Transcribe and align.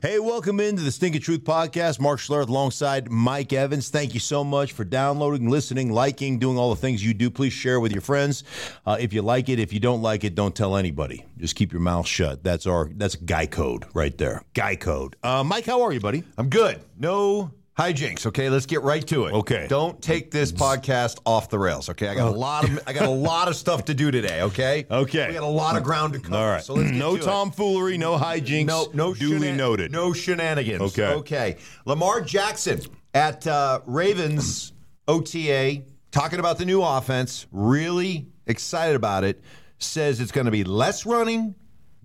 Hey, 0.00 0.20
welcome 0.20 0.60
into 0.60 0.84
the 0.84 0.92
Stinking 0.92 1.22
Truth 1.22 1.42
Podcast. 1.42 1.98
Mark 1.98 2.20
Schlereth 2.20 2.48
alongside 2.48 3.10
Mike 3.10 3.52
Evans. 3.52 3.88
Thank 3.88 4.14
you 4.14 4.20
so 4.20 4.44
much 4.44 4.70
for 4.70 4.84
downloading, 4.84 5.50
listening, 5.50 5.90
liking, 5.90 6.38
doing 6.38 6.56
all 6.56 6.70
the 6.70 6.80
things 6.80 7.04
you 7.04 7.12
do. 7.12 7.30
Please 7.30 7.52
share 7.52 7.80
with 7.80 7.90
your 7.90 8.00
friends. 8.00 8.44
Uh, 8.86 8.96
if 9.00 9.12
you 9.12 9.22
like 9.22 9.48
it, 9.48 9.58
if 9.58 9.72
you 9.72 9.80
don't 9.80 10.00
like 10.00 10.22
it, 10.22 10.36
don't 10.36 10.54
tell 10.54 10.76
anybody. 10.76 11.24
Just 11.36 11.56
keep 11.56 11.72
your 11.72 11.80
mouth 11.80 12.06
shut. 12.06 12.44
That's 12.44 12.64
our 12.64 12.88
that's 12.94 13.16
guy 13.16 13.46
code 13.46 13.86
right 13.92 14.16
there. 14.16 14.44
Guy 14.54 14.76
code. 14.76 15.16
Uh, 15.24 15.42
Mike, 15.42 15.66
how 15.66 15.82
are 15.82 15.92
you, 15.92 15.98
buddy? 15.98 16.22
I'm 16.36 16.48
good. 16.48 16.80
No 16.96 17.50
hijinks. 17.78 18.26
Okay, 18.26 18.50
let's 18.50 18.66
get 18.66 18.82
right 18.82 19.06
to 19.06 19.26
it. 19.26 19.32
Okay. 19.32 19.66
Don't 19.68 20.00
take 20.02 20.30
this 20.30 20.50
podcast 20.52 21.20
off 21.24 21.48
the 21.48 21.58
rails. 21.58 21.88
Okay, 21.88 22.08
I 22.08 22.14
got 22.14 22.28
a 22.28 22.36
lot 22.36 22.68
of 22.68 22.80
I 22.86 22.92
got 22.92 23.06
a 23.06 23.10
lot 23.10 23.48
of 23.48 23.56
stuff 23.56 23.84
to 23.86 23.94
do 23.94 24.10
today. 24.10 24.42
Okay. 24.42 24.84
Okay. 24.90 25.28
We 25.28 25.34
got 25.34 25.42
a 25.44 25.46
lot 25.46 25.76
of 25.76 25.84
ground 25.84 26.14
to 26.14 26.20
cover. 26.20 26.36
All 26.36 26.46
right. 26.46 26.62
So 26.62 26.74
let's 26.74 26.90
get 26.90 26.98
no 26.98 27.16
to 27.16 27.22
it. 27.22 27.24
tomfoolery, 27.24 27.96
no 27.96 28.18
hijinks. 28.18 28.66
No, 28.66 28.88
no, 28.92 29.14
duly 29.14 29.48
shenan- 29.48 29.56
noted. 29.56 29.92
No 29.92 30.12
shenanigans. 30.12 30.82
Okay. 30.82 31.06
Okay. 31.14 31.56
Lamar 31.84 32.20
Jackson 32.20 32.80
at 33.14 33.46
uh, 33.46 33.80
Ravens 33.86 34.72
OTA 35.06 35.82
talking 36.10 36.40
about 36.40 36.58
the 36.58 36.64
new 36.64 36.82
offense. 36.82 37.46
Really 37.52 38.26
excited 38.46 38.96
about 38.96 39.24
it. 39.24 39.40
Says 39.78 40.20
it's 40.20 40.32
going 40.32 40.46
to 40.46 40.50
be 40.50 40.64
less 40.64 41.06
running, 41.06 41.54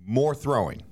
more 0.06 0.34
throwing. 0.34 0.82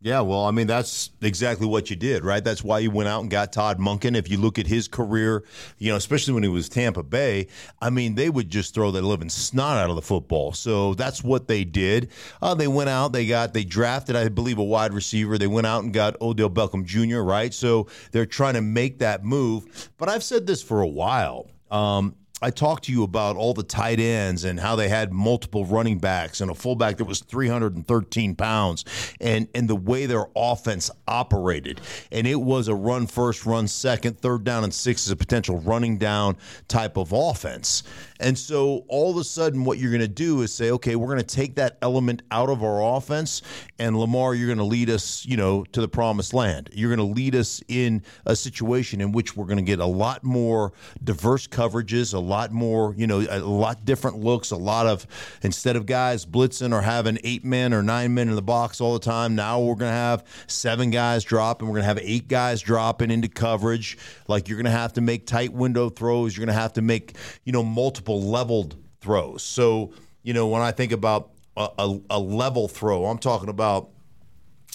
Yeah, 0.00 0.20
well, 0.20 0.44
I 0.44 0.52
mean, 0.52 0.68
that's 0.68 1.10
exactly 1.22 1.66
what 1.66 1.90
you 1.90 1.96
did, 1.96 2.24
right? 2.24 2.44
That's 2.44 2.62
why 2.62 2.78
you 2.78 2.88
went 2.92 3.08
out 3.08 3.22
and 3.22 3.28
got 3.28 3.52
Todd 3.52 3.80
Monken. 3.80 4.16
If 4.16 4.30
you 4.30 4.38
look 4.38 4.56
at 4.56 4.66
his 4.68 4.86
career, 4.86 5.42
you 5.78 5.90
know, 5.90 5.96
especially 5.96 6.34
when 6.34 6.44
he 6.44 6.48
was 6.48 6.68
Tampa 6.68 7.02
Bay, 7.02 7.48
I 7.82 7.90
mean, 7.90 8.14
they 8.14 8.30
would 8.30 8.48
just 8.48 8.74
throw 8.74 8.92
the 8.92 9.02
living 9.02 9.28
snot 9.28 9.76
out 9.76 9.90
of 9.90 9.96
the 9.96 10.02
football. 10.02 10.52
So 10.52 10.94
that's 10.94 11.24
what 11.24 11.48
they 11.48 11.64
did. 11.64 12.12
Uh, 12.40 12.54
they 12.54 12.68
went 12.68 12.90
out, 12.90 13.12
they 13.12 13.26
got, 13.26 13.54
they 13.54 13.64
drafted, 13.64 14.14
I 14.14 14.28
believe, 14.28 14.58
a 14.58 14.64
wide 14.64 14.94
receiver. 14.94 15.36
They 15.36 15.48
went 15.48 15.66
out 15.66 15.82
and 15.82 15.92
got 15.92 16.20
Odell 16.20 16.48
Beckham 16.50 16.84
Jr., 16.84 17.22
right? 17.22 17.52
So 17.52 17.88
they're 18.12 18.24
trying 18.24 18.54
to 18.54 18.62
make 18.62 19.00
that 19.00 19.24
move. 19.24 19.90
But 19.98 20.08
I've 20.08 20.22
said 20.22 20.46
this 20.46 20.62
for 20.62 20.80
a 20.80 20.88
while. 20.88 21.50
Um, 21.72 22.14
I 22.40 22.50
talked 22.50 22.84
to 22.84 22.92
you 22.92 23.02
about 23.02 23.36
all 23.36 23.52
the 23.52 23.64
tight 23.64 23.98
ends 23.98 24.44
and 24.44 24.60
how 24.60 24.76
they 24.76 24.88
had 24.88 25.12
multiple 25.12 25.64
running 25.64 25.98
backs 25.98 26.40
and 26.40 26.50
a 26.50 26.54
fullback 26.54 26.98
that 26.98 27.04
was 27.04 27.20
313 27.20 28.36
pounds 28.36 28.84
and, 29.20 29.48
and 29.54 29.68
the 29.68 29.74
way 29.74 30.06
their 30.06 30.26
offense 30.36 30.90
operated. 31.08 31.80
And 32.12 32.26
it 32.26 32.40
was 32.40 32.68
a 32.68 32.74
run 32.74 33.06
first, 33.06 33.44
run 33.44 33.66
second, 33.66 34.20
third 34.20 34.44
down 34.44 34.62
and 34.62 34.72
six 34.72 35.06
is 35.06 35.10
a 35.10 35.16
potential 35.16 35.58
running 35.58 35.98
down 35.98 36.36
type 36.68 36.96
of 36.96 37.12
offense. 37.12 37.82
And 38.20 38.36
so 38.36 38.84
all 38.88 39.10
of 39.10 39.16
a 39.16 39.24
sudden, 39.24 39.64
what 39.64 39.78
you're 39.78 39.90
going 39.90 40.00
to 40.00 40.08
do 40.08 40.42
is 40.42 40.52
say, 40.52 40.70
okay, 40.72 40.96
we're 40.96 41.06
going 41.06 41.18
to 41.18 41.36
take 41.36 41.54
that 41.56 41.78
element 41.82 42.22
out 42.30 42.48
of 42.48 42.62
our 42.62 42.96
offense, 42.96 43.42
and 43.78 43.96
Lamar, 43.96 44.34
you're 44.34 44.48
going 44.48 44.58
to 44.58 44.64
lead 44.64 44.90
us, 44.90 45.24
you 45.24 45.36
know, 45.36 45.64
to 45.72 45.80
the 45.80 45.88
promised 45.88 46.34
land. 46.34 46.70
You're 46.72 46.94
going 46.94 47.06
to 47.06 47.14
lead 47.14 47.34
us 47.34 47.62
in 47.68 48.02
a 48.26 48.34
situation 48.34 49.00
in 49.00 49.12
which 49.12 49.36
we're 49.36 49.46
going 49.46 49.58
to 49.58 49.62
get 49.62 49.78
a 49.78 49.86
lot 49.86 50.24
more 50.24 50.72
diverse 51.02 51.46
coverages, 51.46 52.14
a 52.14 52.18
lot 52.18 52.50
more, 52.50 52.94
you 52.96 53.06
know, 53.06 53.20
a 53.28 53.38
lot 53.38 53.84
different 53.84 54.18
looks, 54.18 54.50
a 54.50 54.56
lot 54.56 54.86
of 54.86 55.06
instead 55.42 55.76
of 55.76 55.86
guys 55.86 56.26
blitzing 56.26 56.72
or 56.72 56.80
having 56.80 57.18
eight 57.22 57.44
men 57.44 57.72
or 57.72 57.82
nine 57.82 58.14
men 58.14 58.28
in 58.28 58.34
the 58.34 58.42
box 58.42 58.80
all 58.80 58.94
the 58.94 58.98
time. 58.98 59.34
Now 59.34 59.60
we're 59.60 59.74
going 59.74 59.90
to 59.90 59.96
have 59.96 60.24
seven 60.46 60.90
guys 60.90 61.22
dropping. 61.24 61.68
We're 61.68 61.74
going 61.74 61.82
to 61.82 61.88
have 61.88 62.00
eight 62.02 62.26
guys 62.26 62.60
dropping 62.60 63.10
into 63.10 63.28
coverage. 63.28 63.96
Like 64.26 64.48
you're 64.48 64.56
going 64.56 64.64
to 64.64 64.70
have 64.70 64.94
to 64.94 65.00
make 65.00 65.26
tight 65.26 65.52
window 65.52 65.88
throws. 65.88 66.36
You're 66.36 66.46
going 66.46 66.54
to 66.54 66.60
have 66.60 66.72
to 66.74 66.82
make, 66.82 67.16
you 67.44 67.52
know, 67.52 67.62
multiple 67.62 68.07
leveled 68.14 68.76
throws. 69.00 69.42
So, 69.42 69.92
you 70.22 70.32
know, 70.32 70.46
when 70.48 70.62
I 70.62 70.72
think 70.72 70.92
about 70.92 71.30
a, 71.56 71.68
a, 71.78 72.00
a 72.10 72.18
level 72.18 72.68
throw, 72.68 73.06
I'm 73.06 73.18
talking 73.18 73.48
about 73.48 73.90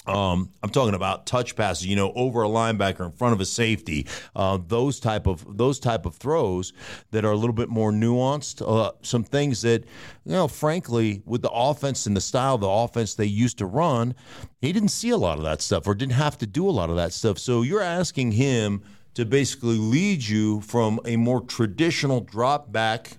um, 0.06 0.50
I'm 0.62 0.68
talking 0.68 0.94
about 0.94 1.24
touch 1.24 1.56
passes, 1.56 1.86
you 1.86 1.96
know, 1.96 2.12
over 2.14 2.42
a 2.42 2.48
linebacker 2.48 3.06
in 3.06 3.12
front 3.12 3.32
of 3.32 3.40
a 3.40 3.46
safety, 3.46 4.06
uh, 4.36 4.58
those 4.66 5.00
type 5.00 5.26
of 5.26 5.56
those 5.56 5.78
type 5.80 6.04
of 6.04 6.16
throws 6.16 6.74
that 7.10 7.24
are 7.24 7.32
a 7.32 7.36
little 7.36 7.54
bit 7.54 7.70
more 7.70 7.90
nuanced. 7.90 8.60
Uh, 8.66 8.92
some 9.00 9.24
things 9.24 9.62
that, 9.62 9.84
you 10.26 10.32
know, 10.32 10.46
frankly, 10.46 11.22
with 11.24 11.40
the 11.40 11.50
offense 11.50 12.04
and 12.06 12.14
the 12.14 12.20
style 12.20 12.56
of 12.56 12.60
the 12.60 12.68
offense 12.68 13.14
they 13.14 13.24
used 13.24 13.56
to 13.58 13.66
run, 13.66 14.14
he 14.60 14.72
didn't 14.72 14.90
see 14.90 15.10
a 15.10 15.16
lot 15.16 15.38
of 15.38 15.44
that 15.44 15.62
stuff 15.62 15.86
or 15.86 15.94
didn't 15.94 16.12
have 16.12 16.36
to 16.38 16.46
do 16.46 16.68
a 16.68 16.72
lot 16.72 16.90
of 16.90 16.96
that 16.96 17.12
stuff. 17.14 17.38
So 17.38 17.62
you're 17.62 17.80
asking 17.80 18.32
him 18.32 18.82
to 19.14 19.24
basically 19.24 19.78
lead 19.78 20.22
you 20.22 20.60
from 20.60 21.00
a 21.06 21.16
more 21.16 21.40
traditional 21.40 22.20
drop 22.20 22.70
back 22.72 23.16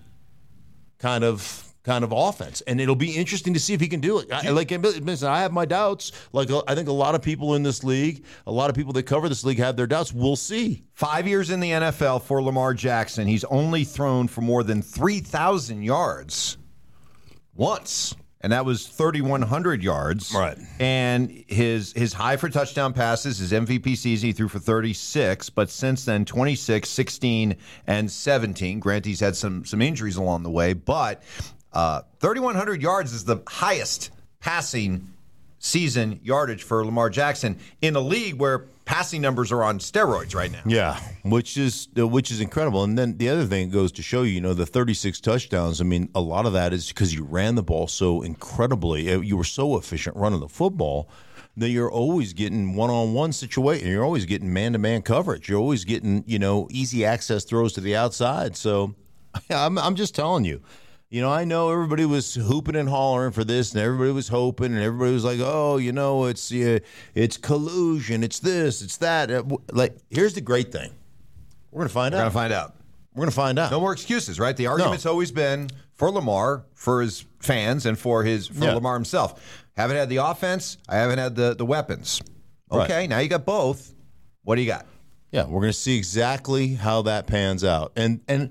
kind 0.98 1.24
of 1.24 1.62
kind 1.86 2.02
of 2.02 2.12
offense, 2.12 2.62
and 2.62 2.80
it'll 2.80 2.96
be 2.96 3.12
interesting 3.12 3.54
to 3.54 3.60
see 3.60 3.72
if 3.72 3.80
he 3.80 3.86
can 3.86 4.00
do 4.00 4.18
it. 4.18 4.30
I, 4.32 4.50
like, 4.50 4.72
listen, 4.72 5.28
I 5.28 5.38
have 5.40 5.52
my 5.52 5.64
doubts. 5.64 6.10
Like, 6.32 6.50
I 6.66 6.74
think 6.74 6.88
a 6.88 6.92
lot 6.92 7.14
of 7.14 7.22
people 7.22 7.54
in 7.54 7.62
this 7.62 7.84
league, 7.84 8.24
a 8.48 8.50
lot 8.50 8.68
of 8.70 8.76
people 8.76 8.92
that 8.94 9.04
cover 9.04 9.28
this 9.28 9.44
league 9.44 9.58
have 9.58 9.76
their 9.76 9.86
doubts. 9.86 10.12
We'll 10.12 10.34
see. 10.34 10.82
Five 10.94 11.28
years 11.28 11.50
in 11.50 11.60
the 11.60 11.70
NFL 11.70 12.22
for 12.22 12.42
Lamar 12.42 12.74
Jackson. 12.74 13.28
He's 13.28 13.44
only 13.44 13.84
thrown 13.84 14.26
for 14.26 14.40
more 14.40 14.64
than 14.64 14.82
3,000 14.82 15.84
yards 15.84 16.58
once. 17.54 18.16
And 18.46 18.52
that 18.52 18.64
was 18.64 18.86
3,100 18.86 19.82
yards. 19.82 20.32
Right. 20.32 20.56
And 20.78 21.42
his 21.48 21.92
his 21.94 22.12
high 22.12 22.36
for 22.36 22.48
touchdown 22.48 22.92
passes, 22.92 23.38
his 23.38 23.50
MVP 23.50 23.96
season, 23.96 24.28
he 24.28 24.32
threw 24.32 24.46
for 24.46 24.60
36. 24.60 25.50
But 25.50 25.68
since 25.68 26.04
then, 26.04 26.24
26, 26.24 26.88
16, 26.88 27.56
and 27.88 28.08
17. 28.08 28.78
Grant, 28.78 29.04
he's 29.04 29.18
had 29.18 29.34
some, 29.34 29.64
some 29.64 29.82
injuries 29.82 30.14
along 30.14 30.44
the 30.44 30.50
way. 30.50 30.74
But 30.74 31.24
uh, 31.72 32.02
3,100 32.20 32.80
yards 32.80 33.12
is 33.12 33.24
the 33.24 33.38
highest 33.48 34.12
passing 34.38 35.12
season 35.66 36.20
yardage 36.22 36.62
for 36.62 36.84
Lamar 36.84 37.10
Jackson 37.10 37.58
in 37.82 37.96
a 37.96 38.00
league 38.00 38.34
where 38.36 38.66
passing 38.84 39.20
numbers 39.20 39.50
are 39.50 39.64
on 39.64 39.78
steroids 39.80 40.34
right 40.34 40.52
now. 40.52 40.62
Yeah, 40.64 40.98
which 41.24 41.56
is 41.58 41.88
uh, 41.98 42.06
which 42.06 42.30
is 42.30 42.40
incredible. 42.40 42.84
And 42.84 42.96
then 42.96 43.16
the 43.18 43.28
other 43.28 43.44
thing 43.44 43.70
goes 43.70 43.90
to 43.92 44.02
show 44.02 44.22
you, 44.22 44.32
you 44.32 44.40
know, 44.40 44.54
the 44.54 44.66
36 44.66 45.20
touchdowns. 45.20 45.80
I 45.80 45.84
mean, 45.84 46.08
a 46.14 46.20
lot 46.20 46.46
of 46.46 46.52
that 46.52 46.72
is 46.72 46.88
because 46.88 47.12
you 47.14 47.24
ran 47.24 47.56
the 47.56 47.62
ball 47.62 47.88
so 47.88 48.22
incredibly. 48.22 49.12
uh, 49.12 49.20
You 49.20 49.36
were 49.36 49.44
so 49.44 49.76
efficient 49.76 50.16
running 50.16 50.40
the 50.40 50.48
football 50.48 51.08
that 51.58 51.70
you're 51.70 51.90
always 51.90 52.32
getting 52.34 52.76
one-on-one 52.76 53.32
situation. 53.32 53.88
You're 53.88 54.04
always 54.04 54.26
getting 54.26 54.52
man-to-man 54.52 55.00
coverage. 55.02 55.48
You're 55.48 55.58
always 55.58 55.84
getting, 55.86 56.22
you 56.26 56.38
know, 56.38 56.68
easy 56.70 57.04
access 57.04 57.44
throws 57.44 57.72
to 57.72 57.80
the 57.80 57.96
outside. 57.96 58.56
So 58.56 58.94
I'm 59.50 59.78
I'm 59.78 59.96
just 59.96 60.14
telling 60.14 60.44
you. 60.44 60.60
You 61.08 61.22
know, 61.22 61.30
I 61.30 61.44
know 61.44 61.70
everybody 61.70 62.04
was 62.04 62.34
hooping 62.34 62.74
and 62.74 62.88
hollering 62.88 63.30
for 63.30 63.44
this, 63.44 63.72
and 63.72 63.80
everybody 63.80 64.10
was 64.10 64.26
hoping, 64.28 64.72
and 64.74 64.82
everybody 64.82 65.12
was 65.12 65.24
like, 65.24 65.38
"Oh, 65.40 65.76
you 65.76 65.92
know, 65.92 66.24
it's 66.24 66.50
uh, 66.52 66.80
it's 67.14 67.36
collusion, 67.36 68.24
it's 68.24 68.40
this, 68.40 68.82
it's 68.82 68.96
that." 68.98 69.30
Uh, 69.30 69.44
Like, 69.72 69.96
here's 70.10 70.34
the 70.34 70.40
great 70.40 70.72
thing: 70.72 70.90
we're 71.70 71.82
gonna 71.82 71.90
find 71.90 72.12
We're 72.12 72.18
out. 72.20 72.22
going 72.22 72.30
to 72.32 72.34
find 72.34 72.52
out. 72.52 72.74
We're 73.14 73.22
gonna 73.22 73.30
find 73.30 73.58
out. 73.58 73.70
No 73.70 73.80
more 73.80 73.92
excuses, 73.92 74.40
right? 74.40 74.56
The 74.56 74.66
argument's 74.66 75.06
always 75.06 75.30
been 75.30 75.70
for 75.94 76.10
Lamar, 76.10 76.64
for 76.74 77.00
his 77.02 77.24
fans, 77.40 77.86
and 77.86 77.96
for 77.96 78.24
his 78.24 78.48
for 78.48 78.64
Yeah. 78.64 78.74
Lamar 78.74 78.94
himself. 78.94 79.40
Haven't 79.76 79.96
had 79.96 80.08
the 80.08 80.16
offense. 80.16 80.76
I 80.88 80.96
haven't 80.96 81.18
had 81.20 81.36
the 81.36 81.54
the 81.54 81.64
weapons. 81.64 82.20
Right. 82.70 82.90
Okay, 82.90 83.06
now 83.06 83.20
you 83.20 83.28
got 83.28 83.44
both. 83.46 83.94
What 84.42 84.56
do 84.56 84.60
you 84.62 84.66
got? 84.66 84.86
Yeah, 85.36 85.44
we're 85.44 85.60
going 85.60 85.72
to 85.72 85.78
see 85.78 85.98
exactly 85.98 86.76
how 86.76 87.02
that 87.02 87.26
pans 87.26 87.62
out, 87.62 87.92
and 87.94 88.22
and 88.26 88.48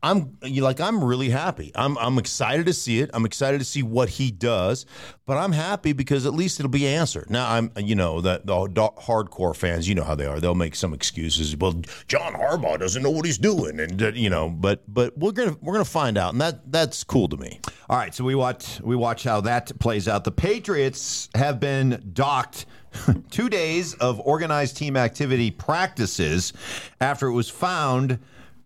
I'm 0.00 0.38
like 0.42 0.80
I'm 0.80 1.02
really 1.02 1.28
happy. 1.30 1.72
I'm 1.74 1.98
I'm 1.98 2.18
excited 2.18 2.66
to 2.66 2.72
see 2.72 3.00
it. 3.00 3.10
I'm 3.12 3.24
excited 3.24 3.58
to 3.58 3.64
see 3.64 3.82
what 3.82 4.10
he 4.10 4.30
does, 4.30 4.86
but 5.26 5.38
I'm 5.38 5.50
happy 5.50 5.92
because 5.92 6.24
at 6.24 6.32
least 6.32 6.60
it'll 6.60 6.70
be 6.70 6.86
answered. 6.86 7.30
Now 7.30 7.50
I'm 7.50 7.72
you 7.76 7.96
know 7.96 8.20
that 8.20 8.46
the 8.46 8.52
hardcore 8.54 9.56
fans, 9.56 9.88
you 9.88 9.96
know 9.96 10.04
how 10.04 10.14
they 10.14 10.26
are. 10.26 10.38
They'll 10.38 10.54
make 10.54 10.76
some 10.76 10.94
excuses. 10.94 11.56
Well, 11.56 11.82
John 12.06 12.34
Harbaugh 12.34 12.78
doesn't 12.78 13.02
know 13.02 13.10
what 13.10 13.24
he's 13.24 13.38
doing, 13.38 13.80
and 13.80 14.00
uh, 14.00 14.12
you 14.14 14.30
know, 14.30 14.50
but 14.50 14.84
but 14.86 15.18
we're 15.18 15.32
gonna 15.32 15.56
we're 15.60 15.72
gonna 15.72 15.84
find 15.84 16.16
out, 16.16 16.32
and 16.32 16.40
that 16.40 16.70
that's 16.70 17.02
cool 17.02 17.26
to 17.26 17.36
me. 17.36 17.58
All 17.90 17.96
right, 17.96 18.14
so 18.14 18.22
we 18.22 18.36
watch 18.36 18.80
we 18.82 18.94
watch 18.94 19.24
how 19.24 19.40
that 19.40 19.76
plays 19.80 20.06
out. 20.06 20.22
The 20.22 20.30
Patriots 20.30 21.28
have 21.34 21.58
been 21.58 22.10
docked 22.12 22.66
two 23.30 23.48
days 23.48 23.94
of 23.94 24.20
organized 24.20 24.76
team 24.76 24.96
activity 24.96 25.50
practices 25.50 26.52
after 27.00 27.26
it 27.26 27.32
was 27.32 27.48
found 27.48 28.18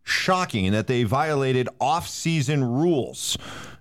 shocking 0.08 0.72
that 0.72 0.86
they 0.86 1.04
violated 1.04 1.68
off-season 1.80 2.64
rules. 2.64 3.36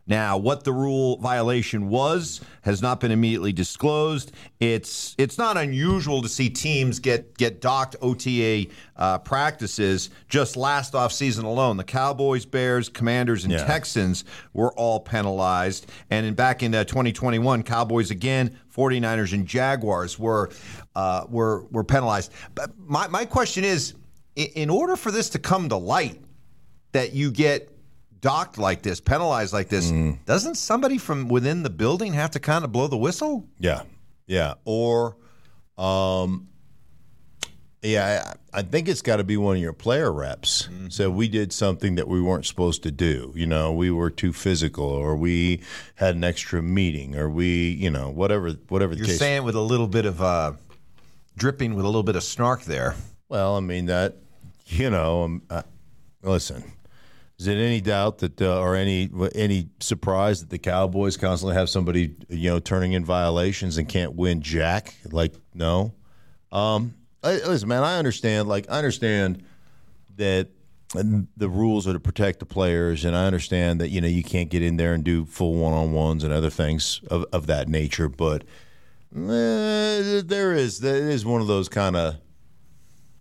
Now, 0.09 0.37
what 0.37 0.63
the 0.63 0.71
rule 0.71 1.17
violation 1.17 1.89
was 1.89 2.39
has 2.61 2.81
not 2.81 3.01
been 3.01 3.11
immediately 3.11 3.51
disclosed. 3.51 4.31
It's 4.61 5.13
it's 5.17 5.37
not 5.37 5.57
unusual 5.57 6.21
to 6.21 6.29
see 6.29 6.49
teams 6.49 6.99
get 6.99 7.37
get 7.37 7.59
docked 7.59 7.97
OTA 8.01 8.67
uh, 8.95 9.17
practices 9.17 10.09
just 10.29 10.55
last 10.55 10.95
off 10.95 11.11
season 11.11 11.43
alone. 11.43 11.75
The 11.75 11.83
Cowboys, 11.83 12.45
Bears, 12.45 12.87
Commanders, 12.87 13.43
and 13.43 13.51
yeah. 13.51 13.65
Texans 13.65 14.23
were 14.53 14.71
all 14.73 15.01
penalized, 15.01 15.91
and 16.09 16.25
in, 16.25 16.35
back 16.35 16.63
in 16.63 16.73
uh, 16.73 16.85
2021, 16.85 17.63
Cowboys 17.63 18.09
again, 18.09 18.57
49ers, 18.73 19.33
and 19.33 19.45
Jaguars 19.45 20.17
were 20.17 20.51
uh, 20.95 21.25
were 21.27 21.65
were 21.65 21.83
penalized. 21.83 22.31
But 22.55 22.71
my 22.79 23.09
my 23.09 23.25
question 23.25 23.65
is, 23.65 23.93
in 24.37 24.69
order 24.69 24.95
for 24.95 25.11
this 25.11 25.29
to 25.31 25.39
come 25.39 25.69
to 25.69 25.77
light, 25.77 26.21
that 26.91 27.13
you 27.13 27.31
get 27.31 27.71
docked 28.21 28.57
like 28.57 28.81
this, 28.81 28.99
penalized 28.99 29.51
like 29.51 29.67
this, 29.67 29.91
mm. 29.91 30.17
doesn't 30.25 30.55
somebody 30.55 30.97
from 30.97 31.27
within 31.27 31.63
the 31.63 31.69
building 31.69 32.13
have 32.13 32.31
to 32.31 32.39
kind 32.39 32.63
of 32.63 32.71
blow 32.71 32.87
the 32.87 32.97
whistle? 32.97 33.47
Yeah, 33.59 33.81
yeah, 34.27 34.53
or, 34.63 35.17
um, 35.77 36.47
yeah, 37.81 38.35
I, 38.53 38.59
I 38.59 38.61
think 38.63 38.87
it's 38.87 39.01
got 39.01 39.17
to 39.17 39.23
be 39.23 39.37
one 39.37 39.55
of 39.55 39.61
your 39.61 39.73
player 39.73 40.11
reps. 40.11 40.63
Mm-hmm. 40.63 40.89
So 40.89 41.09
we 41.09 41.27
did 41.27 41.53
something 41.53 41.95
that 41.95 42.07
we 42.07 42.21
weren't 42.21 42.45
supposed 42.45 42.83
to 42.83 42.91
do. 42.91 43.31
You 43.35 43.45
know, 43.45 43.71
we 43.71 43.91
were 43.91 44.09
too 44.09 44.33
physical, 44.33 44.85
or 44.85 45.15
we 45.15 45.61
had 45.95 46.15
an 46.15 46.23
extra 46.23 46.61
meeting, 46.61 47.15
or 47.15 47.29
we, 47.29 47.69
you 47.71 47.89
know, 47.89 48.09
whatever, 48.09 48.51
whatever. 48.69 48.93
You're 48.93 49.05
case. 49.05 49.19
saying 49.19 49.43
with 49.43 49.55
a 49.55 49.61
little 49.61 49.87
bit 49.87 50.05
of 50.05 50.21
uh, 50.21 50.53
dripping, 51.37 51.75
with 51.75 51.85
a 51.85 51.87
little 51.87 52.03
bit 52.03 52.15
of 52.15 52.23
snark 52.23 52.63
there. 52.63 52.95
Well, 53.29 53.55
I 53.55 53.59
mean 53.59 53.87
that, 53.87 54.15
you 54.67 54.89
know, 54.89 55.23
um, 55.23 55.41
uh, 55.49 55.63
listen 56.21 56.63
is 57.39 57.45
it 57.47 57.57
any 57.57 57.81
doubt 57.81 58.17
that, 58.19 58.41
uh, 58.41 58.59
or 58.59 58.75
any 58.75 59.09
any 59.35 59.69
surprise 59.79 60.39
that 60.39 60.49
the 60.49 60.57
Cowboys 60.57 61.17
constantly 61.17 61.55
have 61.55 61.69
somebody 61.69 62.15
you 62.29 62.49
know 62.49 62.59
turning 62.59 62.93
in 62.93 63.05
violations 63.05 63.77
and 63.77 63.87
can't 63.87 64.15
win 64.15 64.41
jack? 64.41 64.95
Like, 65.11 65.35
no. 65.53 65.93
Um, 66.51 66.95
I, 67.23 67.33
listen, 67.33 67.69
man, 67.69 67.83
I 67.83 67.99
understand. 67.99 68.47
Like, 68.47 68.65
I 68.69 68.77
understand 68.77 69.43
that 70.15 70.49
the 70.93 71.49
rules 71.49 71.87
are 71.87 71.93
to 71.93 71.99
protect 71.99 72.39
the 72.39 72.45
players, 72.45 73.05
and 73.05 73.15
I 73.15 73.25
understand 73.27 73.81
that 73.81 73.89
you 73.89 74.01
know 74.01 74.07
you 74.07 74.23
can't 74.23 74.49
get 74.49 74.63
in 74.63 74.77
there 74.77 74.93
and 74.93 75.03
do 75.03 75.25
full 75.25 75.53
one 75.53 75.73
on 75.73 75.91
ones 75.91 76.23
and 76.23 76.33
other 76.33 76.49
things 76.49 77.01
of, 77.11 77.25
of 77.31 77.45
that 77.47 77.69
nature. 77.69 78.09
But 78.09 78.45
eh, 79.15 80.23
there 80.25 80.53
is 80.53 80.79
there 80.79 81.07
is 81.07 81.23
one 81.23 81.41
of 81.41 81.45
those 81.45 81.69
kind 81.69 81.95
of 81.95 82.15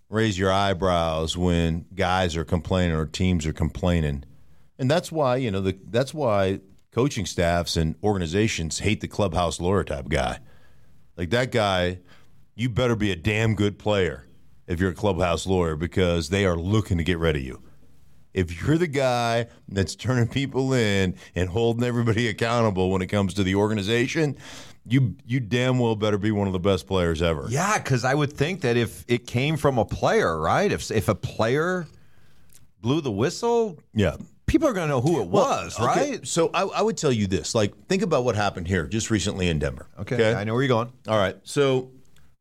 raise 0.09 0.39
your 0.39 0.53
eyebrows 0.53 1.37
when 1.37 1.87
guys 1.95 2.37
are 2.37 2.45
complaining 2.45 2.97
or 2.97 3.07
teams 3.07 3.47
are 3.47 3.53
complaining. 3.53 4.25
And 4.79 4.91
that's 4.91 5.11
why, 5.11 5.37
you 5.37 5.51
know, 5.51 5.61
the, 5.61 5.79
that's 5.89 6.15
why 6.15 6.61
coaching 6.93 7.27
staffs 7.27 7.77
and 7.77 7.95
organizations 8.03 8.79
hate 8.81 9.01
the 9.01 9.09
clubhouse 9.09 9.61
lawyer 9.61 9.85
type 9.85 10.09
guy. 10.09 10.39
Like 11.17 11.31
that 11.31 11.51
guy, 11.51 12.01
you 12.55 12.69
better 12.69 12.97
be 12.97 13.11
a 13.11 13.17
damn 13.17 13.55
good 13.55 13.79
player 13.79 14.27
if 14.67 14.81
you're 14.81 14.91
a 14.91 14.95
clubhouse 14.95 15.47
lawyer 15.47 15.77
because 15.77 16.29
they 16.29 16.45
are 16.45 16.57
looking 16.57 16.99
to 16.99 17.05
get 17.05 17.19
rid 17.19 17.37
of 17.37 17.43
you. 17.43 17.63
If 18.35 18.63
you're 18.63 18.77
the 18.77 18.87
guy 18.87 19.47
that's 19.69 19.97
turning 19.97 20.29
people 20.29 20.75
in 20.75 21.17
and 21.35 21.49
holding 21.49 21.85
everybody 21.85 22.29
accountable 22.29 22.91
when 22.91 23.03
it 23.03 23.07
comes 23.07 23.35
to 23.35 23.43
the 23.43 23.55
organization, 23.55 24.37
you 24.89 25.17
you 25.25 25.41
damn 25.41 25.79
well 25.79 25.97
better 25.97 26.19
be 26.19 26.31
one 26.31 26.47
of 26.47 26.53
the 26.53 26.61
best 26.61 26.87
players 26.87 27.23
ever. 27.23 27.47
Yeah, 27.49 27.79
because 27.79 28.05
I 28.05 28.15
would 28.15 28.33
think 28.33 28.61
that 28.63 28.77
if 28.77 29.05
it 29.09 29.27
came 29.27 29.57
from 29.57 29.79
a 29.79 29.85
player, 29.85 30.39
right? 30.39 30.71
If 30.71 30.91
if 30.91 31.09
a 31.09 31.15
player 31.15 31.87
blew 32.81 33.01
the 33.01 33.11
whistle, 33.11 33.79
yeah, 33.95 34.17
people 34.47 34.69
are 34.69 34.73
going 34.73 34.89
to 34.89 34.95
know 34.95 35.01
who 35.01 35.21
it 35.21 35.27
was, 35.27 35.79
well, 35.79 35.91
okay. 35.91 36.11
right? 36.13 36.27
So 36.27 36.51
I, 36.55 36.63
I, 36.63 36.83
would 36.83 36.97
tell 36.97 37.13
you 37.13 37.27
this: 37.27 37.55
like, 37.55 37.87
think 37.89 38.03
about 38.03 38.25
what 38.25 38.37
happened 38.37 38.69
here 38.69 38.87
just 38.87 39.11
recently 39.11 39.49
in 39.49 39.59
Denver. 39.59 39.89
Okay, 40.01 40.15
okay? 40.15 40.35
I 40.35 40.45
know 40.45 40.55
where 40.55 40.63
you're 40.63 40.69
going. 40.69 40.93
All 41.09 41.19
right, 41.19 41.37
so 41.43 41.91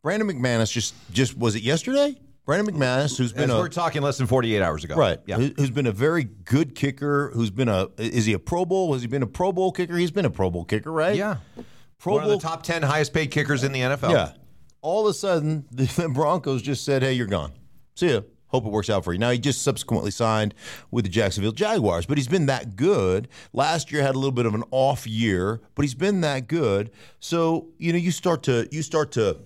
Brandon 0.04 0.30
McManus 0.30 0.72
just 0.72 0.94
just 1.12 1.38
was 1.38 1.56
it 1.56 1.64
yesterday? 1.64 2.16
Brandon 2.46 2.76
McManus, 2.76 3.18
who's 3.18 3.34
been 3.34 3.46
As 3.46 3.56
a, 3.56 3.58
we're 3.58 3.70
talking 3.70 4.04
less 4.04 4.20
than 4.20 4.28
48 4.28 4.62
hours 4.62 4.84
ago, 4.84 4.96
right? 4.96 5.20
Yeah, 5.26 5.38
who's 5.38 5.72
been 5.72 5.88
a 5.88 5.92
very 5.92 6.26
good 6.26 6.76
kicker. 6.76 7.32
Who's 7.34 7.50
been 7.50 7.70
a 7.70 7.88
is 7.98 8.28
he 8.28 8.34
a 8.34 8.40
Pro 8.40 8.66
Bowl? 8.66 8.94
Has 8.94 9.02
he 9.02 9.08
been 9.08 9.24
a 9.24 9.28
Pro 9.28 9.52
Bowl 9.52 9.72
kicker? 9.72 9.98
He's 9.98 10.12
been 10.12 10.26
a 10.26 10.30
Pro 10.30 10.52
Bowl 10.52 10.64
kicker, 10.64 10.92
right? 10.92 11.16
Yeah. 11.16 11.38
Pro 11.98 12.14
One 12.14 12.24
Bowl, 12.24 12.34
of 12.34 12.42
the 12.42 12.48
top 12.48 12.64
10 12.64 12.84
highest 12.84 13.14
paid 13.14 13.32
kickers 13.32 13.64
in 13.64 13.72
the 13.72 13.82
NFL. 13.82 14.12
Yeah. 14.12 14.32
All 14.82 15.08
of 15.08 15.12
a 15.12 15.14
sudden, 15.14 15.66
the 15.72 16.10
Broncos 16.14 16.62
just 16.62 16.86
said, 16.86 17.02
hey, 17.02 17.14
you're 17.14 17.28
gone. 17.28 17.54
See 17.96 18.12
ya. 18.12 18.22
Hope 18.48 18.66
it 18.66 18.72
works 18.72 18.90
out 18.90 19.04
for 19.04 19.12
you. 19.12 19.20
Now, 19.20 19.32
he 19.32 19.38
just 19.38 19.64
subsequently 19.64 20.12
signed 20.12 20.54
with 20.92 21.04
the 21.04 21.10
Jacksonville 21.10 21.52
Jaguars, 21.52 22.06
but 22.06 22.18
he's 22.18 22.28
been 22.28 22.46
that 22.46 22.76
good. 22.76 23.28
Last 23.52 23.92
year 23.92 24.02
had 24.02 24.16
a 24.16 24.18
little 24.20 24.32
bit 24.32 24.46
of 24.46 24.54
an 24.54 24.64
off 24.72 25.06
year, 25.06 25.62
but 25.74 25.82
he's 25.82 25.96
been 25.96 26.22
that 26.22 26.48
good. 26.48 26.92
So, 27.20 27.68
you 27.80 27.92
know, 27.92 27.98
you 27.98 28.12
start 28.12 28.44
to 28.44 28.68
you 28.72 28.82
start 28.82 29.12
to 29.14 29.40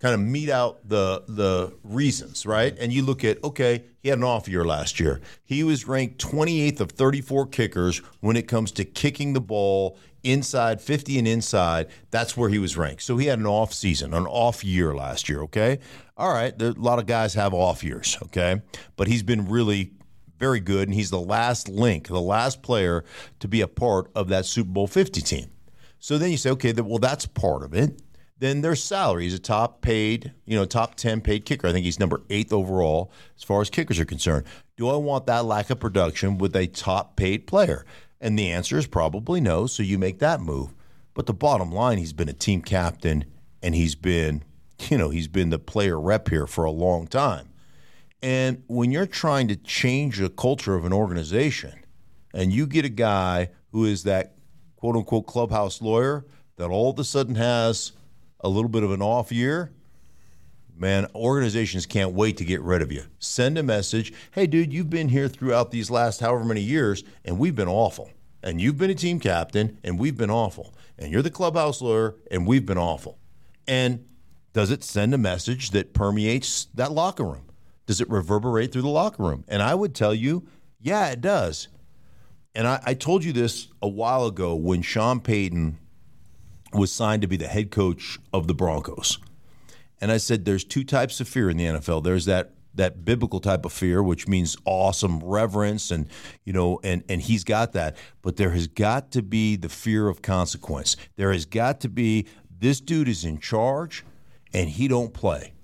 kind 0.00 0.14
of 0.14 0.20
meet 0.20 0.48
out 0.48 0.88
the 0.88 1.22
the 1.28 1.72
reasons, 1.84 2.44
right? 2.44 2.76
And 2.80 2.92
you 2.92 3.02
look 3.04 3.22
at 3.22 3.42
okay, 3.44 3.84
he 4.00 4.08
had 4.08 4.18
an 4.18 4.24
off 4.24 4.48
year 4.48 4.64
last 4.64 4.98
year. 4.98 5.20
He 5.44 5.62
was 5.62 5.86
ranked 5.86 6.18
28th 6.18 6.80
of 6.80 6.90
34 6.90 7.46
kickers 7.46 7.98
when 8.20 8.36
it 8.36 8.48
comes 8.48 8.72
to 8.72 8.84
kicking 8.84 9.34
the 9.34 9.40
ball 9.40 9.96
inside 10.22 10.80
50 10.80 11.18
and 11.18 11.28
inside. 11.28 11.88
That's 12.10 12.36
where 12.36 12.48
he 12.48 12.58
was 12.58 12.76
ranked. 12.76 13.02
So 13.02 13.16
he 13.16 13.26
had 13.26 13.38
an 13.38 13.46
off 13.46 13.72
season, 13.72 14.14
an 14.14 14.26
off 14.26 14.64
year 14.64 14.94
last 14.94 15.28
year, 15.28 15.42
okay? 15.42 15.78
All 16.16 16.32
right, 16.32 16.60
a 16.60 16.72
lot 16.72 16.98
of 16.98 17.06
guys 17.06 17.34
have 17.34 17.54
off 17.54 17.82
years, 17.82 18.18
okay? 18.24 18.62
But 18.96 19.08
he's 19.08 19.22
been 19.22 19.48
really 19.48 19.92
very 20.38 20.60
good 20.60 20.88
and 20.88 20.94
he's 20.94 21.10
the 21.10 21.20
last 21.20 21.68
link, 21.68 22.08
the 22.08 22.20
last 22.20 22.62
player 22.62 23.04
to 23.40 23.48
be 23.48 23.60
a 23.60 23.68
part 23.68 24.10
of 24.14 24.28
that 24.28 24.44
Super 24.44 24.70
Bowl 24.70 24.86
50 24.86 25.20
team. 25.20 25.50
So 25.98 26.18
then 26.18 26.30
you 26.30 26.36
say, 26.36 26.50
okay, 26.50 26.72
well 26.72 26.98
that's 26.98 27.26
part 27.26 27.62
of 27.62 27.74
it 27.74 28.00
then 28.42 28.60
their 28.60 28.74
salary. 28.74 29.22
He's 29.22 29.34
a 29.34 29.38
top 29.38 29.82
paid, 29.82 30.32
you 30.46 30.58
know, 30.58 30.64
top 30.64 30.96
10 30.96 31.20
paid 31.20 31.44
kicker. 31.44 31.68
I 31.68 31.72
think 31.72 31.84
he's 31.84 32.00
number 32.00 32.22
eighth 32.28 32.52
overall 32.52 33.12
as 33.36 33.44
far 33.44 33.60
as 33.60 33.70
kickers 33.70 34.00
are 34.00 34.04
concerned. 34.04 34.46
Do 34.76 34.88
I 34.88 34.96
want 34.96 35.26
that 35.26 35.44
lack 35.44 35.70
of 35.70 35.78
production 35.78 36.38
with 36.38 36.56
a 36.56 36.66
top 36.66 37.14
paid 37.14 37.46
player? 37.46 37.86
And 38.22 38.38
the 38.38 38.52
answer 38.52 38.78
is 38.78 38.86
probably 38.86 39.40
no. 39.40 39.66
So 39.66 39.82
you 39.82 39.98
make 39.98 40.20
that 40.20 40.40
move. 40.40 40.72
But 41.12 41.26
the 41.26 41.34
bottom 41.34 41.72
line, 41.72 41.98
he's 41.98 42.12
been 42.12 42.28
a 42.28 42.32
team 42.32 42.62
captain 42.62 43.24
and 43.62 43.74
he's 43.74 43.96
been, 43.96 44.44
you 44.88 44.96
know, 44.96 45.10
he's 45.10 45.28
been 45.28 45.50
the 45.50 45.58
player 45.58 46.00
rep 46.00 46.30
here 46.30 46.46
for 46.46 46.64
a 46.64 46.70
long 46.70 47.08
time. 47.08 47.48
And 48.22 48.62
when 48.68 48.92
you're 48.92 49.06
trying 49.06 49.48
to 49.48 49.56
change 49.56 50.18
the 50.18 50.30
culture 50.30 50.76
of 50.76 50.84
an 50.84 50.92
organization 50.92 51.84
and 52.32 52.52
you 52.52 52.66
get 52.68 52.84
a 52.84 52.88
guy 52.88 53.50
who 53.72 53.84
is 53.84 54.04
that 54.04 54.36
quote 54.76 54.94
unquote 54.94 55.26
clubhouse 55.26 55.82
lawyer 55.82 56.24
that 56.56 56.70
all 56.70 56.90
of 56.90 56.98
a 57.00 57.04
sudden 57.04 57.34
has 57.34 57.92
a 58.40 58.48
little 58.48 58.68
bit 58.68 58.84
of 58.84 58.92
an 58.92 59.02
off 59.02 59.32
year, 59.32 59.72
man, 60.82 61.06
organizations 61.14 61.86
can't 61.86 62.12
wait 62.12 62.36
to 62.36 62.44
get 62.44 62.60
rid 62.60 62.82
of 62.82 62.90
you. 62.90 63.04
Send 63.20 63.56
a 63.56 63.62
message 63.62 64.12
hey, 64.32 64.48
dude, 64.48 64.72
you've 64.72 64.90
been 64.90 65.08
here 65.08 65.28
throughout 65.28 65.70
these 65.70 65.90
last 65.90 66.20
however 66.20 66.44
many 66.44 66.60
years, 66.60 67.04
and 67.24 67.38
we've 67.38 67.54
been 67.54 67.68
awful. 67.68 68.10
And 68.42 68.60
you've 68.60 68.76
been 68.76 68.90
a 68.90 68.94
team 68.94 69.20
captain, 69.20 69.78
and 69.84 69.98
we've 69.98 70.16
been 70.16 70.30
awful. 70.30 70.74
And 70.98 71.12
you're 71.12 71.22
the 71.22 71.30
clubhouse 71.30 71.80
lawyer, 71.80 72.16
and 72.32 72.48
we've 72.48 72.66
been 72.66 72.78
awful. 72.78 73.16
And 73.68 74.04
does 74.52 74.72
it 74.72 74.82
send 74.82 75.14
a 75.14 75.18
message 75.18 75.70
that 75.70 75.94
permeates 75.94 76.64
that 76.74 76.90
locker 76.90 77.24
room? 77.24 77.46
Does 77.86 78.00
it 78.00 78.10
reverberate 78.10 78.72
through 78.72 78.82
the 78.82 78.88
locker 78.88 79.22
room? 79.22 79.44
And 79.46 79.62
I 79.62 79.76
would 79.76 79.94
tell 79.94 80.12
you, 80.12 80.48
yeah, 80.80 81.10
it 81.10 81.20
does. 81.20 81.68
And 82.56 82.66
I, 82.66 82.82
I 82.84 82.94
told 82.94 83.22
you 83.22 83.32
this 83.32 83.68
a 83.80 83.88
while 83.88 84.26
ago 84.26 84.56
when 84.56 84.82
Sean 84.82 85.20
Payton 85.20 85.78
was 86.72 86.90
signed 86.90 87.22
to 87.22 87.28
be 87.28 87.36
the 87.36 87.46
head 87.46 87.70
coach 87.70 88.18
of 88.32 88.48
the 88.48 88.54
Broncos. 88.54 89.18
And 90.02 90.12
I 90.12 90.18
said 90.18 90.44
there's 90.44 90.64
two 90.64 90.84
types 90.84 91.20
of 91.20 91.28
fear 91.28 91.48
in 91.48 91.56
the 91.56 91.64
NFL. 91.64 92.04
There's 92.04 92.26
that 92.26 92.52
that 92.74 93.04
biblical 93.04 93.40
type 93.40 93.64
of 93.66 93.72
fear, 93.72 94.02
which 94.02 94.26
means 94.28 94.56
awesome 94.66 95.20
reverence 95.20 95.90
and 95.90 96.08
you 96.44 96.52
know, 96.52 96.80
and 96.84 97.04
and 97.08 97.22
he's 97.22 97.44
got 97.44 97.72
that. 97.72 97.96
But 98.22 98.36
there 98.36 98.50
has 98.50 98.66
got 98.66 99.10
to 99.12 99.22
be 99.22 99.56
the 99.56 99.70
fear 99.70 100.08
of 100.08 100.20
consequence. 100.22 100.96
There 101.16 101.32
has 101.32 101.46
got 101.46 101.80
to 101.82 101.88
be 101.88 102.26
this 102.60 102.80
dude 102.80 103.08
is 103.08 103.24
in 103.24 103.38
charge 103.38 104.04
and 104.52 104.68
he 104.70 104.88
don't 104.88 105.14
play. 105.14 105.54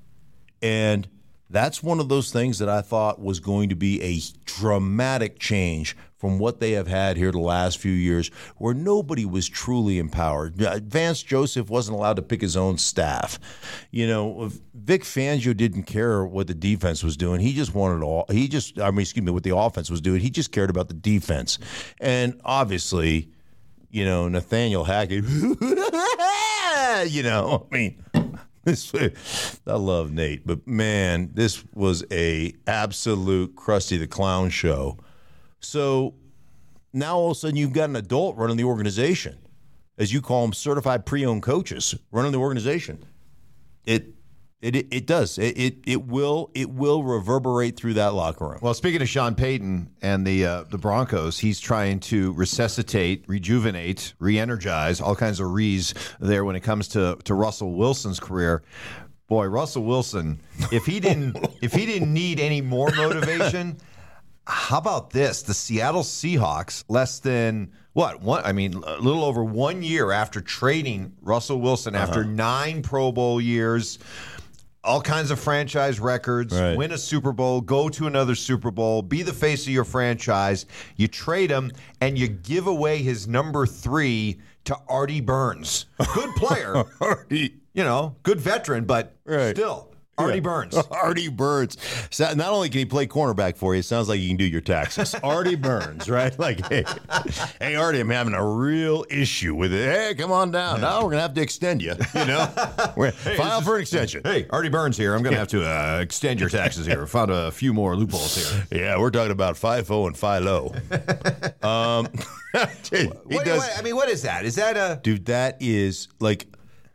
And 0.62 1.08
That's 1.50 1.82
one 1.82 1.98
of 1.98 2.08
those 2.08 2.30
things 2.30 2.58
that 2.58 2.68
I 2.68 2.82
thought 2.82 3.20
was 3.20 3.40
going 3.40 3.70
to 3.70 3.76
be 3.76 4.02
a 4.02 4.20
dramatic 4.44 5.38
change 5.38 5.96
from 6.18 6.38
what 6.38 6.58
they 6.58 6.72
have 6.72 6.88
had 6.88 7.16
here 7.16 7.30
the 7.30 7.38
last 7.38 7.78
few 7.78 7.92
years, 7.92 8.28
where 8.56 8.74
nobody 8.74 9.24
was 9.24 9.48
truly 9.48 9.98
empowered. 9.98 10.60
Uh, 10.60 10.80
Vance 10.82 11.22
Joseph 11.22 11.70
wasn't 11.70 11.96
allowed 11.96 12.16
to 12.16 12.22
pick 12.22 12.40
his 12.40 12.56
own 12.56 12.76
staff. 12.76 13.38
You 13.92 14.06
know, 14.08 14.50
Vic 14.74 15.04
Fangio 15.04 15.56
didn't 15.56 15.84
care 15.84 16.24
what 16.24 16.48
the 16.48 16.54
defense 16.54 17.04
was 17.04 17.16
doing. 17.16 17.40
He 17.40 17.54
just 17.54 17.74
wanted 17.74 18.02
all. 18.02 18.26
He 18.30 18.48
just, 18.48 18.80
I 18.80 18.90
mean, 18.90 19.00
excuse 19.00 19.24
me, 19.24 19.30
what 19.30 19.44
the 19.44 19.56
offense 19.56 19.90
was 19.90 20.00
doing. 20.00 20.20
He 20.20 20.30
just 20.30 20.50
cared 20.50 20.70
about 20.70 20.88
the 20.88 20.94
defense, 20.94 21.58
and 22.00 22.40
obviously, 22.44 23.30
you 23.90 24.04
know, 24.04 24.28
Nathaniel 24.28 24.84
Hackett. 24.84 25.24
you 27.10 27.22
know, 27.22 27.66
I 27.70 27.74
mean. 27.74 28.04
I 29.66 29.76
love 29.76 30.12
Nate, 30.12 30.46
but 30.46 30.66
man, 30.66 31.30
this 31.32 31.64
was 31.72 32.04
a 32.12 32.52
absolute 32.66 33.56
Krusty 33.56 33.98
the 33.98 34.06
Clown 34.06 34.50
show. 34.50 34.98
So 35.60 36.14
now 36.92 37.16
all 37.16 37.30
of 37.30 37.36
a 37.36 37.40
sudden 37.40 37.56
you've 37.56 37.72
got 37.72 37.88
an 37.88 37.96
adult 37.96 38.36
running 38.36 38.56
the 38.56 38.64
organization, 38.64 39.38
as 39.96 40.12
you 40.12 40.20
call 40.20 40.42
them, 40.42 40.52
certified 40.52 41.06
pre-owned 41.06 41.42
coaches 41.42 41.94
running 42.10 42.32
the 42.32 42.38
organization. 42.38 43.04
It 43.84 44.14
it 44.60 44.74
it, 44.92 45.06
does. 45.06 45.38
It, 45.38 45.56
it 45.56 45.74
it 45.86 46.06
will 46.06 46.50
it 46.52 46.68
will 46.70 47.04
reverberate 47.04 47.76
through 47.76 47.94
that 47.94 48.14
locker 48.14 48.48
room. 48.48 48.58
Well, 48.60 48.74
speaking 48.74 49.00
of 49.00 49.08
Sean 49.08 49.36
Payton 49.36 49.90
and 50.02 50.26
the 50.26 50.44
uh, 50.44 50.64
the 50.64 50.78
Broncos, 50.78 51.38
he's 51.38 51.60
trying 51.60 52.00
to 52.00 52.32
resuscitate, 52.32 53.24
rejuvenate, 53.28 54.14
re-energize 54.18 55.00
all 55.00 55.14
kinds 55.14 55.38
of 55.38 55.52
re's 55.52 55.94
there 56.18 56.44
when 56.44 56.56
it 56.56 56.60
comes 56.60 56.88
to 56.88 57.16
to 57.22 57.34
Russell 57.34 57.74
Wilson's 57.74 58.18
career. 58.18 58.62
Boy, 59.28 59.46
Russell 59.46 59.84
Wilson, 59.84 60.40
if 60.72 60.86
he 60.86 60.98
didn't 60.98 61.36
if 61.62 61.72
he 61.72 61.86
didn't 61.86 62.12
need 62.12 62.40
any 62.40 62.60
more 62.60 62.90
motivation, 62.96 63.76
how 64.48 64.78
about 64.78 65.10
this? 65.10 65.42
The 65.42 65.52
Seattle 65.54 66.02
Seahawks, 66.02 66.82
less 66.88 67.18
than 67.20 67.70
what? 67.92 68.22
One, 68.22 68.42
I 68.44 68.52
mean, 68.52 68.74
a 68.74 68.98
little 68.98 69.24
over 69.24 69.44
one 69.44 69.82
year 69.82 70.10
after 70.10 70.40
trading 70.40 71.12
Russell 71.20 71.60
Wilson 71.60 71.94
uh-huh. 71.94 72.04
after 72.04 72.24
nine 72.24 72.80
Pro 72.82 73.12
Bowl 73.12 73.40
years, 73.40 73.98
all 74.82 75.02
kinds 75.02 75.30
of 75.30 75.38
franchise 75.38 76.00
records, 76.00 76.58
Right. 76.58 76.76
win 76.78 76.92
a 76.92 76.98
Super 76.98 77.32
Bowl, 77.32 77.60
go 77.60 77.90
to 77.90 78.06
another 78.06 78.34
Super 78.34 78.70
Bowl, 78.70 79.02
be 79.02 79.22
the 79.22 79.34
face 79.34 79.66
of 79.66 79.72
your 79.72 79.84
franchise. 79.84 80.64
You 80.96 81.08
trade 81.08 81.50
him 81.50 81.70
and 82.00 82.16
you 82.18 82.28
give 82.28 82.66
away 82.66 82.98
his 83.02 83.28
number 83.28 83.66
three 83.66 84.40
to 84.64 84.76
Artie 84.88 85.20
Burns. 85.20 85.86
Good 86.14 86.34
player, 86.36 86.84
Artie, 87.02 87.56
you 87.74 87.84
know, 87.84 88.16
good 88.22 88.40
veteran, 88.40 88.84
but 88.86 89.14
Right. 89.26 89.54
still, 89.54 89.87
Artie 90.18 90.34
Yeah. 90.34 90.40
Burns. 90.40 90.76
Artie 90.90 91.28
Burns. 91.28 91.76
So 92.10 92.32
not 92.34 92.48
only 92.52 92.68
can 92.68 92.80
he 92.80 92.84
play 92.84 93.06
cornerback 93.06 93.56
for 93.56 93.74
you, 93.74 93.80
it 93.80 93.84
sounds 93.84 94.08
like 94.08 94.20
you 94.20 94.28
can 94.28 94.36
do 94.36 94.44
your 94.44 94.60
taxes. 94.60 95.14
Artie 95.22 95.54
Burns, 95.54 96.08
right? 96.08 96.36
Like, 96.38 96.66
hey, 96.68 96.84
hey, 97.60 97.74
Artie, 97.76 98.00
I'm 98.00 98.10
having 98.10 98.34
a 98.34 98.44
real 98.46 99.04
issue 99.10 99.54
with 99.54 99.72
it. 99.72 99.88
Hey, 99.88 100.14
come 100.14 100.32
on 100.32 100.50
down. 100.50 100.80
Now 100.80 101.02
we're 101.04 101.10
gonna 101.10 101.22
have 101.22 101.34
to 101.34 101.40
extend 101.40 101.82
you. 101.82 101.94
You 102.14 102.24
know, 102.24 102.52
we're 102.96 103.12
file 103.12 103.60
for 103.60 103.76
an 103.76 103.82
extension. 103.82 104.22
Hey, 104.24 104.46
Artie 104.50 104.68
Burns 104.68 104.96
here. 104.96 105.14
I'm 105.14 105.22
going 105.22 105.32
to 105.32 105.38
have 105.38 105.48
to 105.48 105.64
uh, 105.64 106.00
extend 106.00 106.40
your 106.40 106.48
taxes 106.48 106.86
here. 106.86 107.06
Found 107.06 107.30
a 107.30 107.50
few 107.50 107.72
more 107.72 107.94
loopholes 107.96 108.36
here. 108.36 108.66
Yeah, 108.80 108.98
we're 108.98 109.10
talking 109.10 109.32
about 109.32 109.54
FIFO 109.56 110.06
and 110.06 110.16
FILO. 110.16 110.74
um, 111.64 112.08
he 112.90 113.06
What- 113.06 113.44
does, 113.44 113.58
what- 113.60 113.78
I 113.78 113.82
mean, 113.82 113.96
what 113.96 114.08
is 114.08 114.22
that? 114.22 114.44
Is 114.44 114.56
that 114.56 114.76
a 114.76 115.00
dude. 115.02 115.26
That 115.26 115.56
is 115.60 116.08
like. 116.20 116.46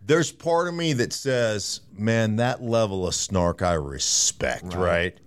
There's 0.05 0.31
part 0.31 0.67
of 0.67 0.73
me 0.73 0.93
that 0.93 1.13
says, 1.13 1.81
"Man, 1.91 2.37
that 2.37 2.61
level 2.61 3.07
of 3.07 3.15
snark 3.15 3.61
I 3.61 3.73
respect." 3.73 4.73
Right. 4.73 5.17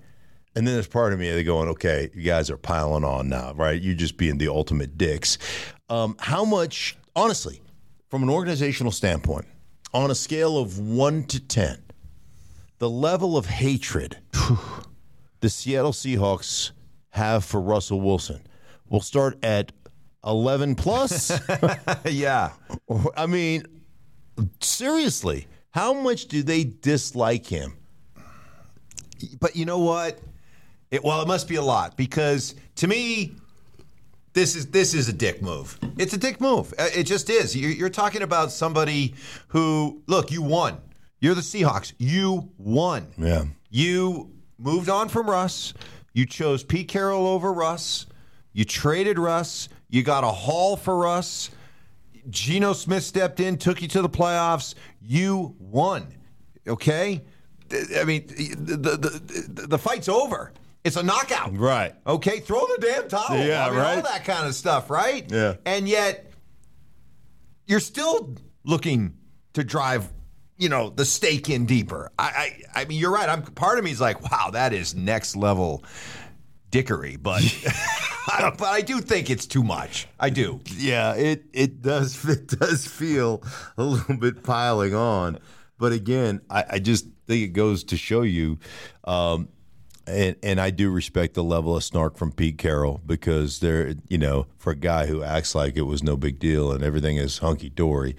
And 0.54 0.66
then 0.66 0.74
there's 0.74 0.86
part 0.86 1.12
of 1.12 1.18
me 1.18 1.30
that 1.30 1.44
going, 1.44 1.68
"Okay, 1.70 2.10
you 2.14 2.22
guys 2.22 2.50
are 2.50 2.56
piling 2.56 3.04
on 3.04 3.28
now, 3.28 3.52
right? 3.54 3.80
You're 3.80 3.94
just 3.94 4.16
being 4.16 4.38
the 4.38 4.48
ultimate 4.48 4.98
dicks." 4.98 5.38
Um, 5.88 6.16
how 6.18 6.44
much, 6.44 6.96
honestly, 7.14 7.62
from 8.08 8.22
an 8.22 8.30
organizational 8.30 8.92
standpoint, 8.92 9.46
on 9.94 10.10
a 10.10 10.14
scale 10.14 10.58
of 10.58 10.78
one 10.78 11.24
to 11.24 11.40
ten, 11.40 11.82
the 12.78 12.90
level 12.90 13.36
of 13.36 13.46
hatred 13.46 14.18
the 15.40 15.48
Seattle 15.48 15.92
Seahawks 15.92 16.72
have 17.10 17.44
for 17.44 17.60
Russell 17.60 18.00
Wilson 18.00 18.46
will 18.88 19.00
start 19.00 19.42
at 19.44 19.72
11 20.24 20.74
plus. 20.74 21.40
yeah? 22.04 22.52
I 23.16 23.26
mean, 23.26 23.62
seriously, 24.60 25.46
how 25.70 25.92
much 25.92 26.26
do 26.26 26.42
they 26.42 26.64
dislike 26.64 27.46
him? 27.46 27.76
But 29.40 29.56
you 29.56 29.64
know 29.64 29.78
what? 29.78 30.18
It, 30.90 31.02
well, 31.02 31.20
it 31.22 31.28
must 31.28 31.48
be 31.48 31.56
a 31.56 31.62
lot 31.62 31.96
because 31.96 32.54
to 32.76 32.86
me, 32.86 33.34
this 34.34 34.54
is 34.54 34.66
this 34.66 34.92
is 34.94 35.08
a 35.08 35.12
dick 35.12 35.40
move. 35.40 35.78
It's 35.98 36.12
a 36.12 36.18
dick 36.18 36.40
move. 36.40 36.74
Uh, 36.78 36.88
It 36.94 37.04
just 37.04 37.30
is. 37.30 37.56
You're, 37.56 37.70
you're 37.70 37.88
talking 37.88 38.22
about 38.22 38.52
somebody 38.52 39.14
who 39.48 40.02
look. 40.06 40.30
You 40.30 40.42
won. 40.42 40.78
You're 41.20 41.34
the 41.34 41.40
Seahawks. 41.40 41.94
You 41.98 42.50
won. 42.58 43.06
Yeah. 43.16 43.46
You 43.70 44.30
moved 44.58 44.90
on 44.90 45.08
from 45.08 45.28
Russ. 45.30 45.72
You 46.12 46.26
chose 46.26 46.62
Pete 46.62 46.88
Carroll 46.88 47.26
over 47.26 47.52
Russ. 47.52 48.06
You 48.52 48.64
traded 48.64 49.18
Russ. 49.18 49.68
You 49.88 50.02
got 50.02 50.24
a 50.24 50.28
haul 50.28 50.76
for 50.76 50.96
Russ. 50.96 51.50
Geno 52.30 52.72
Smith 52.72 53.04
stepped 53.04 53.40
in, 53.40 53.58
took 53.58 53.82
you 53.82 53.88
to 53.88 54.02
the 54.02 54.08
playoffs. 54.08 54.74
You 55.00 55.54
won. 55.58 56.14
Okay? 56.66 57.22
I 57.96 58.04
mean, 58.04 58.26
the, 58.26 58.76
the, 58.76 58.96
the, 58.96 59.66
the 59.68 59.78
fight's 59.78 60.08
over. 60.08 60.52
It's 60.84 60.96
a 60.96 61.02
knockout. 61.02 61.56
Right. 61.56 61.94
Okay? 62.06 62.40
Throw 62.40 62.60
the 62.60 62.78
damn 62.80 63.08
towel. 63.08 63.36
Yeah, 63.36 63.66
I 63.66 63.70
mean, 63.70 63.78
All 63.78 63.84
right. 63.96 64.04
that 64.04 64.24
kind 64.24 64.46
of 64.46 64.54
stuff, 64.54 64.88
right? 64.88 65.30
Yeah. 65.30 65.54
And 65.64 65.88
yet, 65.88 66.30
you're 67.66 67.80
still 67.80 68.36
looking 68.64 69.16
to 69.54 69.64
drive, 69.64 70.12
you 70.56 70.68
know, 70.68 70.90
the 70.90 71.04
stake 71.04 71.50
in 71.50 71.66
deeper. 71.66 72.12
I, 72.18 72.60
I, 72.74 72.80
I 72.82 72.84
mean, 72.84 73.00
you're 73.00 73.10
right. 73.12 73.28
I'm 73.28 73.42
part 73.42 73.78
of 73.78 73.84
me 73.84 73.90
is 73.90 74.00
like, 74.00 74.30
wow, 74.30 74.50
that 74.52 74.72
is 74.72 74.94
next 74.94 75.34
level 75.34 75.82
dickery, 76.70 77.16
but, 77.16 77.42
but 78.58 78.62
I 78.62 78.80
do 78.80 79.00
think 79.00 79.30
it's 79.30 79.46
too 79.46 79.62
much. 79.62 80.08
I 80.18 80.30
do. 80.30 80.60
Yeah, 80.76 81.14
it 81.14 81.44
it 81.52 81.82
does 81.82 82.24
it 82.28 82.48
does 82.48 82.86
feel 82.86 83.42
a 83.76 83.84
little 83.84 84.16
bit 84.16 84.42
piling 84.42 84.94
on, 84.94 85.38
but 85.78 85.92
again, 85.92 86.40
I, 86.50 86.64
I 86.72 86.78
just 86.78 87.06
think 87.26 87.42
it 87.42 87.52
goes 87.52 87.84
to 87.84 87.96
show 87.96 88.22
you, 88.22 88.58
um, 89.04 89.48
and 90.06 90.36
and 90.42 90.60
I 90.60 90.70
do 90.70 90.90
respect 90.90 91.34
the 91.34 91.44
level 91.44 91.76
of 91.76 91.84
snark 91.84 92.16
from 92.16 92.32
Pete 92.32 92.58
Carroll 92.58 93.00
because 93.06 93.60
there, 93.60 93.94
you 94.08 94.18
know, 94.18 94.46
for 94.58 94.72
a 94.72 94.76
guy 94.76 95.06
who 95.06 95.22
acts 95.22 95.54
like 95.54 95.76
it 95.76 95.82
was 95.82 96.02
no 96.02 96.16
big 96.16 96.38
deal 96.38 96.72
and 96.72 96.82
everything 96.82 97.16
is 97.16 97.38
hunky 97.38 97.68
dory, 97.68 98.16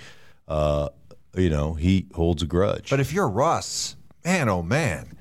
uh, 0.48 0.90
you 1.36 1.50
know, 1.50 1.74
he 1.74 2.08
holds 2.14 2.44
a 2.44 2.46
grudge. 2.48 2.90
But 2.90 3.00
if 3.00 3.12
you're 3.12 3.30
Russ, 3.30 3.96
man, 4.24 4.48
oh 4.48 4.64
man, 4.64 5.17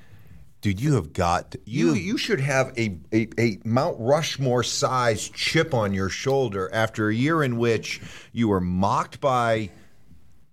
dude, 0.67 0.81
you 0.81 0.95
have 0.95 1.13
got 1.13 1.51
to, 1.51 1.59
you 1.65 1.93
you 1.93 2.17
should 2.17 2.41
have 2.41 2.77
a, 2.77 2.97
a, 3.13 3.27
a 3.39 3.57
Mount 3.63 3.95
Rushmore 3.99 4.63
sized 4.63 5.33
chip 5.33 5.73
on 5.73 5.93
your 5.93 6.09
shoulder 6.09 6.69
after 6.73 7.07
a 7.07 7.15
year 7.15 7.41
in 7.41 7.57
which 7.57 8.01
you 8.33 8.49
were 8.49 8.59
mocked 8.59 9.21
by 9.21 9.69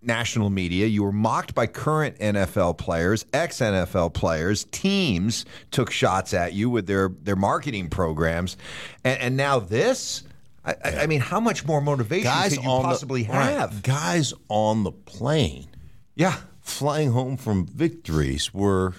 national 0.01 0.51
media, 0.51 0.87
you 0.87 1.03
were 1.03 1.11
mocked 1.13 1.55
by 1.55 1.67
current 1.67 2.17
NFL 2.19 2.79
players, 2.79 3.25
ex 3.33 3.59
NFL 3.59 4.15
players, 4.15 4.65
teams 4.71 5.45
took 5.73 5.91
shots 5.91 6.33
at 6.33 6.53
you 6.53 6.71
with 6.71 6.87
their 6.87 7.09
their 7.09 7.37
marketing 7.37 7.89
programs, 7.91 8.57
and, 9.03 9.19
and 9.21 9.37
now 9.37 9.59
this. 9.59 10.23
I, 10.65 10.75
I- 10.85 10.97
I 11.03 11.07
mean, 11.09 11.21
how 11.21 11.41
much 11.41 11.67
more 11.67 11.81
motivation 11.81 12.25
guys 12.31 12.55
could 12.55 12.63
you 12.63 12.69
possibly 12.71 13.25
the, 13.25 13.33
right, 13.33 13.51
have? 13.51 13.83
guys 13.83 14.33
on 14.49 14.85
the 14.85 14.93
plane. 14.93 15.67
Yeah, 16.15 16.37
flying 16.61 17.11
home 17.11 17.37
from 17.37 17.67
victories 17.67 18.55
were 18.55 18.95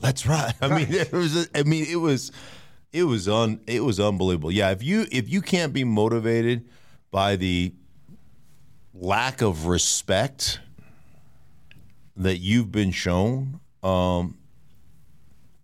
that's 0.00 0.26
right. 0.26 0.54
I 0.60 0.68
mean 0.68 0.92
it 0.92 1.12
was 1.12 1.48
I 1.54 1.62
mean 1.62 1.86
it 1.88 1.96
was 1.96 2.32
it 2.92 3.04
was 3.04 3.28
un 3.28 3.60
it 3.66 3.84
was 3.84 4.00
unbelievable. 4.00 4.50
Yeah, 4.50 4.70
if 4.70 4.82
you 4.82 5.06
if 5.10 5.28
you 5.28 5.42
can't 5.42 5.72
be 5.72 5.84
motivated 5.84 6.68
by 7.10 7.36
the 7.36 7.74
lack 8.94 9.42
of 9.42 9.66
respect 9.66 10.60
that 12.16 12.38
you've 12.38 12.72
been 12.72 12.90
shown, 12.90 13.60
um 13.82 14.38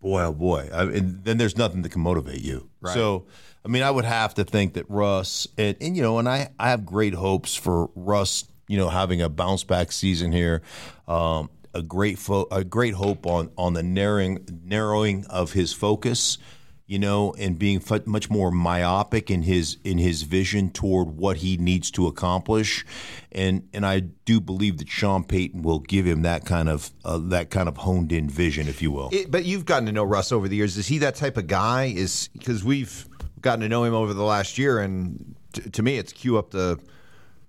boy 0.01 0.23
oh 0.23 0.33
boy, 0.33 0.69
I, 0.73 0.83
and 0.83 1.25
then 1.25 1.39
there's 1.39 1.57
nothing 1.57 1.83
that 1.83 1.91
can 1.91 2.03
motivate 2.03 2.43
you. 2.43 2.69
Right. 2.81 2.95
So 2.95 3.27
I 3.65 3.69
mean, 3.69 3.83
I 3.83 3.91
would 3.91 4.05
have 4.05 4.35
to 4.35 4.45
think 4.45 4.75
that 4.75 4.89
Russ 4.91 5.47
and, 5.57 5.77
and 5.81 5.97
you 5.97 6.03
know, 6.03 6.19
and 6.19 6.29
I 6.29 6.51
I 6.59 6.71
have 6.71 6.85
great 6.85 7.15
hopes 7.15 7.55
for 7.55 7.91
Russ. 7.95 8.45
You 8.69 8.79
know, 8.79 8.89
having 8.89 9.21
a 9.21 9.29
bounce 9.29 9.65
back 9.65 9.93
season 9.93 10.33
here, 10.33 10.63
um, 11.07 11.51
a 11.75 11.83
great 11.83 12.19
fo- 12.19 12.49
a 12.51 12.65
great 12.65 12.95
hope 12.95 13.27
on 13.27 13.51
on 13.57 13.73
the 13.75 13.83
narrowing 13.83 14.47
narrowing 14.65 15.25
of 15.27 15.53
his 15.53 15.73
focus. 15.73 16.39
you 16.85 16.99
know, 16.99 17.33
and 17.39 17.59
being 17.59 17.81
f- 17.91 18.07
much 18.07 18.29
more 18.29 18.51
myopic 18.51 19.31
in 19.31 19.43
his 19.43 19.79
in 19.83 19.97
his 19.97 20.23
vision 20.25 20.69
toward 20.69 21.09
what 21.17 21.39
he 21.39 21.57
needs 21.57 21.91
to 21.93 22.07
accomplish, 22.07 22.85
and 23.31 23.67
and 23.73 23.87
I 23.87 24.01
do 24.01 24.41
believe 24.41 24.77
that 24.79 24.89
Sean 24.91 25.25
Payton 25.25 25.63
will 25.63 25.79
give 25.79 26.05
him 26.05 26.23
that 26.23 26.45
kind 26.45 26.69
of 26.69 26.91
uh, 27.05 27.19
that 27.29 27.49
kind 27.49 27.69
of 27.69 27.79
honed 27.79 28.13
in 28.13 28.29
vision, 28.29 28.69
if 28.69 28.83
you 28.83 28.91
will. 28.91 29.09
It, 29.11 29.31
but 29.31 29.47
you've 29.47 29.65
gotten 29.65 29.87
to 29.87 29.93
know 29.93 30.05
Russ 30.05 30.33
over 30.33 30.49
the 30.49 30.57
years. 30.57 30.77
Is 30.77 30.87
he 30.89 30.99
that 30.99 31.15
type 31.15 31.39
of 31.39 31.47
guy? 31.47 31.85
Is 31.97 32.29
because 32.35 32.63
we've 32.63 33.09
gotten 33.41 33.61
to 33.61 33.69
know 33.69 33.85
him 33.85 33.95
over 33.95 34.13
the 34.13 34.25
last 34.25 34.59
year, 34.59 34.79
and 34.81 35.35
t- 35.55 35.71
to 35.71 35.83
me, 35.83 35.97
it's 35.97 36.13
cue 36.13 36.37
up 36.37 36.51
the 36.51 36.79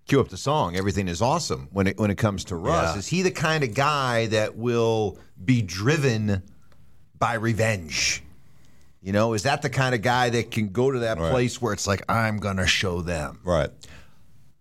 cue 0.08 0.20
up 0.20 0.30
the 0.30 0.38
song. 0.38 0.76
Everything 0.76 1.08
is 1.08 1.22
awesome 1.22 1.68
when 1.72 1.88
it 1.88 1.98
when 1.98 2.12
it 2.12 2.18
comes 2.18 2.46
to 2.46 2.56
Russ. 2.56 2.94
Yeah. 2.96 3.00
Is 3.00 3.08
he 3.08 3.22
the 3.22 3.32
kind 3.32 3.64
of 3.64 3.74
guy 3.74 4.28
that 4.28 4.56
will 4.56 5.18
be 5.44 5.62
driven 5.62 6.44
by 7.18 7.34
revenge? 7.36 8.24
You 9.02 9.12
know, 9.12 9.34
is 9.34 9.44
that 9.44 9.62
the 9.62 9.70
kind 9.70 9.94
of 9.94 10.02
guy 10.02 10.30
that 10.30 10.52
can 10.52 10.70
go 10.70 10.90
to 10.92 11.00
that 11.00 11.18
Right. 11.20 11.32
place 11.32 11.62
where 11.62 11.74
it's 11.74 11.88
like 11.88 12.04
I'm 12.10 12.38
gonna 12.38 12.68
show 12.68 13.02
them? 13.02 13.40
Right. 13.44 13.70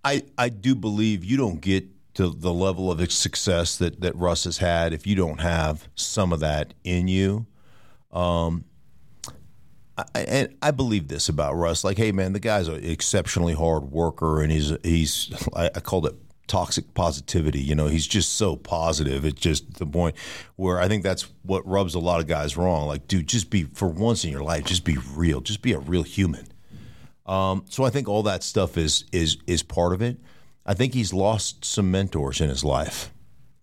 I 0.05 0.23
I 0.37 0.49
do 0.49 0.75
believe 0.75 1.25
you 1.25 1.37
don't 1.37 1.61
get 1.61 1.87
to 2.15 2.29
the 2.29 2.53
level 2.53 2.91
of 2.91 3.11
success 3.13 3.77
that 3.79 4.01
that 4.01 4.15
Russ 4.17 4.45
has 4.45 4.59
had 4.59 4.93
if 4.93 5.07
you 5.07 5.15
don't 5.15 5.41
have 5.41 5.89
some 5.95 6.33
of 6.33 6.41
that 6.41 6.75
in 6.85 7.09
you. 7.09 7.47
Um, 8.13 8.65
I, 9.99 10.21
and 10.21 10.57
I 10.63 10.71
believe 10.71 11.09
this 11.09 11.29
about 11.29 11.55
Russ. 11.55 11.85
Like, 11.85 11.99
hey, 11.99 12.13
man, 12.13 12.33
the 12.33 12.41
guy's 12.41 12.69
an 12.69 12.83
exceptionally 12.83 13.55
hard 13.55 13.85
worker, 13.85 14.43
and 14.43 14.51
he's 14.51 14.73
he's 14.83 15.33
I, 15.55 15.67
I 15.75 15.81
called 15.81 16.07
it 16.07 16.15
toxic 16.47 16.93
positivity. 16.95 17.61
You 17.61 17.75
know, 17.75 17.87
he's 17.87 18.07
just 18.07 18.35
so 18.35 18.57
positive. 18.57 19.25
It's 19.25 19.41
just 19.41 19.75
the 19.75 19.87
point 19.87 20.17
where 20.57 20.81
I 20.81 20.89
think 20.89 21.03
that's 21.03 21.29
what 21.43 21.67
rubs 21.67 21.95
a 21.95 21.99
lot 21.99 22.21
of 22.21 22.27
guys 22.27 22.57
wrong. 22.57 22.87
Like, 22.87 23.07
dude, 23.07 23.27
just 23.27 23.51
be 23.51 23.65
for 23.65 23.89
once 23.89 24.25
in 24.25 24.31
your 24.31 24.43
life, 24.43 24.65
just 24.65 24.85
be 24.85 24.97
real. 25.15 25.41
Just 25.41 25.63
be 25.63 25.73
a 25.73 25.79
real 25.79 26.03
human. 26.03 26.47
Um, 27.27 27.65
so 27.69 27.85
I 27.85 27.91
think 27.91 28.09
all 28.09 28.23
that 28.25 28.43
stuff 28.43 28.77
is 28.77 29.05
is 29.13 29.37
is 29.47 29.63
part 29.63 29.93
of 29.93 30.03
it. 30.03 30.19
I 30.65 30.75
think 30.75 30.95
he's 30.95 31.13
lost 31.13 31.65
some 31.65 31.91
mentors 31.91 32.41
in 32.41 32.49
his 32.49 32.65
life, 32.65 33.13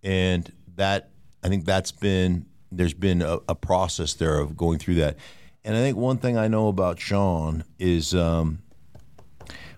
and 0.02 0.50
that 0.76 1.10
I 1.42 1.48
think 1.48 1.64
that's 1.64 1.92
been 1.92 2.46
there's 2.72 2.94
been 2.94 3.20
a, 3.22 3.38
a 3.48 3.54
process 3.54 4.14
there 4.14 4.38
of 4.38 4.56
going 4.56 4.78
through 4.78 4.96
that. 4.96 5.16
And 5.64 5.76
I 5.76 5.80
think 5.80 5.96
one 5.96 6.18
thing 6.18 6.38
I 6.38 6.48
know 6.48 6.68
about 6.68 6.98
Sean 6.98 7.64
is 7.78 8.14
um, 8.14 8.60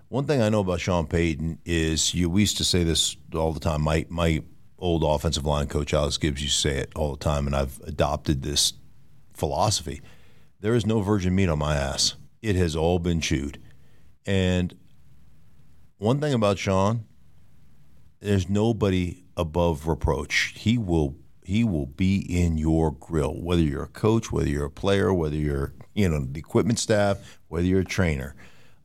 one 0.07 0.25
thing 0.25 0.41
I 0.41 0.49
know 0.49 0.61
about 0.61 0.79
Sean 0.79 1.07
Payton 1.07 1.59
is 1.65 2.13
you. 2.13 2.29
We 2.29 2.41
used 2.41 2.57
to 2.57 2.63
say 2.63 2.83
this 2.83 3.17
all 3.33 3.51
the 3.51 3.59
time. 3.59 3.81
My 3.81 4.05
my 4.09 4.43
old 4.77 5.03
offensive 5.03 5.45
line 5.45 5.67
coach 5.67 5.93
Alex 5.93 6.17
Gibbs 6.17 6.41
used 6.41 6.61
to 6.61 6.69
say 6.69 6.77
it 6.77 6.91
all 6.95 7.11
the 7.11 7.23
time, 7.23 7.47
and 7.47 7.55
I've 7.55 7.79
adopted 7.81 8.41
this 8.43 8.73
philosophy. 9.33 10.01
There 10.59 10.75
is 10.75 10.85
no 10.85 11.01
virgin 11.01 11.35
meat 11.35 11.49
on 11.49 11.59
my 11.59 11.75
ass. 11.75 12.15
It 12.41 12.55
has 12.55 12.75
all 12.75 12.99
been 12.99 13.19
chewed. 13.19 13.59
And 14.25 14.73
one 15.97 16.21
thing 16.21 16.33
about 16.33 16.57
Sean, 16.57 17.05
there's 18.19 18.49
nobody 18.49 19.23
above 19.35 19.87
reproach. 19.87 20.53
He 20.55 20.77
will 20.77 21.15
he 21.45 21.63
will 21.63 21.85
be 21.85 22.17
in 22.17 22.57
your 22.57 22.91
grill, 22.91 23.33
whether 23.41 23.61
you're 23.61 23.83
a 23.83 23.87
coach, 23.87 24.31
whether 24.31 24.49
you're 24.49 24.65
a 24.65 24.71
player, 24.71 25.13
whether 25.13 25.35
you're 25.35 25.73
you 25.93 26.09
know 26.09 26.25
the 26.25 26.39
equipment 26.39 26.79
staff, 26.79 27.39
whether 27.47 27.65
you're 27.65 27.81
a 27.81 27.85
trainer. 27.85 28.35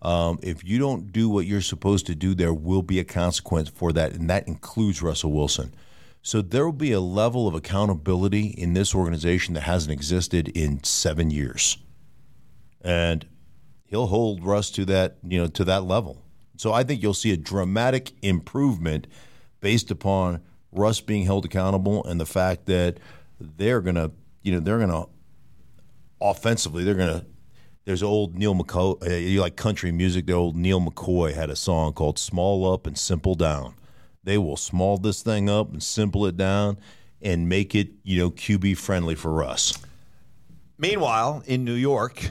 Um, 0.00 0.38
if 0.42 0.62
you 0.62 0.78
don't 0.78 1.10
do 1.12 1.28
what 1.28 1.46
you're 1.46 1.60
supposed 1.60 2.06
to 2.06 2.14
do, 2.14 2.34
there 2.34 2.54
will 2.54 2.82
be 2.82 3.00
a 3.00 3.04
consequence 3.04 3.68
for 3.68 3.92
that, 3.92 4.12
and 4.12 4.30
that 4.30 4.46
includes 4.46 5.02
Russell 5.02 5.32
Wilson. 5.32 5.74
So 6.22 6.40
there 6.40 6.64
will 6.64 6.72
be 6.72 6.92
a 6.92 7.00
level 7.00 7.48
of 7.48 7.54
accountability 7.54 8.46
in 8.46 8.74
this 8.74 8.94
organization 8.94 9.54
that 9.54 9.62
hasn't 9.62 9.92
existed 9.92 10.48
in 10.48 10.82
seven 10.84 11.30
years, 11.30 11.78
and 12.80 13.26
he'll 13.86 14.06
hold 14.06 14.44
Russ 14.44 14.70
to 14.72 14.84
that 14.86 15.18
you 15.26 15.38
know 15.38 15.48
to 15.48 15.64
that 15.64 15.84
level. 15.84 16.22
So 16.56 16.72
I 16.72 16.82
think 16.82 17.02
you'll 17.02 17.14
see 17.14 17.32
a 17.32 17.36
dramatic 17.36 18.12
improvement 18.22 19.06
based 19.60 19.90
upon 19.90 20.40
Russ 20.72 21.00
being 21.00 21.24
held 21.24 21.44
accountable 21.44 22.04
and 22.04 22.20
the 22.20 22.26
fact 22.26 22.66
that 22.66 22.98
they're 23.40 23.80
gonna 23.80 24.10
you 24.42 24.52
know 24.52 24.60
they're 24.60 24.78
gonna 24.78 25.06
offensively 26.20 26.84
they're 26.84 26.94
gonna. 26.94 27.24
There's 27.84 28.02
old 28.02 28.36
Neal 28.36 28.54
McCoy. 28.54 29.02
Uh, 29.02 29.14
you 29.14 29.40
like 29.40 29.56
country 29.56 29.90
music? 29.92 30.26
The 30.26 30.34
old 30.34 30.56
Neal 30.56 30.78
McCoy 30.78 31.32
had 31.32 31.48
a 31.48 31.56
song 31.56 31.94
called 31.94 32.18
"Small 32.18 32.70
Up 32.70 32.86
and 32.86 32.98
Simple 32.98 33.34
Down." 33.34 33.74
They 34.24 34.36
will 34.36 34.58
small 34.58 34.98
this 34.98 35.22
thing 35.22 35.48
up 35.48 35.72
and 35.72 35.82
simple 35.82 36.26
it 36.26 36.36
down 36.36 36.78
and 37.22 37.48
make 37.48 37.74
it 37.74 37.88
you 38.02 38.18
know 38.18 38.30
QB 38.30 38.76
friendly 38.76 39.14
for 39.14 39.32
Russ. 39.32 39.78
Meanwhile, 40.76 41.42
in 41.46 41.64
New 41.64 41.72
York, 41.74 42.30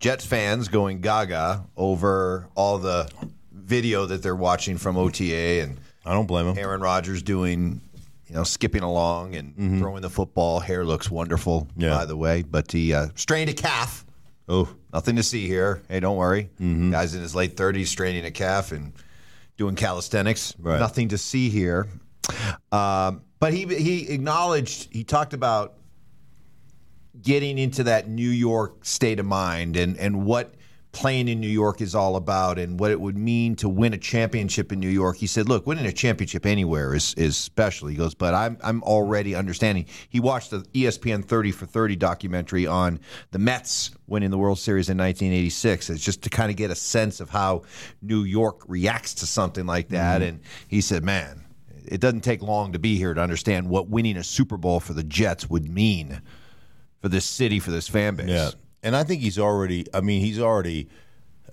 Jets 0.00 0.24
fans 0.24 0.68
going 0.68 1.00
gaga 1.02 1.66
over 1.76 2.48
all 2.54 2.78
the 2.78 3.10
video 3.52 4.06
that 4.06 4.22
they're 4.22 4.34
watching 4.34 4.78
from 4.78 4.96
OTA 4.96 5.62
and 5.62 5.78
I 6.06 6.12
don't 6.14 6.26
blame 6.26 6.46
him. 6.46 6.56
Aaron 6.58 6.80
Rodgers 6.80 7.22
doing, 7.22 7.80
you 8.28 8.34
know, 8.36 8.44
skipping 8.44 8.82
along 8.82 9.34
and 9.34 9.78
throwing 9.80 10.02
the 10.02 10.10
football. 10.10 10.60
Hair 10.60 10.84
looks 10.84 11.10
wonderful, 11.10 11.68
Yeah. 11.76 11.90
by 11.90 12.04
the 12.06 12.16
way. 12.16 12.42
But 12.42 12.70
he 12.72 12.94
uh, 12.94 13.08
strained 13.16 13.50
a 13.50 13.54
calf. 13.54 14.04
Oh, 14.48 14.68
Nothing 14.92 15.16
to 15.16 15.22
see 15.24 15.46
here. 15.48 15.82
Hey, 15.88 16.00
don't 16.00 16.16
worry. 16.16 16.48
Guy's 16.58 17.14
in 17.14 17.20
his 17.20 17.34
late 17.34 17.56
30s 17.56 17.88
straining 17.88 18.24
a 18.24 18.30
calf 18.30 18.72
and 18.72 18.92
doing 19.58 19.74
calisthenics. 19.74 20.54
Right. 20.58 20.78
Nothing 20.78 21.08
to 21.08 21.18
see 21.18 21.50
here. 21.50 21.88
Um, 22.72 23.22
but 23.40 23.52
he 23.52 23.66
he 23.66 24.08
acknowledged, 24.08 24.88
he 24.92 25.04
talked 25.04 25.34
about 25.34 25.74
getting 27.20 27.58
into 27.58 27.84
that 27.84 28.08
New 28.08 28.28
York 28.30 28.84
state 28.84 29.18
of 29.20 29.26
mind 29.26 29.76
and, 29.76 29.96
and 29.98 30.24
what 30.24 30.54
playing 30.96 31.28
in 31.28 31.38
New 31.38 31.46
York 31.46 31.82
is 31.82 31.94
all 31.94 32.16
about 32.16 32.58
and 32.58 32.80
what 32.80 32.90
it 32.90 32.98
would 32.98 33.18
mean 33.18 33.54
to 33.54 33.68
win 33.68 33.92
a 33.92 33.98
championship 33.98 34.72
in 34.72 34.80
New 34.80 34.88
York. 34.88 35.18
He 35.18 35.26
said, 35.26 35.46
"Look, 35.46 35.66
winning 35.66 35.84
a 35.84 35.92
championship 35.92 36.46
anywhere 36.46 36.94
is 36.94 37.12
is 37.18 37.36
special." 37.36 37.86
He 37.88 37.96
goes, 37.96 38.14
"But 38.14 38.32
I'm 38.32 38.56
I'm 38.64 38.82
already 38.82 39.34
understanding." 39.34 39.84
He 40.08 40.20
watched 40.20 40.50
the 40.50 40.64
ESPN 40.72 41.22
30 41.22 41.52
for 41.52 41.66
30 41.66 41.96
documentary 41.96 42.66
on 42.66 42.98
the 43.30 43.38
Mets 43.38 43.90
winning 44.06 44.30
the 44.30 44.38
World 44.38 44.58
Series 44.58 44.88
in 44.88 44.96
1986. 44.96 45.90
It's 45.90 46.02
just 46.02 46.22
to 46.22 46.30
kind 46.30 46.50
of 46.50 46.56
get 46.56 46.70
a 46.70 46.74
sense 46.74 47.20
of 47.20 47.28
how 47.28 47.62
New 48.00 48.24
York 48.24 48.62
reacts 48.66 49.12
to 49.16 49.26
something 49.26 49.66
like 49.66 49.88
that 49.88 50.22
mm-hmm. 50.22 50.28
and 50.30 50.40
he 50.66 50.80
said, 50.80 51.04
"Man, 51.04 51.44
it 51.84 52.00
doesn't 52.00 52.22
take 52.22 52.40
long 52.40 52.72
to 52.72 52.78
be 52.78 52.96
here 52.96 53.12
to 53.12 53.20
understand 53.20 53.68
what 53.68 53.90
winning 53.90 54.16
a 54.16 54.24
Super 54.24 54.56
Bowl 54.56 54.80
for 54.80 54.94
the 54.94 55.04
Jets 55.04 55.50
would 55.50 55.68
mean 55.68 56.22
for 57.02 57.10
this 57.10 57.26
city, 57.26 57.60
for 57.60 57.70
this 57.70 57.86
fan 57.86 58.16
base." 58.16 58.30
Yeah, 58.30 58.50
and 58.86 58.94
I 58.94 59.02
think 59.02 59.20
he's 59.20 59.38
already. 59.38 59.84
I 59.92 60.00
mean, 60.00 60.20
he's 60.20 60.38
already. 60.38 60.88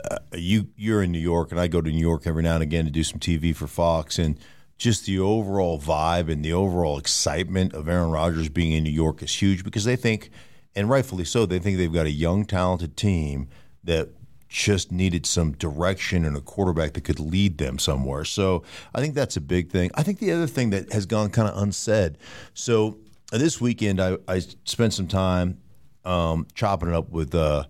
Uh, 0.09 0.19
you 0.33 0.67
you're 0.75 1.01
in 1.01 1.11
New 1.11 1.19
York, 1.19 1.51
and 1.51 1.59
I 1.59 1.67
go 1.67 1.81
to 1.81 1.89
New 1.89 1.97
York 1.97 2.27
every 2.27 2.43
now 2.43 2.53
and 2.53 2.63
again 2.63 2.85
to 2.85 2.91
do 2.91 3.03
some 3.03 3.19
TV 3.19 3.55
for 3.55 3.65
Fox, 3.65 4.19
and 4.19 4.39
just 4.77 5.07
the 5.07 5.19
overall 5.19 5.79
vibe 5.79 6.31
and 6.31 6.45
the 6.45 6.53
overall 6.53 6.99
excitement 6.99 7.73
of 7.73 7.89
Aaron 7.89 8.11
Rodgers 8.11 8.49
being 8.49 8.73
in 8.73 8.83
New 8.83 8.91
York 8.91 9.23
is 9.23 9.41
huge 9.41 9.63
because 9.63 9.83
they 9.83 9.95
think, 9.95 10.29
and 10.75 10.89
rightfully 10.89 11.25
so, 11.25 11.45
they 11.45 11.57
think 11.57 11.77
they've 11.77 11.91
got 11.91 12.05
a 12.05 12.11
young, 12.11 12.45
talented 12.45 12.95
team 12.95 13.49
that 13.83 14.09
just 14.47 14.91
needed 14.91 15.25
some 15.25 15.53
direction 15.53 16.25
and 16.25 16.37
a 16.37 16.41
quarterback 16.41 16.93
that 16.93 17.03
could 17.03 17.19
lead 17.19 17.57
them 17.57 17.79
somewhere. 17.79 18.25
So 18.25 18.61
I 18.93 19.01
think 19.01 19.15
that's 19.15 19.37
a 19.37 19.41
big 19.41 19.71
thing. 19.71 19.89
I 19.95 20.03
think 20.03 20.19
the 20.19 20.31
other 20.31 20.47
thing 20.47 20.69
that 20.69 20.93
has 20.93 21.07
gone 21.07 21.31
kind 21.31 21.47
of 21.49 21.59
unsaid. 21.59 22.19
So 22.53 22.99
this 23.31 23.59
weekend, 23.59 23.99
I, 23.99 24.17
I 24.27 24.39
spent 24.65 24.93
some 24.93 25.07
time 25.07 25.62
um, 26.05 26.47
chopping 26.53 26.89
it 26.89 26.95
up 26.95 27.09
with 27.09 27.33
uh, 27.35 27.65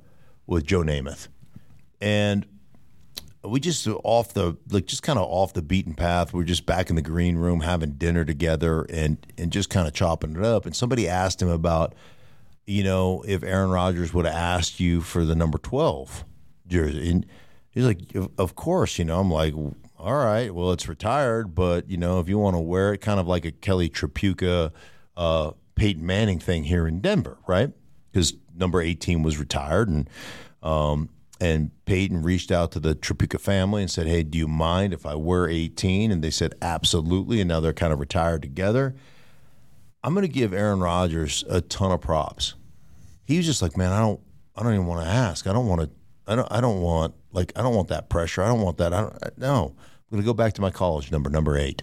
with 0.47 0.65
Joe 0.65 0.81
Namath, 0.81 1.27
and 2.01 2.45
we 3.43 3.59
just 3.59 3.87
off 4.03 4.33
the 4.33 4.57
like 4.69 4.85
just 4.85 5.03
kind 5.03 5.19
of 5.19 5.25
off 5.27 5.53
the 5.53 5.61
beaten 5.61 5.93
path. 5.93 6.33
We're 6.33 6.43
just 6.43 6.65
back 6.65 6.89
in 6.89 6.95
the 6.95 7.01
green 7.01 7.35
room 7.35 7.61
having 7.61 7.91
dinner 7.91 8.23
together 8.23 8.83
and 8.89 9.25
and 9.37 9.51
just 9.51 9.69
kind 9.69 9.87
of 9.87 9.93
chopping 9.93 10.35
it 10.35 10.43
up. 10.43 10.65
And 10.65 10.75
somebody 10.75 11.09
asked 11.09 11.41
him 11.41 11.49
about, 11.49 11.93
you 12.65 12.83
know, 12.83 13.23
if 13.27 13.43
Aaron 13.43 13.69
Rodgers 13.69 14.13
would 14.13 14.25
have 14.25 14.35
asked 14.35 14.79
you 14.79 15.01
for 15.01 15.25
the 15.25 15.35
number 15.35 15.57
twelve 15.57 16.23
jersey, 16.67 17.09
and 17.09 17.25
he's 17.69 17.85
like, 17.85 18.15
of, 18.15 18.31
of 18.37 18.55
course, 18.55 18.97
you 18.97 19.05
know. 19.05 19.19
I'm 19.19 19.31
like, 19.31 19.53
all 19.53 20.15
right, 20.15 20.53
well, 20.53 20.71
it's 20.71 20.87
retired, 20.87 21.53
but 21.53 21.89
you 21.89 21.97
know, 21.97 22.19
if 22.19 22.29
you 22.29 22.37
want 22.37 22.55
to 22.55 22.61
wear 22.61 22.93
it, 22.93 22.99
kind 22.99 23.19
of 23.19 23.27
like 23.27 23.43
a 23.43 23.51
Kelly 23.51 23.89
Tripucka, 23.89 24.71
uh, 25.17 25.51
Peyton 25.75 26.05
Manning 26.05 26.39
thing 26.39 26.63
here 26.63 26.87
in 26.87 27.01
Denver, 27.01 27.37
right? 27.45 27.71
Because 28.13 28.33
number 28.55 28.79
eighteen 28.81 29.23
was 29.23 29.37
retired, 29.37 29.89
and 29.89 30.09
um, 30.61 31.09
and 31.41 31.71
Peyton 31.85 32.21
reached 32.21 32.51
out 32.51 32.71
to 32.71 32.79
the 32.79 32.95
Tripucka 32.95 33.39
family 33.39 33.81
and 33.81 33.91
said, 33.91 34.07
"Hey, 34.07 34.23
do 34.23 34.37
you 34.37 34.47
mind 34.47 34.93
if 34.93 35.05
I 35.05 35.15
wear 35.15 35.49
18?" 35.49 36.11
And 36.11 36.23
they 36.23 36.29
said, 36.29 36.53
"Absolutely." 36.61 37.41
And 37.41 37.49
now 37.49 37.59
they're 37.59 37.73
kind 37.73 37.91
of 37.91 37.99
retired 37.99 38.41
together. 38.41 38.95
I'm 40.03 40.13
going 40.13 40.25
to 40.25 40.31
give 40.31 40.53
Aaron 40.53 40.79
Rodgers 40.79 41.43
a 41.49 41.59
ton 41.59 41.91
of 41.91 42.01
props. 42.01 42.53
He 43.25 43.37
was 43.37 43.45
just 43.45 43.61
like, 43.61 43.75
"Man, 43.75 43.91
I 43.91 43.99
don't, 43.99 44.21
I 44.55 44.63
don't 44.63 44.73
even 44.73 44.85
want 44.85 45.03
to 45.03 45.11
ask. 45.11 45.47
I 45.47 45.53
don't 45.53 45.67
want 45.67 45.81
to. 45.81 45.89
I 46.27 46.35
don't. 46.35 46.47
I 46.51 46.61
don't 46.61 46.81
want 46.81 47.15
like. 47.31 47.51
I 47.57 47.61
don't 47.61 47.75
want 47.75 47.89
that 47.89 48.09
pressure. 48.09 48.41
I 48.43 48.47
don't 48.47 48.61
want 48.61 48.77
that. 48.77 48.93
I 48.93 49.01
don't. 49.01 49.37
No. 49.37 49.75
I'm 49.77 50.17
going 50.17 50.21
to 50.21 50.25
go 50.25 50.33
back 50.33 50.53
to 50.53 50.61
my 50.61 50.69
college 50.69 51.11
number, 51.11 51.29
number 51.29 51.57
eight. 51.57 51.81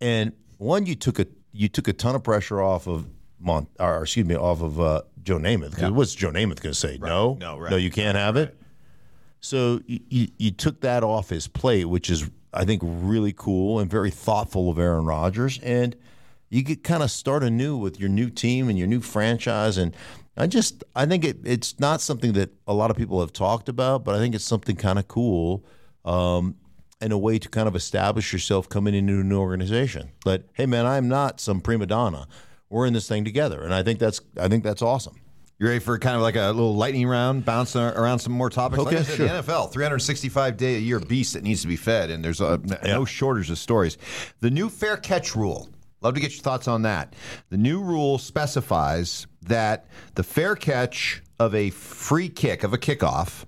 And 0.00 0.32
one, 0.58 0.84
you 0.84 0.94
took 0.94 1.18
a 1.18 1.26
you 1.52 1.68
took 1.68 1.88
a 1.88 1.92
ton 1.92 2.14
of 2.14 2.22
pressure 2.22 2.60
off 2.60 2.86
of 2.86 3.08
Mont, 3.40 3.68
or 3.78 4.02
excuse 4.02 4.26
me, 4.26 4.34
off 4.36 4.62
of 4.62 4.80
uh, 4.80 5.02
Joe 5.22 5.38
Namath. 5.38 5.76
'Cause 5.76 5.90
What's 5.92 6.14
Joe 6.14 6.30
Namath 6.30 6.60
going 6.60 6.72
to 6.72 6.74
say? 6.74 6.98
No, 7.00 7.36
No, 7.40 7.58
right. 7.58 7.70
no, 7.70 7.76
you 7.76 7.90
can't 7.90 8.16
have 8.16 8.36
it. 8.36 8.56
So 9.40 9.80
you, 9.86 10.00
you, 10.08 10.28
you 10.38 10.50
took 10.50 10.80
that 10.80 11.04
off 11.04 11.28
his 11.30 11.46
plate, 11.46 11.84
which 11.84 12.10
is 12.10 12.28
I 12.52 12.64
think 12.64 12.82
really 12.84 13.32
cool 13.36 13.78
and 13.78 13.90
very 13.90 14.10
thoughtful 14.10 14.70
of 14.70 14.78
Aaron 14.78 15.04
Rodgers, 15.04 15.60
and 15.62 15.94
you 16.48 16.64
could 16.64 16.82
kind 16.82 17.02
of 17.02 17.10
start 17.10 17.44
anew 17.44 17.76
with 17.76 18.00
your 18.00 18.08
new 18.08 18.30
team 18.30 18.68
and 18.68 18.78
your 18.78 18.88
new 18.88 19.00
franchise. 19.00 19.76
And 19.76 19.94
I 20.36 20.46
just 20.46 20.82
I 20.96 21.06
think 21.06 21.24
it, 21.24 21.38
it's 21.44 21.78
not 21.78 22.00
something 22.00 22.32
that 22.32 22.50
a 22.66 22.74
lot 22.74 22.90
of 22.90 22.96
people 22.96 23.20
have 23.20 23.32
talked 23.32 23.68
about, 23.68 24.02
but 24.04 24.14
I 24.14 24.18
think 24.18 24.34
it's 24.34 24.44
something 24.44 24.74
kind 24.76 24.98
of 24.98 25.06
cool. 25.08 25.64
Um, 26.04 26.56
and 27.00 27.12
a 27.12 27.18
way 27.18 27.38
to 27.38 27.48
kind 27.48 27.68
of 27.68 27.76
establish 27.76 28.32
yourself 28.32 28.68
coming 28.68 28.92
into 28.92 29.20
a 29.20 29.22
new 29.22 29.38
organization. 29.38 30.10
But 30.24 30.44
hey, 30.54 30.66
man, 30.66 30.84
I'm 30.84 31.06
not 31.06 31.38
some 31.38 31.60
prima 31.60 31.86
donna. 31.86 32.26
We're 32.70 32.86
in 32.86 32.92
this 32.92 33.08
thing 33.08 33.24
together, 33.24 33.62
and 33.62 33.72
I 33.72 33.82
think 33.82 33.98
that's 33.98 34.20
I 34.38 34.48
think 34.48 34.64
that's 34.64 34.82
awesome. 34.82 35.20
You 35.58 35.66
ready 35.66 35.80
for 35.80 35.98
kind 35.98 36.14
of 36.14 36.22
like 36.22 36.36
a 36.36 36.46
little 36.46 36.76
lightning 36.76 37.08
round, 37.08 37.44
bouncing 37.44 37.80
around 37.80 38.20
some 38.20 38.32
more 38.32 38.48
topics? 38.48 38.80
Okay, 38.80 38.90
like 38.90 39.00
I 39.00 39.02
said, 39.02 39.16
sure. 39.16 39.26
the 39.26 39.42
NFL, 39.42 39.72
365 39.72 40.56
day 40.56 40.76
a 40.76 40.78
year 40.78 41.00
beast 41.00 41.32
that 41.32 41.42
needs 41.42 41.62
to 41.62 41.68
be 41.68 41.74
fed, 41.74 42.10
and 42.10 42.24
there's 42.24 42.40
a, 42.40 42.60
no 42.84 43.04
shortage 43.04 43.50
of 43.50 43.58
stories. 43.58 43.98
The 44.40 44.50
new 44.50 44.68
fair 44.68 44.96
catch 44.96 45.34
rule. 45.34 45.68
Love 46.00 46.14
to 46.14 46.20
get 46.20 46.30
your 46.30 46.42
thoughts 46.42 46.68
on 46.68 46.82
that. 46.82 47.14
The 47.48 47.56
new 47.56 47.82
rule 47.82 48.18
specifies 48.18 49.26
that 49.42 49.88
the 50.14 50.22
fair 50.22 50.54
catch 50.54 51.22
of 51.40 51.56
a 51.56 51.70
free 51.70 52.28
kick 52.28 52.62
of 52.62 52.72
a 52.72 52.78
kickoff 52.78 53.44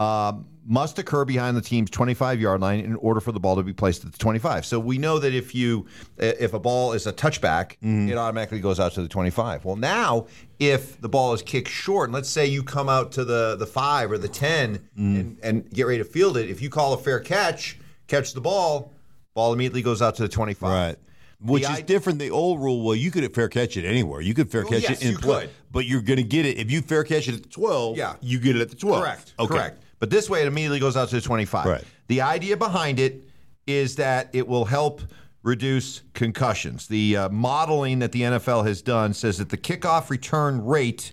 um, 0.00 0.46
must 0.66 0.98
occur 0.98 1.24
behind 1.24 1.56
the 1.56 1.60
team's 1.60 1.90
25 1.90 2.40
yard 2.40 2.60
line 2.60 2.80
in 2.80 2.96
order 2.96 3.20
for 3.20 3.32
the 3.32 3.40
ball 3.40 3.56
to 3.56 3.62
be 3.62 3.72
placed 3.72 4.04
at 4.04 4.12
the 4.12 4.18
25. 4.18 4.66
So 4.66 4.80
we 4.80 4.98
know 4.98 5.18
that 5.18 5.32
if 5.32 5.54
you 5.54 5.86
if 6.18 6.52
a 6.52 6.58
ball 6.58 6.92
is 6.92 7.06
a 7.06 7.12
touchback, 7.12 7.76
mm-hmm. 7.78 8.08
it 8.08 8.16
automatically 8.16 8.60
goes 8.60 8.80
out 8.80 8.92
to 8.92 9.02
the 9.02 9.08
25. 9.08 9.64
Well, 9.64 9.76
now 9.76 10.26
if 10.58 11.00
the 11.00 11.08
ball 11.08 11.32
is 11.34 11.42
kicked 11.42 11.68
short, 11.68 12.08
and 12.08 12.14
let's 12.14 12.28
say 12.28 12.46
you 12.46 12.62
come 12.62 12.88
out 12.88 13.12
to 13.12 13.24
the 13.24 13.56
the 13.56 13.66
five 13.66 14.10
or 14.10 14.18
the 14.18 14.28
10 14.28 14.78
mm-hmm. 14.78 15.16
and, 15.16 15.38
and 15.42 15.70
get 15.70 15.86
ready 15.86 15.98
to 15.98 16.04
field 16.04 16.36
it, 16.36 16.50
if 16.50 16.60
you 16.60 16.68
call 16.68 16.92
a 16.92 16.98
fair 16.98 17.20
catch, 17.20 17.78
catch 18.08 18.32
the 18.32 18.40
ball, 18.40 18.92
ball 19.34 19.52
immediately 19.52 19.82
goes 19.82 20.02
out 20.02 20.16
to 20.16 20.22
the 20.22 20.28
25. 20.28 20.68
Right. 20.70 20.96
Which 21.40 21.64
The 21.64 21.72
is 21.72 21.78
i- 21.78 21.82
different. 21.82 22.18
The 22.18 22.30
old 22.30 22.60
rule, 22.60 22.82
well, 22.82 22.96
you 22.96 23.10
could 23.10 23.32
fair 23.34 23.48
catch 23.48 23.76
it 23.76 23.84
anywhere. 23.84 24.20
You 24.20 24.34
could 24.34 24.50
fair 24.50 24.62
Well, 24.62 24.72
catch 24.72 24.88
yes, 24.88 25.02
it 25.02 25.08
in 25.08 25.16
play, 25.16 25.42
could. 25.42 25.50
but 25.70 25.84
you're 25.84 26.00
going 26.00 26.16
to 26.16 26.22
get 26.22 26.46
it 26.46 26.56
if 26.56 26.70
you 26.70 26.80
fair 26.80 27.04
catch 27.04 27.28
it 27.28 27.34
at 27.34 27.42
the 27.42 27.48
12. 27.50 27.96
Yeah. 27.98 28.14
you 28.22 28.40
get 28.40 28.56
it 28.56 28.62
at 28.62 28.70
the 28.70 28.76
12. 28.76 29.02
Correct. 29.02 29.34
Okay. 29.38 29.54
Correct. 29.54 29.82
But 29.98 30.10
this 30.10 30.28
way, 30.28 30.42
it 30.42 30.46
immediately 30.48 30.78
goes 30.80 30.96
out 30.96 31.08
to 31.10 31.14
the 31.16 31.20
25. 31.20 31.66
Right. 31.66 31.84
The 32.08 32.20
idea 32.20 32.56
behind 32.56 32.98
it 33.00 33.24
is 33.66 33.96
that 33.96 34.28
it 34.32 34.46
will 34.46 34.64
help 34.66 35.00
reduce 35.42 36.02
concussions. 36.12 36.88
The 36.88 37.16
uh, 37.16 37.28
modeling 37.30 38.00
that 38.00 38.12
the 38.12 38.22
NFL 38.22 38.66
has 38.66 38.82
done 38.82 39.14
says 39.14 39.38
that 39.38 39.48
the 39.48 39.56
kickoff 39.56 40.10
return 40.10 40.64
rate 40.64 41.12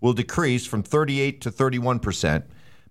will 0.00 0.12
decrease 0.12 0.66
from 0.66 0.82
38 0.82 1.40
to 1.42 1.50
31 1.50 1.98
percent, 2.00 2.44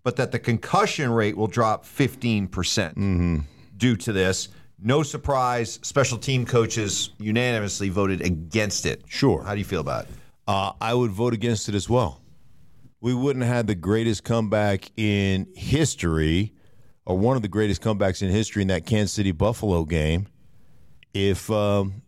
but 0.04 0.16
that 0.16 0.32
the 0.32 0.40
concussion 0.40 1.12
rate 1.12 1.36
will 1.38 1.48
drop 1.48 1.86
15 1.86 2.48
percent 2.48 2.98
Mm-hmm. 2.98 3.38
due 3.78 3.96
to 3.98 4.14
this. 4.14 4.50
No 4.82 5.04
surprise, 5.04 5.80
special 5.84 6.18
team 6.18 6.46
coaches 6.46 7.12
unanimously 7.18 7.90
voted 7.90 8.22
against 8.22 8.86
it. 8.86 9.04
Sure. 9.08 9.42
How 9.44 9.54
do 9.54 9.60
you 9.60 9.66
feel 9.66 9.82
about 9.82 10.04
it? 10.06 10.12
Uh, 10.48 10.74
I 10.82 10.94
would 10.94 11.12
vote 11.12 11.34
against 11.34 11.70
it 11.70 11.76
as 11.76 11.90
well. 11.90 12.22
We 13.02 13.14
wouldn't 13.14 13.46
have 13.46 13.56
had 13.56 13.68
the 13.68 13.76
greatest 13.76 14.24
comeback 14.24 14.92
in 14.98 15.48
history, 15.56 16.54
or 17.06 17.18
one 17.18 17.36
of 17.36 17.42
the 17.42 17.48
greatest 17.48 17.82
comebacks 17.82 18.22
in 18.22 18.30
history 18.30 18.62
in 18.62 18.70
that 18.70 18.86
Kansas 18.86 19.12
City 19.12 19.32
Buffalo 19.32 19.86
game, 19.86 20.28
if, 21.14 21.50
um, 21.52 22.02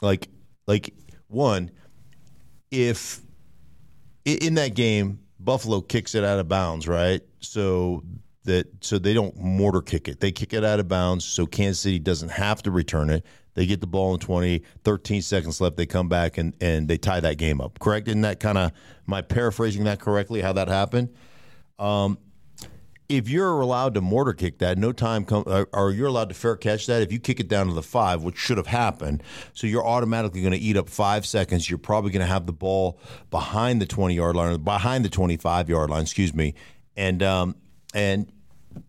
like, 0.00 0.28
like 0.66 0.92
one, 1.28 1.70
if 2.70 3.20
in 4.24 4.54
that 4.54 4.74
game 4.74 5.20
Buffalo 5.38 5.80
kicks 5.80 6.14
it 6.14 6.24
out 6.24 6.38
of 6.38 6.48
bounds, 6.48 6.88
right? 6.88 7.20
So 7.40 8.02
that 8.44 8.66
so 8.80 8.98
they 8.98 9.14
don't 9.14 9.36
mortar 9.36 9.80
kick 9.80 10.08
it. 10.08 10.20
They 10.20 10.32
kick 10.32 10.52
it 10.52 10.64
out 10.64 10.80
of 10.80 10.88
bounds 10.88 11.24
so 11.24 11.46
Kansas 11.46 11.80
City 11.80 11.98
doesn't 11.98 12.30
have 12.30 12.62
to 12.62 12.70
return 12.70 13.10
it. 13.10 13.24
They 13.54 13.66
get 13.66 13.80
the 13.80 13.86
ball 13.86 14.14
in 14.14 14.20
20, 14.20 14.62
13 14.84 15.22
seconds 15.22 15.60
left. 15.60 15.76
They 15.76 15.86
come 15.86 16.08
back 16.08 16.38
and, 16.38 16.54
and 16.60 16.88
they 16.88 16.98
tie 16.98 17.20
that 17.20 17.36
game 17.36 17.60
up. 17.60 17.78
Correct? 17.78 18.08
Isn't 18.08 18.22
that 18.22 18.40
kind 18.40 18.58
of, 18.58 18.72
am 19.06 19.14
I 19.14 19.22
paraphrasing 19.22 19.84
that 19.84 20.00
correctly, 20.00 20.40
how 20.40 20.52
that 20.54 20.68
happened? 20.68 21.10
Um, 21.78 22.18
if 23.08 23.28
you're 23.28 23.60
allowed 23.60 23.94
to 23.94 24.00
mortar 24.00 24.32
kick 24.32 24.58
that, 24.58 24.78
no 24.78 24.92
time 24.92 25.24
come, 25.24 25.44
or, 25.46 25.68
or 25.72 25.90
you're 25.90 26.06
allowed 26.06 26.30
to 26.30 26.34
fair 26.34 26.56
catch 26.56 26.86
that. 26.86 27.02
If 27.02 27.12
you 27.12 27.18
kick 27.18 27.40
it 27.40 27.48
down 27.48 27.66
to 27.66 27.74
the 27.74 27.82
five, 27.82 28.22
which 28.22 28.38
should 28.38 28.56
have 28.56 28.68
happened, 28.68 29.22
so 29.52 29.66
you're 29.66 29.86
automatically 29.86 30.40
going 30.40 30.52
to 30.52 30.58
eat 30.58 30.76
up 30.76 30.88
five 30.88 31.26
seconds. 31.26 31.68
You're 31.68 31.78
probably 31.78 32.10
going 32.10 32.24
to 32.24 32.32
have 32.32 32.46
the 32.46 32.52
ball 32.52 32.98
behind 33.30 33.82
the 33.82 33.86
20 33.86 34.14
yard 34.14 34.36
line, 34.36 34.62
behind 34.62 35.04
the 35.04 35.10
25 35.10 35.68
yard 35.68 35.90
line, 35.90 36.02
excuse 36.02 36.32
me, 36.32 36.54
and 36.96 37.22
um, 37.22 37.56
and 37.92 38.32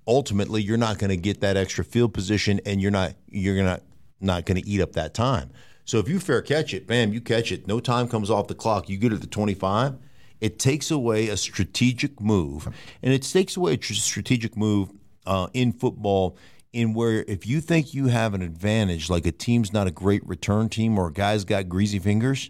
ultimately 0.07 0.61
you're 0.61 0.77
not 0.77 0.99
going 0.99 1.09
to 1.09 1.17
get 1.17 1.41
that 1.41 1.57
extra 1.57 1.83
field 1.83 2.13
position, 2.13 2.61
and 2.65 2.81
you're 2.81 2.91
not 2.91 3.15
you're 3.29 3.61
not 3.63 3.81
not 4.23 4.45
going 4.45 4.61
to 4.61 4.67
eat 4.67 4.81
up 4.81 4.93
that 4.93 5.13
time. 5.13 5.51
So 5.85 5.99
if 5.99 6.07
you 6.07 6.19
fair 6.19 6.41
catch 6.41 6.73
it, 6.73 6.87
bam, 6.87 7.13
you 7.13 7.21
catch 7.21 7.51
it. 7.51 7.67
No 7.67 7.79
time 7.79 8.07
comes 8.07 8.29
off 8.29 8.47
the 8.47 8.55
clock. 8.55 8.89
You 8.89 8.97
get 8.97 9.11
it 9.11 9.21
to 9.21 9.27
25 9.27 9.97
it 10.43 10.59
takes 10.59 10.91
away 10.91 11.29
a 11.29 11.37
strategic 11.37 12.19
move, 12.19 12.67
and 13.01 13.13
it 13.13 13.21
takes 13.21 13.55
away 13.55 13.75
a 13.75 13.77
tr- 13.77 13.93
strategic 13.93 14.57
move 14.57 14.91
uh, 15.25 15.47
in 15.53 15.71
football. 15.71 16.37
In 16.73 16.93
where 16.93 17.23
if 17.29 17.47
you 17.47 17.61
think 17.61 17.93
you 17.93 18.07
have 18.07 18.33
an 18.33 18.41
advantage, 18.41 19.09
like 19.09 19.25
a 19.25 19.31
team's 19.31 19.71
not 19.71 19.87
a 19.87 19.91
great 19.91 20.25
return 20.27 20.67
team 20.67 20.97
or 20.99 21.07
a 21.07 21.13
guy's 21.13 21.45
got 21.45 21.69
greasy 21.69 21.97
fingers, 21.97 22.49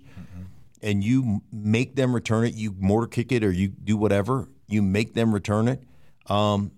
and 0.82 1.04
you 1.04 1.44
make 1.52 1.96
them 1.96 2.16
return 2.16 2.46
it, 2.46 2.56
you 2.56 2.76
mortar 2.80 3.06
kick 3.06 3.32
it 3.32 3.44
or 3.44 3.52
you 3.52 3.68
do 3.68 3.96
whatever, 3.96 4.50
you 4.68 4.82
make 4.82 5.14
them 5.14 5.32
return 5.32 5.68
it. 5.68 5.84
Um, 6.26 6.72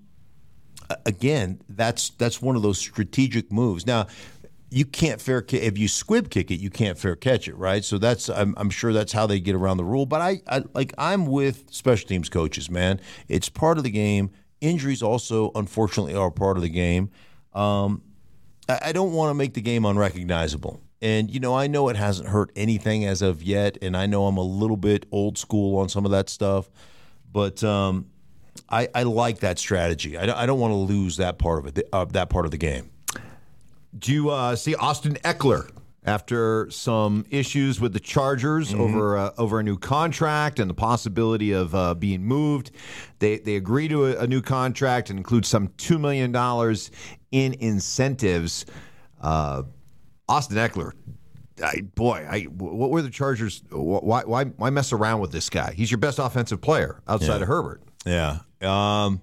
again, 1.06 1.62
that's 1.70 2.10
that's 2.10 2.42
one 2.42 2.58
of 2.58 2.62
those 2.62 2.78
strategic 2.78 3.54
moves. 3.54 3.88
Now, 3.88 4.08
you 4.76 4.84
can't 4.84 5.22
fair 5.22 5.42
if 5.52 5.78
you 5.78 5.88
squib 5.88 6.30
kick 6.30 6.52
it, 6.52 6.60
you 6.60 6.70
can't 6.70 6.98
fair 6.98 7.16
catch 7.16 7.48
it, 7.48 7.56
right? 7.56 7.86
So 7.86 7.98
that's 7.98 8.28
I'm, 8.28 8.54
I'm 8.58 8.70
sure 8.70 8.92
that's 8.92 9.14
how 9.14 9.26
they 9.26 9.40
get 9.40 9.56
around 9.56 9.78
the 9.78 9.86
rule. 9.86 10.06
But 10.06 10.20
I, 10.20 10.42
I 10.50 10.64
like 10.74 10.94
I'm 10.98 11.28
with 11.28 11.74
special 11.74 12.10
teams 12.10 12.28
coaches, 12.28 12.70
man. 12.70 13.00
It's 13.30 13.48
part 13.48 13.78
of 13.78 13.86
the 13.86 13.90
game. 13.90 14.32
Injuries 14.60 15.02
also, 15.02 15.54
unfortunately, 15.56 16.14
are 16.14 16.30
part 16.30 16.58
of 16.58 16.64
the 16.64 16.70
game. 16.70 17.10
Um, 17.54 18.02
I, 18.68 18.80
I 18.88 18.92
don't 18.92 19.14
want 19.14 19.30
to 19.30 19.34
make 19.34 19.54
the 19.54 19.62
game 19.62 19.86
unrecognizable. 19.86 20.82
And 21.02 21.32
you 21.32 21.40
know, 21.40 21.56
I 21.56 21.68
know 21.68 21.88
it 21.88 21.96
hasn't 21.96 22.28
hurt 22.28 22.52
anything 22.58 23.06
as 23.06 23.22
of 23.22 23.42
yet, 23.42 23.78
and 23.82 23.96
I 23.96 24.08
know 24.08 24.28
I'm 24.28 24.36
a 24.36 24.44
little 24.44 24.76
bit 24.76 25.06
old 25.10 25.38
school 25.38 25.80
on 25.80 25.88
some 25.88 26.04
of 26.04 26.12
that 26.12 26.28
stuff, 26.28 26.70
but 27.32 27.64
um, 27.64 28.08
I, 28.68 28.90
I 28.94 29.04
like 29.04 29.40
that 29.40 29.58
strategy. 29.58 30.18
I 30.18 30.26
don't, 30.26 30.38
I 30.38 30.46
don't 30.46 30.60
want 30.60 30.72
to 30.72 30.76
lose 30.76 31.16
that 31.16 31.38
part 31.38 31.60
of 31.60 31.78
it, 31.78 31.88
uh, 31.94 32.04
that 32.04 32.30
part 32.30 32.44
of 32.44 32.52
the 32.52 32.58
game. 32.58 32.92
Do 33.98 34.14
you 34.14 34.30
uh, 34.30 34.56
see 34.56 34.76
Austin 34.76 35.16
Ekeler 35.24 35.70
after 36.04 36.70
some 36.70 37.26
issues 37.30 37.80
with 37.80 37.94
the 37.94 38.00
Chargers 38.00 38.74
over 38.74 39.18
uh, 39.18 39.32
over 39.38 39.60
a 39.60 39.64
new 39.64 39.78
contract 39.78 40.60
and 40.60 40.70
the 40.70 40.76
possibility 40.76 41.52
of 41.52 41.74
uh, 41.74 41.94
being 41.94 42.24
moved? 42.24 42.72
They 43.20 43.40
they 43.40 43.56
agree 43.56 43.88
to 43.88 44.06
a, 44.06 44.24
a 44.24 44.28
new 44.28 44.42
contract 44.42 45.10
and 45.10 45.18
include 45.18 45.46
some 45.46 45.70
two 45.78 45.98
million 45.98 46.32
dollars 46.32 46.92
in 47.32 47.54
incentives. 47.60 48.66
Uh, 49.22 49.64
Austin 50.28 50.58
Ekeler. 50.58 50.92
I, 51.64 51.82
boy, 51.82 52.28
I, 52.30 52.42
what 52.44 52.90
were 52.90 53.02
the 53.02 53.10
Chargers? 53.10 53.64
Why, 53.70 54.24
why, 54.26 54.44
why 54.44 54.70
mess 54.72 54.92
around 54.92 55.22
with 55.22 55.32
this 55.32 55.50
guy? 55.50 55.74
He's 55.74 55.90
your 55.90 56.00
best 56.00 56.20
offensive 56.20 56.60
player 56.60 57.02
outside 57.08 57.42
of 57.42 57.48
Herbert. 57.48 57.82
Yeah, 58.06 58.40
um, 58.62 59.22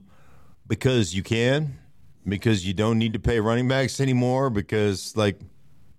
because 0.67 1.15
you 1.15 1.23
can, 1.23 1.79
because 2.27 2.67
you 2.67 2.75
don't 2.75 2.99
need 2.99 3.13
to 3.15 3.19
pay 3.19 3.41
running 3.41 3.69
backs 3.69 4.01
anymore. 4.01 4.51
Because 4.51 5.17
like, 5.17 5.41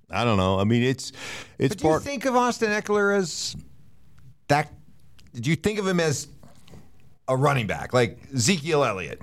I 0.09 0.23
don't 0.23 0.37
know. 0.37 0.59
I 0.59 0.63
mean, 0.63 0.83
it's 0.83 1.11
it's 1.57 1.75
But 1.75 1.81
do 1.81 1.87
you 1.89 1.99
think 1.99 2.25
of 2.25 2.35
Austin 2.35 2.69
Ekeler 2.69 3.15
as 3.15 3.55
that? 4.47 4.71
Do 5.33 5.49
you 5.49 5.55
think 5.55 5.79
of 5.79 5.87
him 5.87 5.99
as 5.99 6.27
a 7.27 7.35
running 7.35 7.67
back 7.67 7.93
like 7.93 8.19
Ezekiel 8.33 8.83
Elliott? 8.83 9.21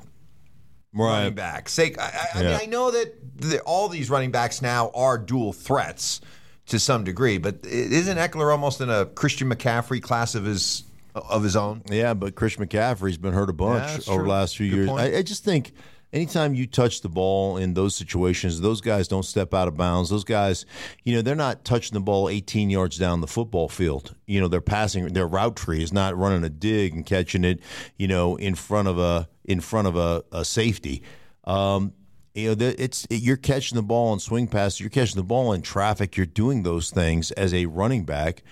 Running 0.92 1.34
back. 1.34 1.68
Say, 1.68 1.94
I, 1.96 2.02
I, 2.02 2.26
I 2.34 2.42
mean, 2.42 2.58
I 2.62 2.66
know 2.66 2.90
that 2.90 3.14
the, 3.40 3.60
all 3.60 3.88
these 3.88 4.10
running 4.10 4.32
backs 4.32 4.60
now 4.60 4.90
are 4.92 5.18
dual 5.18 5.52
threats 5.52 6.20
to 6.66 6.80
some 6.80 7.04
degree, 7.04 7.38
but 7.38 7.64
isn't 7.64 8.18
Ekeler 8.18 8.50
almost 8.50 8.80
in 8.80 8.90
a 8.90 9.06
Christian 9.06 9.48
McCaffrey 9.48 10.02
class 10.02 10.34
of 10.34 10.44
his 10.44 10.82
of 11.14 11.44
his 11.44 11.54
own? 11.54 11.82
Yeah, 11.88 12.14
but 12.14 12.34
Christian 12.34 12.66
McCaffrey's 12.66 13.18
been 13.18 13.32
hurt 13.34 13.50
a 13.50 13.52
bunch 13.52 14.06
Yeah, 14.06 14.12
over 14.12 14.22
true. 14.22 14.24
the 14.24 14.28
last 14.30 14.56
few 14.56 14.70
Good 14.70 14.76
years. 14.76 14.90
I, 14.90 15.18
I 15.18 15.22
just 15.22 15.44
think 15.44 15.72
anytime 16.12 16.54
you 16.54 16.66
touch 16.66 17.00
the 17.00 17.08
ball 17.08 17.56
in 17.56 17.74
those 17.74 17.94
situations, 17.94 18.60
those 18.60 18.80
guys 18.80 19.08
don't 19.08 19.24
step 19.24 19.54
out 19.54 19.68
of 19.68 19.76
bounds. 19.76 20.10
Those 20.10 20.24
guys, 20.24 20.66
you 21.04 21.14
know, 21.14 21.22
they're 21.22 21.34
not 21.34 21.64
touching 21.64 21.94
the 21.94 22.00
ball 22.00 22.28
18 22.28 22.70
yards 22.70 22.98
down 22.98 23.20
the 23.20 23.26
football 23.26 23.68
field. 23.68 24.14
You 24.26 24.40
know, 24.40 24.48
they're 24.48 24.60
passing. 24.60 25.06
Their 25.08 25.26
route 25.26 25.56
tree 25.56 25.82
is 25.82 25.92
not 25.92 26.16
running 26.16 26.44
a 26.44 26.50
dig 26.50 26.94
and 26.94 27.04
catching 27.06 27.44
it. 27.44 27.60
You 27.96 28.08
know, 28.08 28.36
in 28.36 28.54
front 28.54 28.88
of 28.88 28.98
a 28.98 29.28
in 29.44 29.60
front 29.60 29.88
of 29.88 29.96
a, 29.96 30.22
a 30.32 30.44
safety. 30.44 31.02
Um, 31.44 31.92
You 32.34 32.54
know, 32.54 32.72
it's 32.78 33.06
you're 33.10 33.36
catching 33.36 33.76
the 33.76 33.82
ball 33.82 34.12
in 34.12 34.20
swing 34.20 34.46
passes, 34.46 34.78
you're 34.80 34.90
catching 34.90 35.16
the 35.16 35.24
ball 35.26 35.52
in 35.52 35.62
traffic, 35.62 36.16
you're 36.16 36.26
doing 36.26 36.62
those 36.62 36.90
things 36.90 37.32
as 37.32 37.52
a 37.52 37.66
running 37.66 38.04
back, 38.04 38.44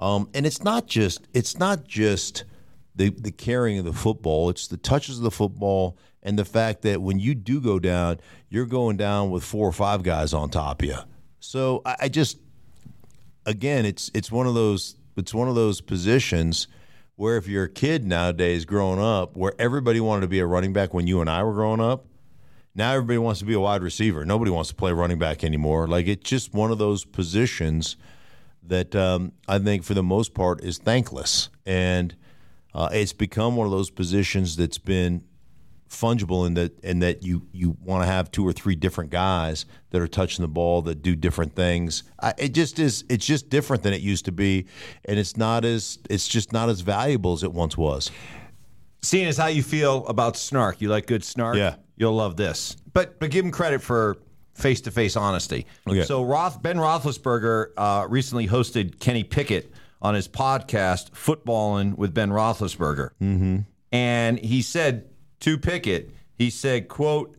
um, 0.00 0.28
and 0.34 0.44
it's 0.46 0.64
not 0.64 0.86
just 0.88 1.28
it's 1.32 1.56
not 1.58 1.86
just 1.86 2.44
the 2.96 3.10
the 3.10 3.30
carrying 3.30 3.78
of 3.78 3.84
the 3.84 3.92
football; 3.92 4.50
it's 4.50 4.66
the 4.66 4.76
touches 4.76 5.18
of 5.18 5.22
the 5.22 5.30
football 5.30 5.96
and 6.22 6.38
the 6.38 6.44
fact 6.44 6.82
that 6.82 7.00
when 7.00 7.18
you 7.18 7.34
do 7.34 7.60
go 7.60 7.78
down, 7.78 8.20
you're 8.48 8.66
going 8.66 8.96
down 8.96 9.30
with 9.30 9.42
four 9.42 9.66
or 9.66 9.72
five 9.72 10.02
guys 10.02 10.32
on 10.34 10.50
top 10.50 10.82
of 10.82 10.88
you. 10.88 10.98
So 11.40 11.82
I, 11.84 11.96
I 12.02 12.08
just, 12.08 12.38
again, 13.46 13.86
it's 13.86 14.10
it's 14.14 14.30
one 14.30 14.46
of 14.46 14.54
those 14.54 14.96
it's 15.16 15.34
one 15.34 15.48
of 15.48 15.54
those 15.54 15.80
positions 15.80 16.68
where 17.16 17.36
if 17.36 17.46
you're 17.46 17.64
a 17.64 17.70
kid 17.70 18.06
nowadays 18.06 18.64
growing 18.64 18.98
up, 18.98 19.36
where 19.36 19.52
everybody 19.58 20.00
wanted 20.00 20.22
to 20.22 20.28
be 20.28 20.40
a 20.40 20.46
running 20.46 20.72
back 20.72 20.94
when 20.94 21.06
you 21.06 21.20
and 21.20 21.28
I 21.28 21.42
were 21.42 21.52
growing 21.52 21.80
up, 21.80 22.06
now 22.74 22.92
everybody 22.92 23.18
wants 23.18 23.40
to 23.40 23.46
be 23.46 23.52
a 23.52 23.60
wide 23.60 23.82
receiver. 23.82 24.24
Nobody 24.24 24.50
wants 24.50 24.70
to 24.70 24.74
play 24.74 24.92
running 24.92 25.18
back 25.18 25.44
anymore. 25.44 25.86
Like 25.86 26.06
it's 26.06 26.28
just 26.28 26.54
one 26.54 26.70
of 26.70 26.78
those 26.78 27.04
positions 27.04 27.96
that 28.62 28.94
um, 28.94 29.32
I 29.48 29.58
think 29.58 29.84
for 29.84 29.94
the 29.94 30.02
most 30.02 30.32
part 30.34 30.62
is 30.62 30.78
thankless, 30.78 31.50
and 31.66 32.14
uh, 32.74 32.88
it's 32.92 33.12
become 33.12 33.56
one 33.56 33.66
of 33.66 33.72
those 33.72 33.90
positions 33.90 34.56
that's 34.56 34.78
been 34.78 35.24
fungible 35.90 36.46
in 36.46 36.54
that 36.54 36.78
in 36.84 37.00
that 37.00 37.24
you 37.24 37.46
you 37.52 37.76
want 37.82 38.02
to 38.02 38.06
have 38.06 38.30
two 38.30 38.46
or 38.46 38.52
three 38.52 38.76
different 38.76 39.10
guys 39.10 39.66
that 39.90 40.00
are 40.00 40.08
touching 40.08 40.42
the 40.42 40.48
ball 40.48 40.82
that 40.82 41.02
do 41.02 41.16
different 41.16 41.54
things. 41.54 42.04
I, 42.20 42.32
it 42.38 42.54
just 42.54 42.78
is. 42.78 43.04
It's 43.08 43.26
just 43.26 43.50
different 43.50 43.82
than 43.82 43.92
it 43.92 44.00
used 44.00 44.24
to 44.26 44.32
be, 44.32 44.66
and 45.04 45.18
it's 45.18 45.36
not 45.36 45.64
as 45.64 45.98
it's 46.08 46.28
just 46.28 46.52
not 46.52 46.68
as 46.68 46.80
valuable 46.80 47.32
as 47.32 47.42
it 47.42 47.52
once 47.52 47.76
was. 47.76 48.10
Seeing 49.02 49.26
as 49.26 49.36
how 49.36 49.46
you 49.46 49.62
feel 49.62 50.06
about 50.06 50.36
snark, 50.36 50.80
you 50.80 50.88
like 50.88 51.06
good 51.06 51.24
snark. 51.24 51.56
Yeah. 51.56 51.76
you'll 51.96 52.14
love 52.14 52.36
this. 52.36 52.76
But 52.92 53.18
but 53.18 53.30
give 53.30 53.44
him 53.44 53.50
credit 53.50 53.82
for 53.82 54.18
face 54.54 54.80
to 54.82 54.90
face 54.90 55.16
honesty. 55.16 55.66
Okay. 55.88 56.04
So 56.04 56.22
Roth 56.22 56.62
Ben 56.62 56.76
Roethlisberger 56.76 57.70
uh, 57.76 58.06
recently 58.08 58.46
hosted 58.46 59.00
Kenny 59.00 59.24
Pickett 59.24 59.72
on 60.02 60.14
his 60.14 60.28
podcast 60.28 61.10
Footbahlin 61.10 61.96
with 61.96 62.14
Ben 62.14 62.30
Roethlisberger, 62.30 63.10
mm-hmm. 63.20 63.58
and 63.92 64.38
he 64.38 64.62
said 64.62 65.09
to 65.40 65.58
Pickett, 65.58 66.10
he 66.36 66.50
said, 66.50 66.88
"quote." 66.88 67.36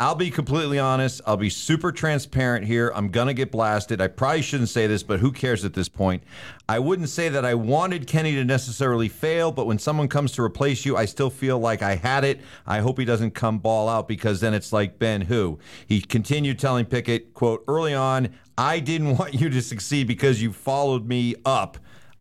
I'll 0.00 0.14
be 0.14 0.30
completely 0.30 0.78
honest. 0.78 1.20
I'll 1.26 1.36
be 1.36 1.50
super 1.50 1.92
transparent 1.92 2.64
here. 2.64 2.90
I'm 2.94 3.08
going 3.08 3.26
to 3.26 3.34
get 3.34 3.52
blasted. 3.52 4.00
I 4.00 4.08
probably 4.08 4.40
shouldn't 4.40 4.70
say 4.70 4.86
this, 4.86 5.02
but 5.02 5.20
who 5.20 5.30
cares 5.30 5.62
at 5.62 5.74
this 5.74 5.90
point? 5.90 6.22
I 6.70 6.78
wouldn't 6.78 7.10
say 7.10 7.28
that 7.28 7.44
I 7.44 7.52
wanted 7.52 8.06
Kenny 8.06 8.32
to 8.36 8.42
necessarily 8.42 9.10
fail, 9.10 9.52
but 9.52 9.66
when 9.66 9.78
someone 9.78 10.08
comes 10.08 10.32
to 10.32 10.42
replace 10.42 10.86
you, 10.86 10.96
I 10.96 11.04
still 11.04 11.28
feel 11.28 11.58
like 11.58 11.82
I 11.82 11.96
had 11.96 12.24
it. 12.24 12.40
I 12.66 12.78
hope 12.78 12.98
he 12.98 13.04
doesn't 13.04 13.32
come 13.32 13.58
ball 13.58 13.90
out 13.90 14.08
because 14.08 14.40
then 14.40 14.54
it's 14.54 14.72
like 14.72 14.98
Ben 14.98 15.20
who. 15.20 15.58
He 15.86 16.00
continued 16.00 16.58
telling 16.58 16.86
Pickett, 16.86 17.34
quote, 17.34 17.62
early 17.68 17.92
on, 17.92 18.30
I 18.56 18.80
didn't 18.80 19.16
want 19.18 19.34
you 19.34 19.50
to 19.50 19.60
succeed 19.60 20.06
because 20.06 20.40
you 20.40 20.54
followed 20.54 21.06
me 21.06 21.34
up. 21.44 21.76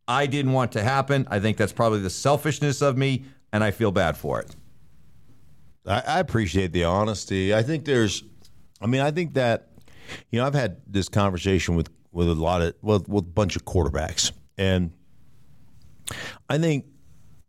I 0.05 0.25
didn't 0.25 0.51
want 0.51 0.73
to 0.73 0.83
happen. 0.83 1.25
I 1.31 1.39
think 1.39 1.55
that's 1.55 1.71
probably 1.71 1.99
the 1.99 2.09
selfishness 2.09 2.81
of 2.81 2.97
me, 2.97 3.23
and 3.53 3.63
I 3.63 3.71
feel 3.71 3.93
bad 3.93 4.17
for 4.17 4.41
it. 4.41 4.53
I, 5.89 6.03
I 6.05 6.19
appreciate 6.19 6.71
the 6.71 6.85
honesty. 6.85 7.53
I 7.53 7.63
think 7.63 7.83
there's, 7.85 8.23
I 8.79 8.85
mean, 8.87 9.01
I 9.01 9.11
think 9.11 9.33
that, 9.33 9.69
you 10.31 10.39
know, 10.39 10.45
I've 10.45 10.53
had 10.53 10.77
this 10.87 11.09
conversation 11.09 11.75
with 11.75 11.89
with 12.11 12.29
a 12.29 12.33
lot 12.33 12.61
of 12.61 12.73
well, 12.81 13.03
with 13.07 13.25
a 13.25 13.27
bunch 13.27 13.55
of 13.55 13.65
quarterbacks, 13.65 14.31
and 14.57 14.91
I 16.49 16.57
think, 16.57 16.85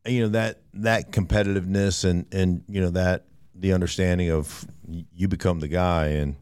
you 0.07 0.23
know, 0.23 0.29
that 0.29 0.61
that 0.75 1.13
competitiveness 1.13 2.05
and 2.05 2.27
and 2.33 2.63
you 2.69 2.81
know 2.81 2.91
that 2.91 3.27
the 3.55 3.73
understanding 3.73 4.31
of 4.31 4.67
you 4.87 5.29
become 5.29 5.61
the 5.61 5.69
guy, 5.69 6.09
and 6.09 6.37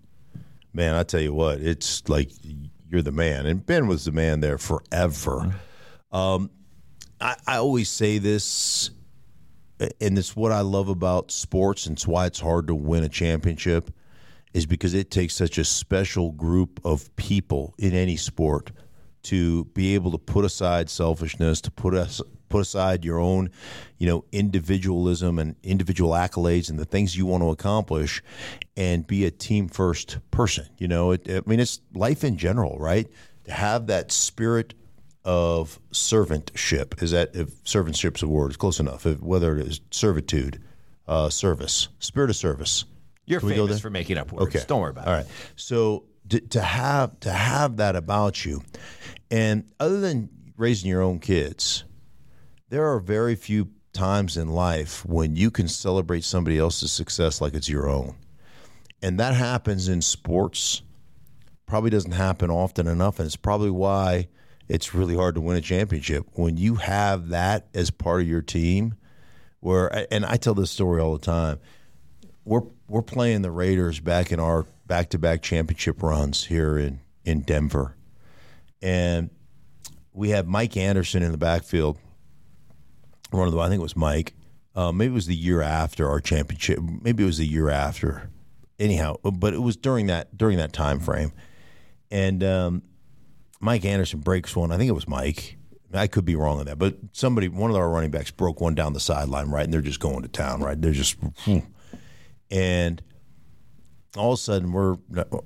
man, 0.73 0.95
I 0.95 1.05
tell 1.05 1.21
you 1.21 1.33
what, 1.33 1.61
it's 1.61 2.09
like 2.09 2.31
you're 2.89 3.03
the 3.03 3.13
man, 3.13 3.47
and 3.47 3.65
Ben 3.65 3.87
was 3.87 4.05
the 4.05 4.13
man 4.13 4.41
there 4.41 4.59
forever. 4.59 5.55
Um, 6.11 6.51
I, 7.21 7.37
I 7.47 7.57
always 7.59 7.91
say 7.91 8.19
this 8.19 8.91
and 9.79 10.19
it's 10.19 10.37
what 10.37 10.53
I 10.53 10.61
love 10.61 10.89
about 10.89 11.31
sports, 11.31 11.87
and 11.87 11.97
it's 11.97 12.07
why 12.07 12.27
it's 12.27 12.41
hard 12.41 12.67
to 12.69 12.75
win 12.75 13.05
a 13.05 13.09
championship, 13.09 13.91
is 14.55 14.67
because 14.67 14.95
it 14.95 15.11
takes 15.11 15.35
such 15.35 15.59
a 15.59 15.65
special 15.65 16.33
group 16.33 16.81
of 16.85 17.15
people 17.17 17.75
in 17.79 17.93
any 17.93 18.17
sport 18.17 18.73
to 19.25 19.65
be 19.67 19.95
able 19.95 20.11
to 20.13 20.19
put 20.19 20.45
aside 20.45 20.89
selfishness, 20.89 21.61
to 21.61 21.71
put 21.71 21.95
us 21.95 22.21
put 22.49 22.63
aside 22.63 23.05
your 23.05 23.19
own, 23.19 23.51
you 23.99 24.07
know, 24.07 24.25
individualism 24.33 25.39
and 25.39 25.55
individual 25.63 26.13
accolades 26.13 26.71
and 26.71 26.79
the 26.79 26.85
things 26.87 27.15
you 27.15 27.27
want 27.27 27.43
to 27.43 27.51
accomplish, 27.51 28.23
and 28.77 29.07
be 29.07 29.27
a 29.27 29.31
team 29.31 29.69
first 29.69 30.19
person. 30.31 30.67
You 30.79 30.89
know, 30.89 31.11
it, 31.11 31.29
I 31.29 31.43
mean, 31.45 31.61
it's 31.61 31.81
life 31.95 32.25
in 32.25 32.39
general, 32.39 32.79
right? 32.79 33.07
To 33.45 33.53
have 33.53 33.87
that 33.89 34.11
spirit 34.11 34.73
of 35.25 35.79
servantship. 35.93 37.03
Is 37.03 37.11
that 37.11 37.35
if 37.35 37.63
servantship's 37.65 38.23
a 38.23 38.29
word? 38.29 38.49
It's 38.49 38.57
close 38.57 38.81
enough. 38.81 39.07
If, 39.07 39.21
whether 39.21 39.59
it 39.59 39.67
is 39.67 39.81
servitude, 39.91 40.63
uh, 41.09 41.31
service, 41.31 41.89
spirit 41.99 42.31
of 42.31 42.37
service. 42.37 42.85
You're 43.25 43.41
Can 43.41 43.51
famous 43.51 43.81
for 43.81 43.91
making 43.91 44.17
up 44.19 44.33
words. 44.33 44.55
Okay, 44.55 44.65
Don't 44.67 44.81
worry 44.81 44.91
about 44.91 45.07
All 45.07 45.13
it. 45.13 45.17
All 45.17 45.23
right. 45.23 45.33
So 45.57 46.05
to, 46.29 46.41
to 46.41 46.61
have 46.61 47.19
to 47.21 47.33
have 47.33 47.79
that 47.79 47.97
about 47.97 48.45
you, 48.45 48.63
and 49.31 49.65
other 49.81 50.01
than 50.01 50.29
raising 50.57 50.89
your 50.89 51.03
own 51.03 51.19
kids, 51.19 51.85
there 52.69 52.87
are 52.87 53.01
very 53.01 53.35
few 53.35 53.69
times 53.93 54.37
in 54.37 54.49
life 54.49 55.05
when 55.05 55.37
you 55.37 55.51
can 55.51 55.69
celebrate 55.69 56.25
somebody 56.25 56.59
else's 56.59 56.93
success 56.93 57.41
like 57.41 57.55
it's 57.55 57.69
your 57.69 57.89
own, 57.89 58.17
and 59.03 59.19
that 59.19 59.35
happens 59.35 59.89
in 59.89 60.01
sports. 60.01 60.83
Probably 61.67 61.91
doesn't 61.91 62.13
happen 62.13 62.51
often 62.51 62.87
enough, 62.87 63.19
and 63.19 63.27
it's 63.27 63.37
probably 63.37 63.71
why 63.71 64.29
it's 64.69 64.95
really 64.95 65.17
hard 65.17 65.35
to 65.35 65.41
win 65.41 65.57
a 65.57 65.61
championship 65.61 66.27
when 66.35 66.57
you 66.57 66.77
have 66.77 67.29
that 67.29 67.69
as 67.75 67.91
part 67.91 68.21
of 68.21 68.29
your 68.29 68.43
team. 68.43 68.95
Where 69.61 70.07
and 70.13 70.25
I 70.25 70.37
tell 70.37 70.55
this 70.55 70.71
story 70.71 71.01
all 71.01 71.15
the 71.15 71.25
time. 71.25 71.59
We're 72.45 72.63
we're 72.87 73.03
playing 73.03 73.43
the 73.43 73.51
Raiders 73.51 73.99
back 73.99 74.31
in 74.31 74.39
our 74.39 74.67
back 74.87 75.11
to 75.11 75.19
back 75.19 75.43
championship 75.43 76.03
runs 76.03 76.45
here 76.45 76.79
in 76.79 77.01
in 77.25 77.41
Denver, 77.41 77.97
and 78.81 79.31
we 80.13 80.31
had 80.31 80.47
Mike 80.47 80.77
Anderson 80.77 81.23
in 81.23 81.33
the 81.33 81.39
backfield. 81.39 81.99
One 83.31 83.49
of 83.49 83.53
the 83.53 83.59
I 83.59 83.69
think 83.69 83.81
it 83.81 83.83
was 83.83 83.97
Mike. 83.97 84.35
Uh, 84.77 84.93
maybe 84.93 85.11
it 85.11 85.15
was 85.15 85.27
the 85.27 85.35
year 85.35 85.61
after 85.61 86.09
our 86.09 86.21
championship. 86.21 86.79
Maybe 86.81 87.25
it 87.25 87.27
was 87.27 87.39
the 87.39 87.47
year 87.47 87.69
after. 87.69 88.31
Anyhow, 88.79 89.17
but 89.25 89.55
it 89.55 89.61
was 89.61 89.77
during 89.77 90.07
that 90.07 90.39
during 90.39 90.59
that 90.59 90.73
time 90.73 91.01
frame, 91.01 91.33
and 92.13 92.45
um, 92.45 92.83
Mike 93.61 93.85
Anderson 93.85 94.21
breaks 94.21 94.55
one. 94.55 94.73
I 94.73 94.77
think 94.77 94.89
it 94.89 94.95
was 94.95 95.09
Mike. 95.09 95.57
I 95.93 96.07
could 96.07 96.25
be 96.25 96.37
wrong 96.37 96.59
on 96.61 96.67
that, 96.67 96.79
but 96.79 96.97
somebody, 97.13 97.49
one 97.49 97.71
of 97.71 97.77
our 97.77 97.89
running 97.89 98.11
backs, 98.11 98.31
broke 98.31 98.61
one 98.61 98.75
down 98.75 98.93
the 98.93 99.01
sideline, 99.01 99.49
right? 99.49 99.65
And 99.65 99.73
they're 99.73 99.81
just 99.81 100.01
going 100.01 100.21
to 100.23 100.29
town, 100.29 100.63
right? 100.63 100.81
They're 100.81 100.93
just, 100.93 101.17
and 102.51 103.03
all 104.17 104.33
of 104.33 104.39
a 104.39 104.43
sudden 104.43 104.73
we're 104.73 104.97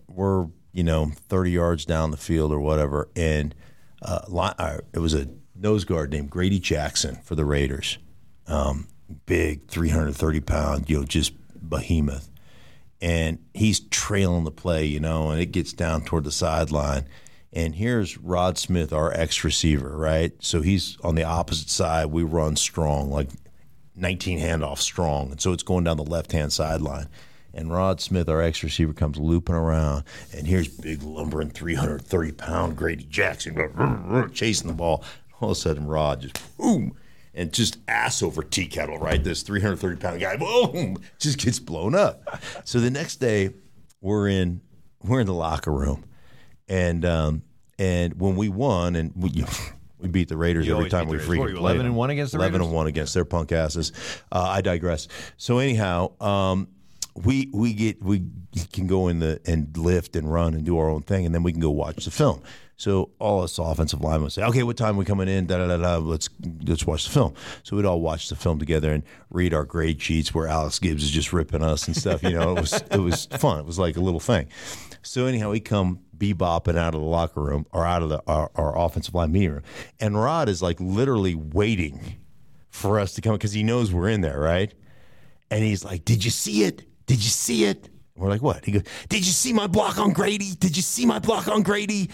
we're 0.08 0.46
you 0.72 0.82
know 0.82 1.12
thirty 1.28 1.52
yards 1.52 1.84
down 1.84 2.10
the 2.10 2.16
field 2.16 2.52
or 2.52 2.58
whatever, 2.60 3.08
and 3.14 3.54
uh, 4.02 4.20
uh, 4.58 4.78
it 4.92 4.98
was 4.98 5.14
a 5.14 5.28
nose 5.54 5.84
guard 5.84 6.10
named 6.10 6.30
Grady 6.30 6.58
Jackson 6.58 7.16
for 7.22 7.34
the 7.36 7.44
Raiders, 7.44 7.98
um, 8.46 8.88
big, 9.26 9.68
three 9.68 9.90
hundred 9.90 10.16
thirty 10.16 10.40
pound, 10.40 10.90
you 10.90 10.98
know, 10.98 11.04
just 11.04 11.34
behemoth, 11.68 12.30
and 13.00 13.38
he's 13.54 13.80
trailing 13.80 14.44
the 14.44 14.50
play, 14.50 14.86
you 14.86 14.98
know, 15.00 15.30
and 15.30 15.40
it 15.40 15.52
gets 15.52 15.72
down 15.72 16.02
toward 16.02 16.24
the 16.24 16.32
sideline. 16.32 17.04
And 17.52 17.74
here's 17.74 18.16
Rod 18.16 18.56
Smith, 18.56 18.92
our 18.92 19.12
ex 19.12 19.44
receiver, 19.44 19.96
right? 19.96 20.32
So 20.40 20.62
he's 20.62 20.96
on 21.04 21.14
the 21.14 21.24
opposite 21.24 21.68
side. 21.68 22.06
We 22.06 22.22
run 22.22 22.56
strong, 22.56 23.10
like 23.10 23.28
19 23.94 24.38
handoff 24.38 24.78
strong. 24.78 25.32
And 25.32 25.40
so 25.40 25.52
it's 25.52 25.62
going 25.62 25.84
down 25.84 25.98
the 25.98 26.04
left 26.04 26.32
hand 26.32 26.52
sideline. 26.52 27.08
And 27.54 27.70
Rod 27.70 28.00
Smith, 28.00 28.28
our 28.28 28.40
ex 28.40 28.62
receiver, 28.62 28.94
comes 28.94 29.18
looping 29.18 29.54
around. 29.54 30.04
And 30.34 30.46
here's 30.46 30.68
big, 30.68 31.02
lumbering, 31.02 31.50
330 31.50 32.32
pound 32.32 32.76
Grady 32.76 33.04
Jackson 33.04 34.30
chasing 34.32 34.68
the 34.68 34.74
ball. 34.74 35.04
All 35.40 35.50
of 35.50 35.56
a 35.56 35.60
sudden, 35.60 35.86
Rod 35.86 36.22
just 36.22 36.56
boom. 36.56 36.96
And 37.34 37.52
just 37.52 37.78
ass 37.88 38.22
over 38.22 38.42
tea 38.42 38.66
kettle, 38.66 38.98
right? 38.98 39.22
This 39.22 39.42
330 39.42 39.96
pound 40.00 40.20
guy, 40.20 40.36
boom, 40.36 40.98
just 41.18 41.38
gets 41.38 41.58
blown 41.58 41.94
up. 41.94 42.22
So 42.64 42.78
the 42.78 42.90
next 42.90 43.16
day, 43.16 43.50
we're 44.00 44.28
in 44.28 44.60
we're 45.02 45.20
in 45.20 45.26
the 45.26 45.34
locker 45.34 45.72
room, 45.72 46.04
and 46.68 47.04
um, 47.04 47.42
and 47.78 48.20
when 48.20 48.36
we 48.36 48.48
won, 48.48 48.96
and 48.96 49.12
we, 49.16 49.30
you 49.30 49.46
we 49.98 50.08
beat 50.08 50.28
the 50.28 50.36
Raiders 50.36 50.66
You 50.66 50.76
every 50.76 50.90
time 50.90 51.08
we 51.08 51.18
freaking 51.18 51.28
Raiders. 51.28 51.38
What 51.38 51.46
are 51.46 51.50
you, 51.50 51.54
played 51.56 51.60
Eleven 51.60 51.86
and 51.86 51.96
one 51.96 52.10
against 52.10 52.32
the 52.32 52.38
Eleven 52.38 52.54
Raiders? 52.54 52.66
and 52.66 52.76
one 52.76 52.86
against 52.86 53.14
their 53.14 53.24
punk 53.24 53.52
asses. 53.52 53.92
Uh, 54.30 54.42
I 54.42 54.60
digress. 54.60 55.08
So 55.36 55.58
anyhow, 55.58 56.12
um, 56.20 56.68
we 57.14 57.50
we 57.52 57.72
get 57.74 58.02
we 58.02 58.24
can 58.72 58.86
go 58.86 59.08
in 59.08 59.18
the 59.18 59.40
and 59.46 59.76
lift 59.76 60.16
and 60.16 60.32
run 60.32 60.54
and 60.54 60.64
do 60.64 60.78
our 60.78 60.88
own 60.88 61.02
thing, 61.02 61.26
and 61.26 61.34
then 61.34 61.42
we 61.42 61.52
can 61.52 61.60
go 61.60 61.70
watch 61.70 62.04
the 62.04 62.10
film. 62.10 62.42
So 62.76 63.10
all 63.18 63.42
us 63.42 63.58
offensive 63.58 64.00
linemen 64.00 64.24
would 64.24 64.32
say, 64.32 64.42
"Okay, 64.42 64.62
what 64.62 64.76
time 64.76 64.96
we 64.96 65.04
coming 65.04 65.28
in? 65.28 65.46
Da 65.46 65.58
da 65.58 65.66
da 65.68 65.76
da. 65.76 65.96
Let's 65.98 66.28
let's 66.66 66.86
watch 66.86 67.04
the 67.04 67.10
film." 67.10 67.34
So 67.62 67.76
we'd 67.76 67.84
all 67.84 68.00
watch 68.00 68.28
the 68.28 68.34
film 68.36 68.58
together 68.58 68.92
and 68.92 69.02
read 69.30 69.54
our 69.54 69.64
grade 69.64 70.00
sheets 70.00 70.34
where 70.34 70.48
Alex 70.48 70.78
Gibbs 70.78 71.04
is 71.04 71.10
just 71.10 71.32
ripping 71.32 71.62
us 71.62 71.86
and 71.86 71.96
stuff. 71.96 72.22
You 72.22 72.32
know, 72.32 72.56
it 72.56 72.60
was 72.60 72.72
it 72.90 72.98
was 73.00 73.26
fun. 73.26 73.60
It 73.60 73.66
was 73.66 73.78
like 73.78 73.96
a 73.96 74.00
little 74.00 74.20
thing. 74.20 74.48
So 75.02 75.26
anyhow, 75.26 75.50
we 75.50 75.60
come 75.60 76.00
bebopping 76.16 76.76
out 76.76 76.94
of 76.94 77.00
the 77.00 77.06
locker 77.06 77.40
room 77.40 77.66
or 77.72 77.84
out 77.84 78.02
of 78.02 78.08
the 78.08 78.22
our, 78.26 78.50
our 78.54 78.78
offensive 78.78 79.14
line 79.14 79.32
meeting 79.32 79.52
room, 79.52 79.62
and 80.00 80.20
Rod 80.20 80.48
is 80.48 80.62
like 80.62 80.80
literally 80.80 81.34
waiting 81.34 82.16
for 82.70 82.98
us 82.98 83.12
to 83.14 83.20
come 83.20 83.34
because 83.34 83.52
he 83.52 83.62
knows 83.62 83.92
we're 83.92 84.08
in 84.08 84.22
there, 84.22 84.40
right? 84.40 84.72
And 85.50 85.62
he's 85.62 85.84
like, 85.84 86.04
"Did 86.04 86.24
you 86.24 86.30
see 86.30 86.64
it? 86.64 86.84
Did 87.12 87.22
you 87.22 87.30
see 87.30 87.64
it?" 87.64 87.90
And 88.14 88.24
we're 88.24 88.30
like, 88.30 88.40
"What?" 88.40 88.64
He 88.64 88.72
goes, 88.72 88.84
"Did 89.10 89.18
you 89.26 89.32
see 89.32 89.52
my 89.52 89.66
block 89.66 89.98
on 89.98 90.14
Grady? 90.14 90.54
Did 90.54 90.76
you 90.76 90.82
see 90.82 91.04
my 91.04 91.18
block 91.18 91.46
on 91.46 91.62
Grady?" 91.62 92.08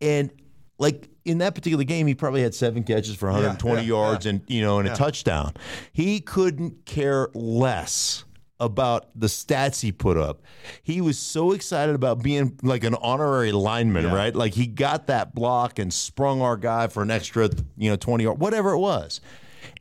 And 0.00 0.30
like 0.78 1.10
in 1.26 1.38
that 1.38 1.54
particular 1.54 1.84
game, 1.84 2.06
he 2.06 2.14
probably 2.14 2.40
had 2.40 2.54
seven 2.54 2.82
catches 2.82 3.14
for 3.14 3.26
120 3.26 3.82
yeah, 3.82 3.86
yards 3.86 4.24
yeah. 4.24 4.30
and 4.30 4.42
you 4.46 4.62
know 4.62 4.78
and 4.78 4.88
a 4.88 4.96
touchdown. 4.96 5.52
He 5.92 6.20
couldn't 6.20 6.86
care 6.86 7.28
less 7.34 8.24
about 8.58 9.08
the 9.14 9.26
stats 9.26 9.82
he 9.82 9.92
put 9.92 10.16
up. 10.16 10.40
He 10.82 11.02
was 11.02 11.18
so 11.18 11.52
excited 11.52 11.94
about 11.94 12.22
being 12.22 12.58
like 12.62 12.84
an 12.84 12.94
honorary 12.94 13.52
lineman, 13.52 14.10
right? 14.10 14.34
Like 14.34 14.54
he 14.54 14.66
got 14.66 15.06
that 15.08 15.34
block 15.34 15.78
and 15.78 15.92
sprung 15.92 16.40
our 16.40 16.56
guy 16.56 16.86
for 16.86 17.02
an 17.02 17.10
extra, 17.10 17.50
you 17.76 17.90
know, 17.90 17.96
20 17.96 18.24
or 18.24 18.34
whatever 18.34 18.72
it 18.72 18.78
was. 18.78 19.20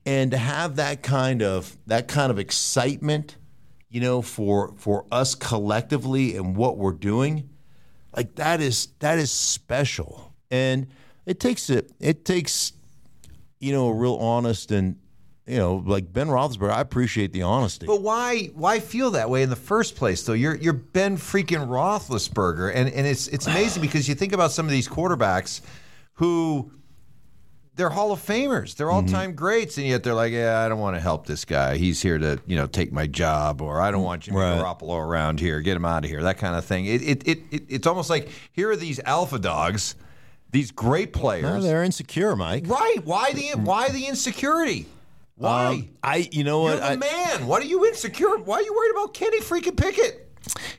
And 0.06 0.32
to 0.32 0.38
have 0.38 0.78
that 0.78 1.02
kind 1.02 1.42
of 1.42 1.78
that 1.88 2.08
kind 2.08 2.32
of 2.32 2.40
excitement, 2.40 3.38
you 3.90 4.02
know, 4.02 4.22
for 4.22 4.74
for 4.78 5.06
us 5.12 5.36
collectively 5.36 6.36
and 6.36 6.56
what 6.56 6.78
we're 6.78 6.92
doing, 6.94 7.50
like 8.16 8.36
that 8.36 8.62
is 8.62 8.90
that 9.00 9.18
is 9.18 9.32
special. 9.32 10.34
And 10.52 10.88
it 11.26 11.40
takes 11.40 11.70
it 11.70 11.92
it 12.00 12.26
takes 12.26 12.74
you 13.60 13.72
know 13.72 13.88
a 13.88 13.94
real 13.94 14.16
honest 14.16 14.72
and 14.72 14.98
you 15.46 15.58
know 15.58 15.84
like 15.86 16.12
Ben 16.14 16.28
Roethlisberger. 16.28 16.72
I 16.72 16.82
appreciate 16.82 17.34
the 17.34 17.42
honesty. 17.42 17.88
But 17.88 18.02
why 18.02 18.52
why 18.54 18.80
feel 18.80 19.12
that 19.12 19.30
way 19.30 19.42
in 19.42 19.50
the 19.50 19.56
first 19.56 19.96
place 19.96 20.24
though? 20.24 20.34
You're 20.34 20.56
you're 20.56 20.74
Ben 20.74 21.18
freaking 21.18 21.68
Roethlisberger, 21.68 22.72
and 22.74 22.90
and 22.90 23.08
it's 23.08 23.28
it's 23.28 23.48
amazing 23.48 23.82
because 23.82 24.08
you 24.08 24.16
think 24.16 24.34
about 24.34 24.52
some 24.52 24.66
of 24.66 24.72
these 24.72 24.88
quarterbacks 24.88 25.62
who 26.14 26.72
they're 27.80 27.90
Hall 27.90 28.12
of 28.12 28.20
Famers, 28.20 28.76
they're 28.76 28.92
all 28.92 29.02
time 29.04 29.34
greats, 29.34 29.78
and 29.78 29.88
yet 29.88 30.04
they're 30.04 30.14
like, 30.14 30.34
yeah, 30.34 30.60
I 30.60 30.68
don't 30.68 30.80
want 30.80 30.98
to 30.98 31.00
help 31.00 31.26
this 31.26 31.46
guy. 31.46 31.78
He's 31.78 32.02
here 32.02 32.18
to 32.20 32.38
you 32.46 32.58
know 32.58 32.68
take 32.68 32.92
my 32.92 33.08
job, 33.08 33.62
or 33.62 33.80
I 33.82 33.90
don't 33.90 34.04
want 34.04 34.24
Jimmy 34.24 34.38
Right. 34.38 34.60
Garoppolo 34.60 35.00
around 35.00 35.40
here. 35.40 35.62
Get 35.62 35.78
him 35.78 35.86
out 35.86 36.04
of 36.04 36.10
here. 36.10 36.22
That 36.24 36.38
kind 36.38 36.56
of 36.58 36.66
thing. 36.66 36.86
It 36.86 37.02
it, 37.02 37.28
it, 37.28 37.40
it 37.52 37.64
it's 37.70 37.88
almost 37.88 38.10
like 38.10 38.30
here 38.52 38.70
are 38.70 38.76
these 38.76 39.00
alpha 39.06 39.40
dogs, 39.40 39.96
these 40.52 40.72
great 40.72 41.14
players. 41.14 41.44
No, 41.44 41.62
they're 41.62 41.84
insecure, 41.84 42.36
Mike. 42.36 42.66
Right? 42.68 42.98
Why 43.06 43.32
the 43.32 43.52
why 43.60 43.88
the 43.90 44.06
insecurity? 44.08 44.86
Why? 45.36 45.68
Um, 45.68 45.90
I 46.04 46.28
you 46.32 46.44
know 46.44 46.68
You're 46.68 46.76
what? 46.80 46.82
the 46.82 46.92
I, 46.92 46.96
man. 46.98 47.48
What 47.48 47.62
are 47.64 47.66
you 47.68 47.86
insecure? 47.86 48.38
Why 48.40 48.56
are 48.58 48.62
you 48.62 48.74
worried 48.74 48.92
about 48.92 49.14
Kenny 49.14 49.40
freaking 49.40 49.78
Pickett? 49.78 50.26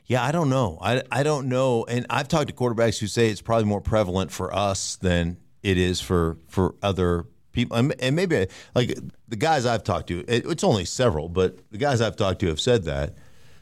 Yeah, 0.05 0.23
I 0.23 0.31
don't 0.31 0.49
know. 0.49 0.77
I, 0.81 1.01
I 1.11 1.23
don't 1.23 1.47
know. 1.47 1.85
And 1.85 2.05
I've 2.09 2.27
talked 2.27 2.49
to 2.49 2.53
quarterbacks 2.53 2.99
who 2.99 3.07
say 3.07 3.29
it's 3.29 3.41
probably 3.41 3.65
more 3.65 3.81
prevalent 3.81 4.31
for 4.31 4.53
us 4.53 4.97
than 4.97 5.37
it 5.63 5.77
is 5.77 6.01
for 6.01 6.37
for 6.47 6.75
other 6.81 7.25
people. 7.51 7.77
And, 7.77 7.93
and 7.99 8.15
maybe 8.15 8.47
like 8.75 8.97
the 9.27 9.35
guys 9.35 9.65
I've 9.65 9.83
talked 9.83 10.07
to, 10.07 10.19
it, 10.27 10.45
it's 10.45 10.63
only 10.63 10.85
several, 10.85 11.29
but 11.29 11.59
the 11.71 11.77
guys 11.77 12.01
I've 12.01 12.15
talked 12.15 12.39
to 12.41 12.47
have 12.47 12.59
said 12.59 12.83
that. 12.85 13.15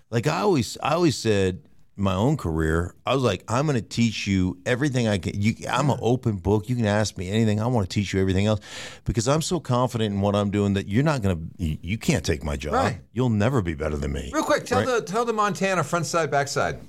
Like 0.09 0.27
I 0.27 0.39
always, 0.39 0.77
I 0.81 0.93
always 0.93 1.17
said 1.17 1.61
in 1.97 2.03
my 2.03 2.15
own 2.15 2.37
career, 2.37 2.95
I 3.05 3.13
was 3.13 3.23
like, 3.23 3.43
I'm 3.47 3.65
going 3.65 3.75
to 3.75 3.87
teach 3.87 4.25
you 4.25 4.57
everything 4.65 5.07
I 5.07 5.17
can. 5.17 5.39
You, 5.39 5.53
I'm 5.69 5.89
an 5.89 5.99
open 6.01 6.37
book. 6.37 6.69
You 6.69 6.75
can 6.75 6.87
ask 6.87 7.17
me 7.17 7.29
anything. 7.29 7.59
I 7.59 7.67
want 7.67 7.89
to 7.89 7.93
teach 7.93 8.13
you 8.13 8.21
everything 8.21 8.47
else 8.47 8.59
because 9.05 9.27
I'm 9.27 9.41
so 9.41 9.59
confident 9.59 10.15
in 10.15 10.21
what 10.21 10.35
I'm 10.35 10.49
doing 10.49 10.73
that 10.73 10.87
you're 10.87 11.03
not 11.03 11.21
going 11.21 11.51
to, 11.59 11.65
you, 11.65 11.97
can't 11.97 12.25
take 12.25 12.43
my 12.43 12.55
job. 12.55 12.73
Right. 12.73 13.01
You'll 13.13 13.29
never 13.29 13.61
be 13.61 13.75
better 13.75 13.97
than 13.97 14.13
me. 14.13 14.31
Real 14.33 14.43
quick, 14.43 14.65
tell 14.65 14.79
Right. 14.79 14.87
the 14.87 15.01
tell 15.01 15.25
the 15.25 15.33
Montana 15.33 15.83
front 15.83 16.05
side 16.05 16.31
back 16.31 16.47
side. 16.47 16.79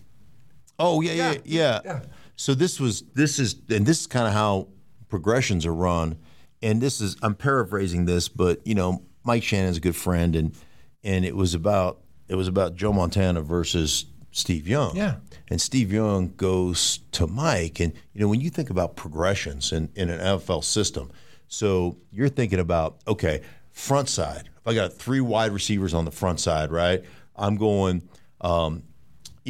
Oh 0.78 1.02
yeah, 1.02 1.12
yeah, 1.12 1.34
yeah. 1.44 1.80
yeah. 1.84 2.00
So 2.36 2.54
this 2.54 2.80
was 2.80 3.02
this 3.14 3.38
is 3.38 3.56
and 3.68 3.84
this 3.84 4.00
is 4.00 4.06
kind 4.06 4.26
of 4.26 4.32
how 4.32 4.68
progressions 5.10 5.66
are 5.66 5.74
run. 5.74 6.18
And 6.62 6.80
this 6.80 7.00
is 7.00 7.16
I'm 7.22 7.34
paraphrasing 7.34 8.04
this, 8.04 8.28
but 8.28 8.66
you 8.66 8.74
know, 8.74 9.02
Mike 9.24 9.42
Shanahan's 9.42 9.78
a 9.78 9.80
good 9.80 9.96
friend, 9.96 10.36
and 10.36 10.54
and 11.02 11.24
it 11.24 11.34
was 11.36 11.54
about 11.54 12.00
it 12.28 12.34
was 12.34 12.48
about 12.48 12.76
Joe 12.76 12.92
Montana 12.92 13.42
versus 13.42 14.06
Steve 14.30 14.68
Young. 14.68 14.96
Yeah. 14.96 15.16
And 15.48 15.60
Steve 15.60 15.92
Young 15.92 16.34
goes 16.36 17.00
to 17.12 17.26
Mike, 17.26 17.80
and 17.80 17.92
you 18.12 18.20
know 18.20 18.28
when 18.28 18.40
you 18.40 18.50
think 18.50 18.70
about 18.70 18.96
progressions 18.96 19.72
in, 19.72 19.90
in 19.94 20.10
an 20.10 20.20
NFL 20.20 20.64
system, 20.64 21.10
so 21.48 21.96
you're 22.12 22.28
thinking 22.28 22.60
about 22.60 23.00
okay, 23.08 23.42
front 23.72 24.08
side. 24.08 24.48
If 24.58 24.66
I 24.66 24.74
got 24.74 24.92
three 24.92 25.20
wide 25.20 25.52
receivers 25.52 25.94
on 25.94 26.04
the 26.04 26.10
front 26.10 26.40
side, 26.40 26.70
right? 26.70 27.04
I'm 27.36 27.56
going. 27.56 28.08
Um, 28.42 28.84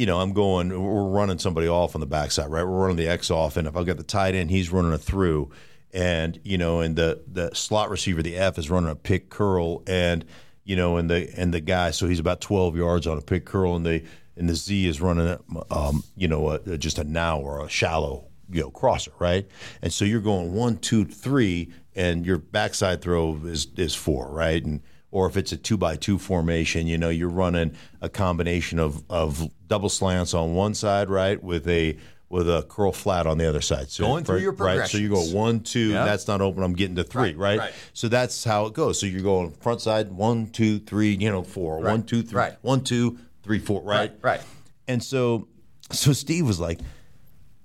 you 0.01 0.07
know, 0.07 0.19
I'm 0.19 0.33
going, 0.33 0.69
we're 0.83 1.09
running 1.09 1.37
somebody 1.37 1.67
off 1.67 1.93
on 1.93 2.01
the 2.01 2.07
backside, 2.07 2.49
right? 2.49 2.63
We're 2.63 2.71
running 2.71 2.97
the 2.97 3.07
X 3.07 3.29
off, 3.29 3.55
and 3.55 3.67
if 3.67 3.77
I've 3.77 3.85
got 3.85 3.97
the 3.97 4.03
tight 4.03 4.33
end, 4.33 4.49
he's 4.49 4.71
running 4.71 4.93
a 4.93 4.97
through, 4.97 5.51
and 5.93 6.39
you 6.43 6.57
know, 6.57 6.81
and 6.81 6.95
the 6.95 7.21
the 7.31 7.53
slot 7.53 7.91
receiver, 7.91 8.23
the 8.23 8.35
F, 8.35 8.57
is 8.57 8.71
running 8.71 8.89
a 8.89 8.95
pick 8.95 9.29
curl, 9.29 9.83
and 9.85 10.25
you 10.63 10.75
know, 10.75 10.97
and 10.97 11.07
the 11.07 11.31
and 11.37 11.53
the 11.53 11.59
guy, 11.59 11.91
so 11.91 12.07
he's 12.07 12.17
about 12.17 12.41
12 12.41 12.75
yards 12.75 13.05
on 13.05 13.19
a 13.19 13.21
pick 13.21 13.45
curl, 13.45 13.75
and 13.75 13.85
the 13.85 14.03
and 14.35 14.49
the 14.49 14.55
Z 14.55 14.87
is 14.87 15.01
running, 15.01 15.37
um, 15.69 16.03
you 16.15 16.27
know, 16.27 16.49
a, 16.49 16.79
just 16.79 16.97
a 16.97 17.03
now 17.03 17.37
or 17.39 17.63
a 17.63 17.69
shallow, 17.69 18.25
you 18.49 18.61
know, 18.61 18.71
crosser, 18.71 19.11
right? 19.19 19.47
And 19.83 19.93
so 19.93 20.03
you're 20.03 20.19
going 20.19 20.51
one, 20.51 20.77
two, 20.77 21.05
three, 21.05 21.71
and 21.95 22.25
your 22.25 22.39
backside 22.39 23.03
throw 23.03 23.39
is 23.45 23.67
is 23.77 23.93
four, 23.93 24.31
right? 24.31 24.65
And 24.65 24.81
or 25.11 25.27
if 25.27 25.37
it's 25.37 25.51
a 25.51 25.57
two 25.57 25.77
by 25.77 25.95
two 25.95 26.17
formation, 26.17 26.87
you 26.87 26.97
know, 26.97 27.09
you're 27.09 27.29
running 27.29 27.73
a 28.01 28.09
combination 28.09 28.79
of, 28.79 29.03
of 29.09 29.49
double 29.67 29.89
slants 29.89 30.33
on 30.33 30.53
one 30.53 30.73
side, 30.73 31.09
right, 31.09 31.41
with 31.43 31.67
a 31.67 31.97
with 32.29 32.49
a 32.49 32.63
curl 32.69 32.93
flat 32.93 33.27
on 33.27 33.37
the 33.37 33.47
other 33.47 33.59
side. 33.59 33.91
So, 33.91 34.05
Going 34.05 34.23
through 34.23 34.35
right, 34.35 34.41
your 34.41 34.51
right. 34.53 34.87
So 34.89 34.97
you 34.97 35.09
go 35.09 35.21
one, 35.21 35.59
two, 35.59 35.89
Yeah. 35.89 36.05
that's 36.05 36.29
not 36.29 36.39
open. 36.39 36.63
I'm 36.63 36.71
getting 36.71 36.95
to 36.95 37.03
three, 37.03 37.33
Right, 37.33 37.37
right, 37.37 37.59
right. 37.59 37.73
So 37.91 38.07
that's 38.07 38.45
how 38.45 38.67
it 38.67 38.73
goes. 38.73 38.97
So 39.01 39.05
you're 39.05 39.21
going 39.21 39.51
front 39.51 39.81
side, 39.81 40.13
one, 40.13 40.47
two, 40.47 40.79
three, 40.79 41.11
you 41.13 41.29
know, 41.29 41.43
four, 41.43 41.81
one, 41.81 42.03
two, 42.03 42.23
three, 42.23 42.37
right. 42.37 42.53
one, 42.61 42.85
two, 42.85 43.19
three, 43.43 43.59
four, 43.59 43.81
right, 43.81 44.11
Right, 44.11 44.17
right. 44.21 44.41
And 44.87 45.03
so, 45.03 45.49
so 45.91 46.13
Steve 46.13 46.47
was 46.47 46.57
like, 46.57 46.79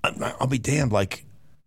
I'll 0.02 0.48
be 0.48 0.58
damned, 0.58 0.90
like, 0.90 1.25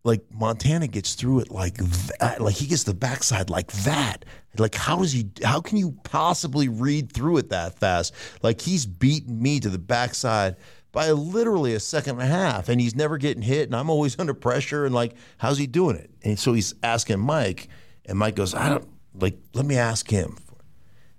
like 0.10 0.24
Montana 0.34 0.88
gets 0.88 1.14
through 1.14 1.42
it 1.42 1.52
like 1.52 1.76
that, 1.78 2.42
like 2.42 2.56
he 2.56 2.66
gets 2.66 2.84
the 2.84 2.96
backside 2.96 3.52
like 3.52 3.72
that. 3.84 4.26
Like 4.58 4.74
how 4.74 4.98
does 4.98 5.12
he? 5.12 5.30
How 5.44 5.62
can 5.62 5.78
you 5.78 5.92
possibly 6.04 6.68
read 6.68 7.12
through 7.12 7.38
it 7.38 7.50
that 7.50 7.78
fast? 7.78 8.16
Like 8.42 8.60
he's 8.60 8.88
beaten 8.88 9.40
me 9.40 9.60
to 9.60 9.70
the 9.70 9.78
backside 9.78 10.56
by 10.92 11.12
literally 11.12 11.76
a 11.76 11.80
second 11.80 12.20
and 12.20 12.24
a 12.24 12.26
half, 12.26 12.70
and 12.70 12.82
he's 12.82 12.96
never 12.96 13.20
getting 13.20 13.44
hit, 13.44 13.68
and 13.68 13.76
I'm 13.76 13.92
always 13.92 14.18
under 14.20 14.34
pressure. 14.34 14.86
And 14.86 14.96
like, 14.96 15.14
how's 15.38 15.60
he 15.60 15.68
doing 15.68 15.96
it? 15.96 16.10
And 16.24 16.40
so 16.40 16.54
he's 16.54 16.74
asking 16.82 17.20
Mike, 17.20 17.68
and 18.08 18.18
Mike 18.18 18.36
goes, 18.36 18.56
I 18.56 18.70
don't 18.70 18.88
like. 19.14 19.38
Let 19.54 19.68
me 19.68 19.78
ask 19.78 20.10
him. 20.10 20.38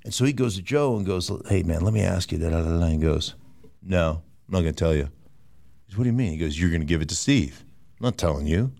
And 0.04 0.12
so 0.12 0.24
he 0.24 0.32
goes 0.32 0.56
to 0.56 0.62
Joe 0.62 0.96
and 0.96 1.06
goes, 1.06 1.30
Hey 1.48 1.62
man, 1.62 1.82
let 1.82 1.94
me 1.94 2.00
ask 2.00 2.32
you. 2.32 2.38
Da. 2.38 2.48
And 2.48 3.00
goes, 3.00 3.36
No, 3.82 4.22
I'm 4.48 4.52
not 4.52 4.62
going 4.62 4.74
to 4.74 4.84
tell 4.84 4.94
you. 4.94 5.04
Goes, 5.88 5.96
What 5.96 6.02
do 6.04 6.10
you 6.10 6.16
mean? 6.16 6.32
He 6.32 6.38
goes, 6.38 6.58
You're 6.58 6.70
going 6.70 6.80
to 6.80 6.86
give 6.86 7.02
it 7.02 7.08
to 7.10 7.14
Steve. 7.14 7.64
I'm 8.00 8.06
not 8.06 8.18
telling 8.18 8.46
you. 8.46 8.72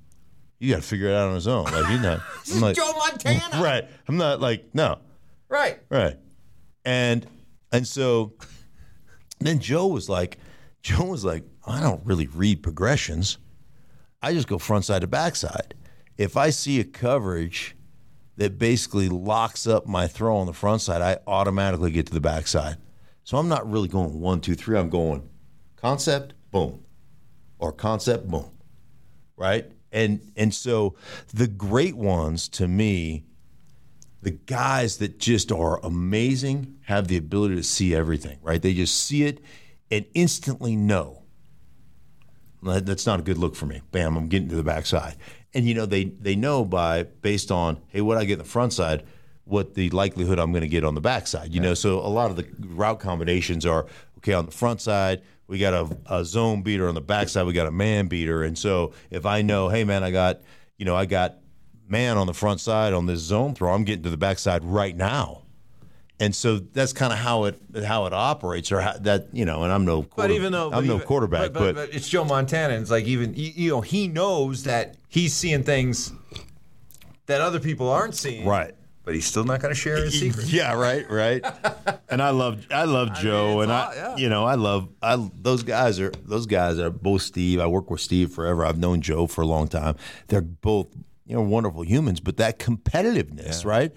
You 0.61 0.71
got 0.75 0.83
to 0.83 0.87
figure 0.87 1.09
it 1.09 1.15
out 1.15 1.29
on 1.29 1.35
his 1.35 1.49
own. 1.49 1.65
Like 1.65 1.87
he's 1.87 2.01
not. 2.01 2.21
I'm 2.55 2.61
like, 2.61 2.77
Joe 2.77 2.93
Montana. 2.97 3.43
right. 3.65 3.89
I'm 4.07 4.19
not 4.19 4.41
like 4.41 4.75
no. 4.75 4.99
Right. 5.49 5.81
Right. 5.89 6.17
And 6.85 7.27
and 7.73 7.87
so 7.87 8.35
then 9.41 9.59
Joe 9.59 9.87
was 9.87 10.09
like, 10.09 10.39
Joe 10.83 11.07
was 11.07 11.25
like, 11.25 11.45
I 11.67 11.81
don't 11.81 12.05
really 12.05 12.27
read 12.27 12.63
progressions. 12.63 13.39
I 14.23 14.35
just 14.35 14.49
go 14.49 14.59
front 14.59 14.85
side 14.85 15.01
to 15.01 15.07
backside. 15.07 15.75
If 16.19 16.37
I 16.37 16.51
see 16.51 16.79
a 16.79 16.85
coverage 16.85 17.75
that 18.37 18.59
basically 18.59 19.09
locks 19.09 19.67
up 19.67 19.87
my 19.87 20.07
throw 20.07 20.37
on 20.37 20.47
the 20.47 20.53
front 20.53 20.83
side, 20.83 21.01
I 21.01 21.19
automatically 21.27 21.91
get 21.91 22.07
to 22.07 22.13
the 22.13 22.21
backside. 22.21 22.77
So 23.25 23.39
I'm 23.39 23.49
not 23.49 23.71
really 23.71 23.89
going 23.89 24.21
one, 24.21 24.41
two, 24.41 24.55
three. 24.55 24.79
I'm 24.79 24.91
going 24.91 25.29
concept, 25.77 26.35
boom, 26.51 26.85
or 27.59 27.73
concept, 27.73 28.29
boom, 28.29 28.51
right? 29.37 29.71
And 29.93 30.33
and 30.37 30.55
so 30.55 30.95
the 31.33 31.47
great 31.47 31.97
ones 31.97 32.49
to 32.51 32.69
me 32.69 33.25
the 34.23 34.31
guys 34.31 34.99
that 34.99 35.19
just 35.19 35.51
are 35.51 35.81
amazing 35.85 36.77
have 36.83 37.09
the 37.09 37.17
ability 37.17 37.57
to 37.57 37.63
see 37.63 37.95
everything, 37.95 38.39
right? 38.43 38.61
They 38.61 38.75
just 38.75 38.95
see 39.01 39.25
it 39.25 39.41
and 39.91 40.05
instantly 40.15 40.77
know. 40.77 41.23
That's 42.63 43.07
not 43.07 43.21
a 43.21 43.23
good 43.23 43.39
look 43.39 43.57
for 43.57 43.65
me. 43.65 43.81
Bam, 43.91 44.17
I'm 44.17 44.29
getting 44.29 44.51
to 44.51 44.57
the 44.57 44.63
backside. 44.63 45.17
And 45.55 45.67
you 45.67 45.75
know, 45.75 45.87
they 45.87 46.05
they 46.05 46.37
know 46.37 46.65
by 46.65 47.05
based 47.05 47.51
on, 47.51 47.81
hey, 47.89 48.03
what 48.03 48.19
I 48.19 48.25
get 48.25 48.35
in 48.35 48.39
the 48.41 48.45
front 48.45 48.75
side, 48.75 49.05
what 49.45 49.75
the 49.75 49.89
likelihood 49.91 50.39
I'm 50.39 50.53
going 50.53 50.63
to 50.63 50.69
get 50.69 50.85
on 50.85 50.95
the 50.95 51.01
backside. 51.01 51.55
You 51.55 51.61
know, 51.61 51.75
so 51.75 51.99
a 51.99 52.09
lot 52.09 52.31
of 52.31 52.37
the 52.37 52.47
route 52.61 53.01
combinations 53.01 53.65
are 53.65 53.87
okay, 54.21 54.33
on 54.35 54.47
the 54.47 54.53
front 54.53 54.81
side, 54.81 55.23
we 55.47 55.59
got 55.59 55.75
a, 55.75 55.97
a 56.07 56.25
zone 56.25 56.63
beater. 56.63 56.89
On 56.89 56.95
the 56.95 57.01
backside, 57.01 57.47
we 57.47 57.53
got 57.53 57.67
a 57.67 57.73
man 57.73 58.07
beater. 58.07 58.45
And 58.45 58.57
so 58.57 58.93
if 59.11 59.27
I 59.27 59.43
know, 59.43 59.69
hey, 59.69 59.85
man, 59.85 60.05
I 60.05 60.11
got, 60.11 60.41
you 60.79 60.85
know, 60.85 60.95
I 60.95 61.07
got 61.07 61.39
man 61.89 62.17
on 62.17 62.27
the 62.27 62.35
front 62.35 62.61
side 62.61 62.93
on 62.93 63.07
this 63.07 63.19
zone 63.21 63.55
throw, 63.55 63.73
I'm 63.73 63.85
getting 63.85 64.05
to 64.05 64.11
the 64.11 64.17
backside 64.17 64.63
right 64.65 64.97
now. 64.97 65.43
And 66.21 66.37
so 66.37 66.59
that's 66.59 66.93
kind 66.93 67.15
of 67.15 67.19
how 67.19 67.45
it 67.45 67.59
how 67.83 68.05
it 68.05 68.13
operates, 68.13 68.71
or 68.71 68.83
how, 68.83 68.93
that 68.99 69.29
you 69.33 69.47
know. 69.47 69.63
And 69.63 69.73
I'm 69.73 69.87
no, 69.87 70.03
quarter, 70.03 70.29
But 70.29 70.31
even 70.33 70.53
though 70.53 70.67
I'm 70.67 70.73
but 70.73 70.85
no 70.85 70.97
even- 70.97 71.07
quarterback, 71.07 71.53
but, 71.55 71.61
but, 71.61 71.75
but 71.77 71.95
it's 71.95 72.09
Joe 72.11 72.25
Montana. 72.25 72.75
And 72.75 72.83
it's 72.83 72.91
like 72.91 73.07
even 73.07 73.33
you 73.35 73.71
know 73.71 73.81
he 73.81 74.07
knows 74.07 74.65
that 74.65 74.97
he's 75.09 75.33
seeing 75.33 75.63
things 75.63 76.13
that 77.25 77.41
other 77.41 77.59
people 77.59 77.89
aren't 77.89 78.15
seeing. 78.15 78.47
Right. 78.47 78.75
But 79.11 79.17
he's 79.17 79.27
still 79.27 79.43
not 79.43 79.61
going 79.61 79.75
to 79.75 79.81
share 79.81 79.97
his 79.97 80.21
secret. 80.21 80.47
Yeah, 80.47 80.73
right, 80.75 81.05
right. 81.11 81.45
and 82.09 82.23
I 82.23 82.31
love 82.31 82.65
I 82.71 82.85
love 82.85 83.13
Joe, 83.21 83.61
it's 83.61 83.65
and 83.65 83.73
I 83.73 83.87
all- 83.87 83.95
yeah. 83.95 84.17
you 84.17 84.29
know 84.29 84.45
I 84.45 84.55
love 84.55 84.89
I 85.03 85.17
those 85.35 85.65
guys 85.65 85.99
are 85.99 86.13
those 86.25 86.47
guys 86.47 86.79
are 86.79 86.91
both 86.91 87.23
Steve. 87.23 87.59
I 87.59 87.67
work 87.67 87.91
with 87.91 88.01
Steve 88.01 88.31
forever. 88.31 88.65
I've 88.65 88.79
known 88.79 89.01
Joe 89.01 89.27
for 89.27 89.41
a 89.43 89.47
long 89.47 89.67
time. 89.67 89.97
They're 90.29 90.41
both 90.43 90.87
you 91.27 91.35
know 91.35 91.43
wonderful 91.43 91.83
humans, 91.83 92.21
but 92.21 92.37
that 92.37 92.61
competitiveness, 92.61 93.65
right? 93.65 93.93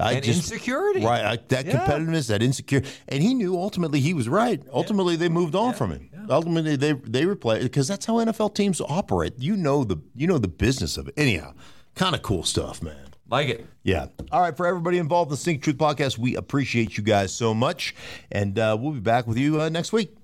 I 0.00 0.14
And 0.14 0.24
insecurity. 0.26 1.04
right? 1.04 1.24
I, 1.24 1.36
that 1.48 1.66
Yeah. 1.66 1.86
competitiveness, 1.86 2.26
that 2.28 2.42
insecurity, 2.42 2.88
and 3.08 3.22
he 3.22 3.34
knew 3.34 3.56
ultimately 3.56 4.00
he 4.00 4.14
was 4.14 4.28
right. 4.28 4.60
Ultimately, 4.72 5.14
they 5.14 5.28
moved 5.28 5.54
on 5.54 5.74
from 5.74 5.92
him. 5.92 6.10
Ultimately, 6.28 6.74
they 6.76 6.92
they 6.92 7.24
replaced 7.24 7.62
because 7.62 7.86
that's 7.86 8.04
how 8.06 8.14
NFL 8.14 8.54
teams 8.54 8.80
operate. 8.80 9.34
You 9.38 9.56
know 9.56 9.84
the 9.84 9.98
you 10.16 10.26
know 10.26 10.38
the 10.38 10.48
business 10.48 10.96
of 10.96 11.06
it. 11.06 11.14
Anyhow, 11.16 11.54
kind 11.94 12.16
of 12.16 12.22
cool 12.22 12.42
stuff, 12.42 12.82
man. 12.82 12.96
Like 13.28 13.48
it. 13.48 13.66
Yeah. 13.82 14.06
All 14.30 14.40
right. 14.40 14.56
For 14.56 14.66
everybody 14.66 14.98
involved 14.98 15.30
in 15.30 15.32
the 15.32 15.36
Stinkin' 15.36 15.62
Truth 15.62 15.78
podcast, 15.78 16.18
we 16.18 16.36
appreciate 16.36 16.96
you 16.96 17.02
guys 17.02 17.32
so 17.32 17.54
much. 17.54 17.94
And 18.30 18.58
uh, 18.58 18.76
we'll 18.78 18.92
be 18.92 19.00
back 19.00 19.26
with 19.26 19.38
you 19.38 19.60
uh, 19.60 19.68
next 19.68 19.92
week. 19.92 20.16